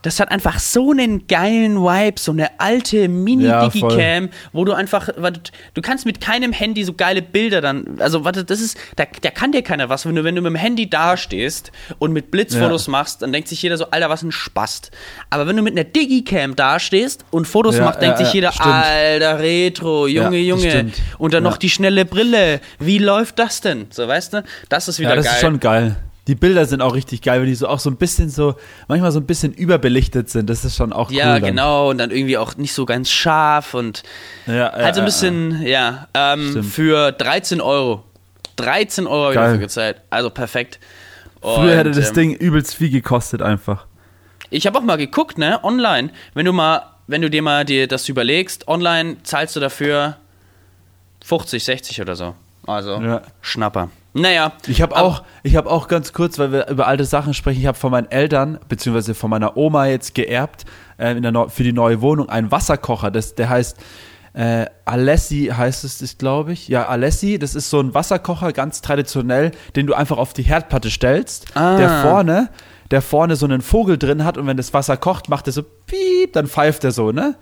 das 0.06 0.20
hat 0.20 0.30
einfach 0.30 0.60
so 0.60 0.92
einen 0.92 1.26
geilen 1.26 1.78
Vibe, 1.78 2.20
so 2.20 2.32
eine 2.32 2.60
alte 2.60 3.08
Mini-Digicam, 3.10 4.26
ja, 4.26 4.30
wo 4.54 4.64
du 4.64 4.74
einfach, 4.74 5.10
warte, 5.18 5.52
du 5.74 5.82
kannst 5.82 6.06
mit 6.06 6.22
keinem 6.22 6.52
Handy 6.52 6.84
so 6.84 6.94
geile 6.94 7.24
Bilder 7.24 7.60
dann, 7.60 7.98
also 8.00 8.24
warte, 8.24 8.44
das 8.44 8.62
ist, 8.62 8.78
da, 8.98 9.06
da 9.22 9.32
kann 9.32 9.52
dir 9.52 9.64
keiner 9.64 9.90
was, 9.90 10.06
wenn 10.06 10.16
du, 10.16 10.24
wenn 10.24 10.36
du 10.36 10.42
mit 10.42 10.52
dem 10.52 10.58
Handy 10.58 10.88
dastehst 10.88 11.72
und 11.98 12.14
mit 12.14 12.30
Blitzfotos 12.30 12.86
ja. 12.86 12.92
machst, 12.92 13.24
dann 13.24 13.34
denkt 13.34 13.48
sich 13.48 13.62
jeder 13.64 13.78
so, 13.78 13.90
Alter, 13.90 14.10
was 14.10 14.22
ein 14.22 14.32
Spast. 14.32 14.92
Aber 15.32 15.48
wenn 15.48 15.58
du 15.58 15.64
mit 15.64 15.74
einer 15.74 15.86
Digicam 15.86 16.56
dastehst 16.56 17.26
und 17.32 17.48
Fotos 17.48 17.78
ja, 17.78 17.86
machst, 17.86 18.02
denkt 18.02 18.20
sich 18.20 18.32
jeder, 18.32 18.52
stimmt. 18.52 18.68
Alter, 18.68 19.40
Retro, 19.40 20.06
Junge, 20.06 20.38
Junge. 20.38 20.92
Und 21.18 21.34
dann 21.34 21.44
noch 21.44 21.58
die 21.58 21.70
schnelle 21.72 22.06
Brille. 22.06 22.62
Wie 22.78 23.00
läuft 23.00 23.40
das 23.40 23.62
denn? 23.62 23.88
So, 23.90 24.08
weißt 24.08 24.34
du? 24.34 24.44
Das 24.70 24.88
ist 24.88 25.00
wieder 25.00 25.16
geil. 25.16 25.24
Das 25.24 25.34
ist 25.34 25.42
schon 25.42 25.60
geil. 25.60 25.96
Die 26.28 26.36
Bilder 26.36 26.66
sind 26.66 26.82
auch 26.82 26.96
richtig 26.96 27.22
geil, 27.22 27.40
weil 27.40 27.46
die 27.46 27.56
so 27.56 27.68
auch 27.68 27.80
so 27.80 27.90
ein 27.90 27.98
bisschen 27.98 28.30
so, 28.30 28.56
manchmal 28.88 29.12
so 29.12 29.20
ein 29.20 29.26
bisschen 29.26 29.54
überbelichtet 29.54 30.30
sind. 30.30 30.50
Das 30.50 30.66
ist 30.66 30.76
schon 30.76 30.92
auch 30.92 31.12
ja, 31.12 31.26
cool. 31.26 31.32
Ja, 31.34 31.40
genau. 31.40 31.90
Und 31.92 32.00
dann 32.00 32.10
irgendwie 32.10 32.38
auch 32.38 32.58
nicht 32.58 32.74
so 32.74 32.86
ganz 32.86 33.12
scharf 33.12 33.76
und 33.76 34.04
ja, 34.48 34.72
halt 34.72 34.96
so 34.96 35.02
ein 35.02 35.06
bisschen, 35.06 35.62
ja, 35.62 36.08
ähm, 36.16 36.64
für 36.64 37.12
13 37.12 37.62
Euro. 37.62 38.04
13 38.56 39.06
Euro 39.06 39.26
habe 39.26 39.34
ich 39.34 39.40
dafür 39.40 39.58
gezahlt. 39.60 40.02
Also 40.10 40.30
perfekt. 40.30 40.80
Und, 41.42 41.56
Früher 41.56 41.78
hätte 41.78 41.92
das 41.92 42.10
ähm, 42.10 42.16
Ding 42.16 42.34
übelst 42.34 42.74
viel 42.74 42.90
gekostet 42.90 43.42
einfach. 43.44 43.86
Ich 44.50 44.66
habe 44.66 44.80
auch 44.80 44.84
mal 44.84 44.98
geguckt, 44.98 45.38
ne, 45.38 45.64
online. 45.64 46.10
Wenn 46.34 46.46
du 46.46 46.54
mal, 46.54 46.84
wenn 47.08 47.22
du 47.22 47.30
dir 47.30 47.42
mal 47.42 47.66
dir 47.66 47.88
das 47.88 48.10
überlegst, 48.10 48.68
online 48.68 49.18
zahlst 49.24 49.56
du 49.56 49.60
dafür 49.60 50.18
50, 51.24 51.64
60 51.64 52.02
oder 52.02 52.16
so. 52.16 52.36
Also 52.66 53.00
ja. 53.02 53.22
Schnapper. 53.42 53.90
Naja. 54.16 54.54
Ich 54.68 54.82
habe 54.82 54.96
auch, 54.96 55.24
ich 55.44 55.56
habe 55.56 55.70
auch 55.70 55.88
ganz 55.88 56.14
kurz, 56.14 56.40
weil 56.40 56.52
wir 56.52 56.68
über 56.70 56.88
alte 56.88 57.04
Sachen 57.04 57.34
sprechen, 57.34 57.60
ich 57.60 57.68
habe 57.68 57.78
von 57.78 57.92
meinen 57.92 58.10
Eltern, 58.10 58.60
beziehungsweise 58.70 59.14
von 59.14 59.30
meiner 59.30 59.58
Oma 59.58 59.88
jetzt 59.88 60.16
geerbt, 60.16 60.66
äh, 60.98 61.20
der 61.20 61.50
für 61.50 61.64
die 61.64 61.74
neue 61.74 62.02
Wohnung 62.02 62.30
einen 62.30 62.50
Wasserkocher. 62.50 63.12
Das, 63.12 63.36
der 63.36 63.50
heißt 63.50 63.78
äh, 64.34 64.68
Alessi, 64.86 65.52
heißt 65.56 65.84
es, 65.84 66.18
glaube 66.18 66.54
ich. 66.54 66.70
Ja, 66.70 66.88
Alessi, 66.88 67.38
das 67.38 67.56
ist 67.56 67.70
so 67.70 67.80
ein 67.82 67.94
Wasserkocher, 67.94 68.54
ganz 68.54 68.82
traditionell, 68.82 69.52
den 69.76 69.86
du 69.86 69.94
einfach 69.94 70.18
auf 70.18 70.34
die 70.34 70.44
Herdplatte 70.44 70.90
stellst, 70.90 71.48
ah. 71.56 71.78
der 71.78 72.02
vorne 72.02 72.50
der 72.92 73.02
vorne 73.02 73.36
so 73.36 73.46
einen 73.46 73.62
Vogel 73.62 73.98
drin 73.98 74.24
hat 74.24 74.38
und 74.38 74.48
wenn 74.48 74.58
das 74.58 74.74
Wasser 74.74 74.98
kocht, 74.98 75.30
macht 75.30 75.48
er 75.48 75.54
so 75.54 75.64
piep, 75.64 76.34
dann 76.34 76.48
pfeift 76.48 76.84
er 76.84 76.92
so, 76.92 77.12
ne? 77.12 77.36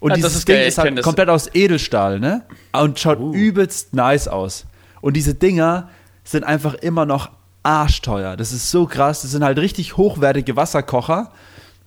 Und 0.00 0.10
ja, 0.10 0.16
dieses 0.16 0.36
ist 0.36 0.48
Ding 0.48 0.56
geil, 0.56 0.66
ist 0.66 0.78
halt 0.78 1.02
komplett 1.02 1.28
aus 1.28 1.48
Edelstahl, 1.54 2.20
ne? 2.20 2.42
Und 2.72 2.98
schaut 2.98 3.18
uh. 3.20 3.32
übelst 3.32 3.94
nice 3.94 4.28
aus. 4.28 4.66
Und 5.00 5.14
diese 5.14 5.34
Dinger, 5.34 5.88
sind 6.28 6.44
einfach 6.44 6.74
immer 6.74 7.06
noch 7.06 7.30
arschteuer. 7.62 8.36
Das 8.36 8.52
ist 8.52 8.70
so 8.70 8.86
krass. 8.86 9.22
Das 9.22 9.30
sind 9.30 9.42
halt 9.42 9.58
richtig 9.58 9.96
hochwertige 9.96 10.56
Wasserkocher, 10.56 11.32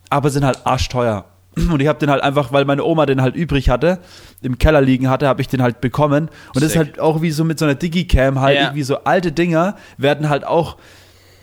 aber 0.10 0.30
sind 0.32 0.44
halt 0.44 0.66
arschteuer. 0.66 1.26
Und 1.56 1.80
ich 1.80 1.88
habe 1.88 2.00
den 2.00 2.10
halt 2.10 2.24
einfach, 2.24 2.52
weil 2.52 2.66
meine 2.66 2.84
Oma 2.84 3.06
den 3.06 3.22
halt 3.22 3.36
übrig 3.36 3.70
hatte, 3.70 4.00
im 4.42 4.58
Keller 4.58 4.82
liegen 4.82 5.10
hatte, 5.10 5.28
habe 5.28 5.42
ich 5.42 5.48
den 5.48 5.62
halt 5.62 5.80
bekommen. 5.80 6.30
Und 6.30 6.32
Sick. 6.56 6.62
das 6.62 6.72
ist 6.72 6.78
halt 6.78 7.00
auch 7.00 7.22
wie 7.22 7.30
so 7.30 7.44
mit 7.44 7.60
so 7.60 7.66
einer 7.66 7.76
Digicam 7.76 8.40
halt, 8.40 8.56
ja. 8.56 8.64
irgendwie 8.64 8.84
so 8.84 9.04
alte 9.04 9.32
Dinger 9.32 9.76
werden 9.98 10.30
halt 10.30 10.46
auch 10.46 10.78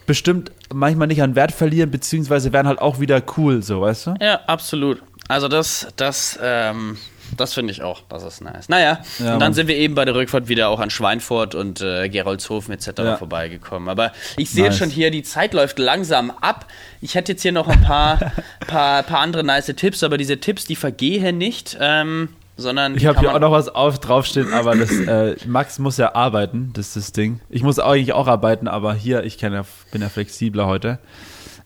bestimmt 0.07 0.51
manchmal 0.73 1.07
nicht 1.07 1.23
an 1.23 1.37
Wert 1.37 1.53
verlieren, 1.53 1.91
beziehungsweise 1.91 2.53
werden 2.53 2.67
halt 2.67 2.81
auch 2.81 2.99
wieder 2.99 3.23
cool, 3.37 3.63
so, 3.63 3.83
weißt 3.83 4.07
du? 4.07 4.15
Ja, 4.21 4.41
absolut. 4.47 5.03
Also 5.29 5.47
das, 5.47 5.89
das, 5.97 6.39
ähm, 6.43 6.97
das 7.37 7.55
finde 7.55 7.73
ich 7.73 7.83
auch. 7.83 8.03
Das 8.09 8.23
ist 8.23 8.41
nice. 8.41 8.69
Naja, 8.69 9.01
ja, 9.19 9.35
und 9.35 9.41
dann 9.41 9.55
sind 9.55 9.69
wir 9.69 9.77
eben 9.77 9.95
bei 9.95 10.05
der 10.05 10.15
Rückfahrt 10.15 10.49
wieder 10.49 10.69
auch 10.69 10.81
an 10.81 10.91
Schweinfurt 10.91 11.55
und 11.55 11.81
äh, 11.81 12.09
Geroldshofen 12.09 12.73
etc. 12.75 12.89
Ja. 12.99 13.17
vorbeigekommen. 13.17 13.89
Aber 13.89 14.13
ich 14.37 14.51
sehe 14.51 14.65
nice. 14.65 14.79
schon 14.79 14.91
hier, 14.91 15.11
die 15.11 15.23
Zeit 15.23 15.55
läuft 15.55 15.79
langsam 15.79 16.31
ab. 16.41 16.67
Ich 17.01 17.15
hätte 17.15 17.33
jetzt 17.33 17.43
hier 17.43 17.53
noch 17.53 17.69
ein 17.69 17.81
paar, 17.81 18.33
paar, 18.67 19.03
paar 19.03 19.21
andere 19.21 19.45
nice 19.45 19.67
Tipps, 19.77 20.03
aber 20.03 20.19
diese 20.19 20.39
Tipps, 20.39 20.65
die 20.65 20.77
vergehen 20.77 21.39
nicht. 21.39 21.77
Ähm, 21.81 22.31
sondern 22.57 22.97
ich 22.97 23.07
habe 23.07 23.21
hier 23.21 23.33
auch 23.33 23.39
noch 23.39 23.53
was 23.53 23.69
auf, 23.69 24.01
draufstehen, 24.01 24.53
aber 24.53 24.75
das, 24.75 24.91
äh, 24.91 25.37
Max 25.47 25.79
muss 25.79 25.97
ja 25.97 26.17
arbeiten, 26.17 26.73
das 26.75 26.89
ist 26.89 26.97
das 26.97 27.13
Ding. 27.13 27.41
Ich 27.49 27.63
muss 27.63 27.79
eigentlich 27.79 28.13
auch 28.13 28.27
arbeiten, 28.27 28.67
aber 28.67 28.95
hier, 28.95 29.23
ich 29.23 29.41
ja, 29.41 29.65
bin 29.93 30.03
ja 30.03 30.09
flexibler 30.09 30.67
heute. 30.67 30.99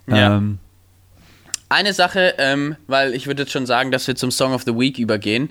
Ja. 0.07 0.37
Ähm, 0.37 0.59
eine 1.73 1.93
Sache, 1.93 2.35
ähm, 2.39 2.77
weil 2.87 3.15
ich 3.15 3.27
würde 3.27 3.43
jetzt 3.43 3.53
schon 3.53 3.67
sagen, 3.67 3.91
dass 3.91 4.07
wir 4.07 4.15
zum 4.15 4.31
Song 4.31 4.53
of 4.55 4.63
the 4.63 4.79
Week 4.79 4.99
übergehen. 4.99 5.51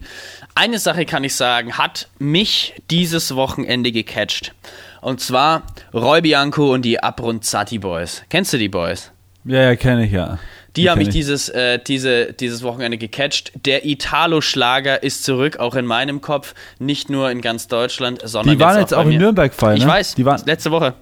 Eine 0.56 0.80
Sache 0.80 1.06
kann 1.06 1.24
ich 1.24 1.36
sagen, 1.36 1.78
hat 1.78 2.08
mich 2.20 2.76
dieses 2.90 3.36
Wochenende 3.36 3.92
gecatcht. 3.92 4.54
Und 5.02 5.20
zwar 5.20 5.64
Roy 5.94 6.22
Bianco 6.22 6.74
und 6.74 6.84
die 6.84 7.02
Abrunzati 7.02 7.80
Boys. 7.80 8.24
Kennst 8.30 8.54
du 8.54 8.58
die 8.58 8.70
Boys? 8.70 9.12
Ja, 9.46 9.64
ja, 9.64 9.76
kenne 9.76 10.06
ich 10.06 10.12
ja. 10.12 10.38
Die, 10.76 10.84
die 10.84 10.90
haben 10.90 11.00
mich 11.00 11.10
dieses, 11.10 11.50
äh, 11.50 11.80
diese, 11.80 12.32
dieses 12.32 12.64
Wochenende 12.64 12.98
gecatcht. 12.98 13.52
Der 13.66 13.86
Italo-Schlager 13.86 15.04
ist 15.04 15.26
zurück, 15.26 15.58
auch 15.58 15.76
in 15.76 15.86
meinem 15.86 16.22
Kopf. 16.22 16.54
Nicht 16.80 17.10
nur 17.10 17.30
in 17.30 17.42
ganz 17.42 17.68
Deutschland, 17.68 18.22
sondern 18.24 18.56
Die 18.56 18.64
waren 18.64 18.78
jetzt 18.80 18.94
auch, 18.94 19.00
jetzt 19.00 19.08
auch 19.08 19.12
in 19.12 19.18
Nürnberg-Fall, 19.18 19.74
ne? 19.74 19.80
Ich 19.80 19.88
weiß, 19.88 20.16
die 20.16 20.24
waren 20.24 20.42
letzte 20.46 20.72
Woche. 20.72 20.94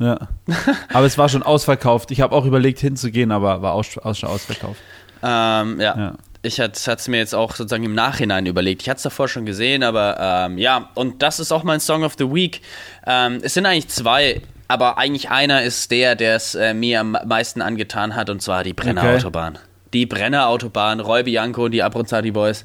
Ja. 0.00 0.18
Aber 0.92 1.06
es 1.06 1.18
war 1.18 1.28
schon 1.28 1.42
ausverkauft. 1.42 2.10
Ich 2.10 2.20
habe 2.20 2.34
auch 2.34 2.46
überlegt 2.46 2.80
hinzugehen, 2.80 3.30
aber 3.30 3.62
war 3.62 3.74
aus, 3.74 3.98
aus, 3.98 4.18
schon 4.18 4.30
ausverkauft. 4.30 4.80
Ähm, 5.22 5.78
ja. 5.78 5.96
ja. 5.96 6.14
Ich 6.42 6.58
hatte 6.58 6.80
es 6.86 7.06
mir 7.06 7.18
jetzt 7.18 7.34
auch 7.34 7.54
sozusagen 7.54 7.84
im 7.84 7.94
Nachhinein 7.94 8.46
überlegt. 8.46 8.80
Ich 8.80 8.88
hatte 8.88 8.96
es 8.96 9.02
davor 9.02 9.28
schon 9.28 9.44
gesehen, 9.44 9.82
aber 9.82 10.16
ähm, 10.18 10.56
ja, 10.56 10.88
und 10.94 11.20
das 11.20 11.38
ist 11.38 11.52
auch 11.52 11.64
mein 11.64 11.80
Song 11.80 12.02
of 12.02 12.14
the 12.18 12.32
Week. 12.32 12.62
Ähm, 13.06 13.40
es 13.42 13.52
sind 13.52 13.66
eigentlich 13.66 13.88
zwei, 13.88 14.40
aber 14.66 14.96
eigentlich 14.96 15.28
einer 15.28 15.62
ist 15.62 15.90
der, 15.90 16.16
der 16.16 16.36
es 16.36 16.54
äh, 16.54 16.72
mir 16.72 17.00
am 17.00 17.18
meisten 17.26 17.60
angetan 17.60 18.16
hat, 18.16 18.30
und 18.30 18.40
zwar 18.40 18.64
die 18.64 18.72
Brennerautobahn. 18.72 19.56
Okay. 19.56 19.64
Die 19.92 20.06
Brennerautobahn, 20.06 21.00
Roy 21.00 21.24
Bianco 21.24 21.66
und 21.66 21.72
die 21.72 21.82
Abronzati 21.82 22.30
Boys. 22.30 22.64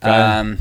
Ähm, 0.00 0.56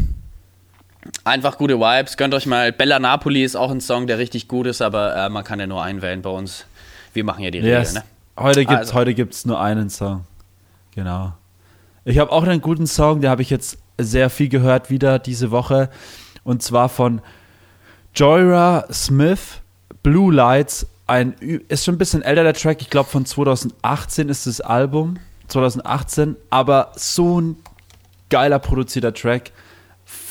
Einfach 1.23 1.57
gute 1.57 1.79
Vibes. 1.79 2.17
Gönnt 2.17 2.33
euch 2.33 2.47
mal. 2.47 2.71
Bella 2.71 2.97
Napoli 2.97 3.43
ist 3.43 3.55
auch 3.55 3.69
ein 3.69 3.81
Song, 3.81 4.07
der 4.07 4.17
richtig 4.17 4.47
gut 4.47 4.65
ist, 4.65 4.81
aber 4.81 5.15
äh, 5.15 5.29
man 5.29 5.43
kann 5.43 5.59
ja 5.59 5.67
nur 5.67 5.83
einwählen 5.83 6.21
bei 6.21 6.31
uns. 6.31 6.65
Wir 7.13 7.23
machen 7.23 7.43
ja 7.43 7.51
die 7.51 7.59
yes. 7.59 7.89
Regel, 7.89 7.93
ne? 7.93 8.03
Heute 8.37 8.65
gibt 9.13 9.33
es 9.33 9.39
also. 9.39 9.47
nur 9.49 9.61
einen 9.61 9.89
Song. 9.89 10.25
Genau. 10.95 11.33
Ich 12.05 12.17
habe 12.17 12.31
auch 12.31 12.43
einen 12.43 12.61
guten 12.61 12.87
Song, 12.87 13.21
den 13.21 13.29
habe 13.29 13.43
ich 13.43 13.51
jetzt 13.51 13.77
sehr 13.99 14.31
viel 14.31 14.49
gehört 14.49 14.89
wieder 14.89 15.19
diese 15.19 15.51
Woche. 15.51 15.89
Und 16.43 16.63
zwar 16.63 16.89
von 16.89 17.21
Joyra 18.15 18.85
Smith, 18.91 19.61
Blue 20.01 20.33
Lights. 20.33 20.87
Ein, 21.05 21.33
ist 21.67 21.85
schon 21.85 21.95
ein 21.95 21.97
bisschen 21.99 22.23
älter 22.23 22.43
der 22.43 22.53
Track. 22.53 22.81
Ich 22.81 22.89
glaube 22.89 23.09
von 23.09 23.25
2018 23.27 24.29
ist 24.29 24.47
das 24.47 24.59
Album. 24.59 25.17
2018. 25.49 26.35
Aber 26.49 26.93
so 26.95 27.39
ein 27.39 27.57
geiler 28.29 28.57
produzierter 28.57 29.13
Track 29.13 29.51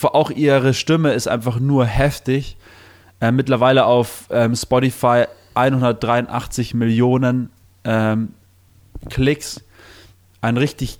auch 0.08 0.30
ihre 0.30 0.74
Stimme 0.74 1.12
ist 1.12 1.28
einfach 1.28 1.60
nur 1.60 1.86
heftig. 1.86 2.56
Äh, 3.20 3.32
mittlerweile 3.32 3.84
auf 3.84 4.26
ähm, 4.30 4.56
Spotify 4.56 5.24
183 5.54 6.74
Millionen 6.74 7.50
ähm, 7.84 8.30
Klicks. 9.08 9.62
Ein 10.40 10.56
richtig 10.56 10.98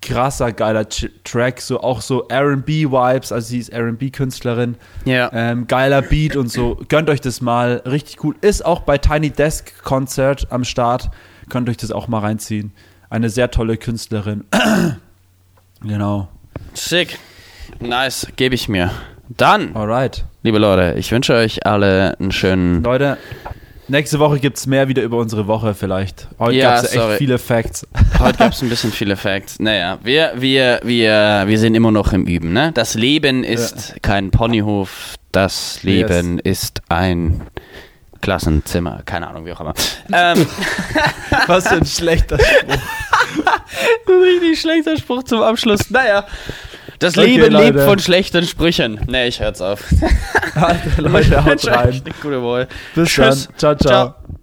krasser, 0.00 0.52
geiler 0.52 0.88
Ch 0.88 1.10
Track, 1.24 1.60
so 1.60 1.80
auch 1.80 2.00
so 2.00 2.26
RB-Vibes, 2.30 3.32
also 3.32 3.48
sie 3.48 3.58
ist 3.58 3.72
RB-Künstlerin. 3.72 4.76
Ja. 5.04 5.30
Ähm, 5.32 5.66
geiler 5.66 6.02
Beat 6.02 6.36
und 6.36 6.50
so. 6.50 6.80
Gönnt 6.88 7.10
euch 7.10 7.20
das 7.20 7.40
mal, 7.40 7.82
richtig 7.84 8.22
cool. 8.24 8.34
Ist 8.40 8.64
auch 8.64 8.80
bei 8.80 8.98
Tiny 8.98 9.30
Desk 9.30 9.82
Konzert 9.82 10.46
am 10.50 10.64
Start. 10.64 11.10
Könnt 11.50 11.68
euch 11.68 11.76
das 11.76 11.90
auch 11.90 12.08
mal 12.08 12.20
reinziehen. 12.20 12.72
Eine 13.10 13.30
sehr 13.30 13.50
tolle 13.50 13.76
Künstlerin. 13.76 14.44
genau. 15.82 16.28
Sick. 16.74 17.18
Nice, 17.80 18.26
gebe 18.36 18.54
ich 18.54 18.68
mir. 18.68 18.90
Dann, 19.28 19.76
Alright. 19.76 20.24
liebe 20.42 20.58
Leute, 20.58 20.98
ich 20.98 21.12
wünsche 21.12 21.34
euch 21.34 21.64
alle 21.66 22.18
einen 22.18 22.32
schönen. 22.32 22.82
Leute, 22.82 23.18
nächste 23.86 24.18
Woche 24.18 24.40
gibt 24.40 24.56
es 24.56 24.66
mehr 24.66 24.88
wieder 24.88 25.02
über 25.02 25.18
unsere 25.18 25.46
Woche 25.46 25.74
vielleicht. 25.74 26.28
Heute 26.38 26.56
ja, 26.56 26.74
gab 26.74 26.84
es 26.84 26.94
echt 26.94 27.18
viele 27.18 27.38
Facts. 27.38 27.86
Heute 28.18 28.38
gab 28.38 28.52
es 28.52 28.62
ein 28.62 28.68
bisschen 28.68 28.90
viele 28.90 29.16
Facts. 29.16 29.60
Naja, 29.60 29.98
wir, 30.02 30.32
wir, 30.36 30.80
wir, 30.82 31.44
wir 31.46 31.58
sind 31.58 31.74
immer 31.74 31.92
noch 31.92 32.12
im 32.12 32.26
Üben. 32.26 32.52
Ne? 32.52 32.72
Das 32.74 32.94
Leben 32.94 33.44
ist 33.44 33.90
ja. 33.90 33.94
kein 34.02 34.30
Ponyhof, 34.30 35.14
das 35.30 35.82
Leben 35.82 36.40
yes. 36.44 36.62
ist 36.62 36.82
ein 36.88 37.42
Klassenzimmer. 38.20 39.02
Keine 39.04 39.28
Ahnung, 39.28 39.46
wie 39.46 39.52
auch 39.52 39.60
immer. 39.60 39.74
ähm. 40.12 40.46
Was 41.46 41.68
für 41.68 41.76
ein 41.76 41.86
schlechter 41.86 42.38
Spruch. 42.38 42.74
ein 44.08 44.22
richtig 44.22 44.60
schlechter 44.60 44.96
Spruch 44.96 45.22
zum 45.22 45.42
Abschluss. 45.42 45.90
Naja. 45.90 46.26
Das 46.98 47.16
okay, 47.16 47.36
Leben 47.36 47.52
Leute. 47.52 47.64
lebt 47.66 47.80
von 47.80 47.98
schlechten 47.98 48.44
Sprüchen. 48.44 49.00
Nee, 49.06 49.28
ich 49.28 49.40
hör's 49.40 49.60
auf. 49.60 49.84
Alter, 50.54 51.02
Leute, 51.02 51.44
haut 51.44 51.66
rein. 51.68 52.02
Gute 52.20 52.42
Wohl. 52.42 52.66
Bis 52.94 53.08
Tschüss. 53.10 53.46
dann. 53.46 53.58
Ciao, 53.58 53.74
ciao. 53.76 54.14
ciao. 54.14 54.37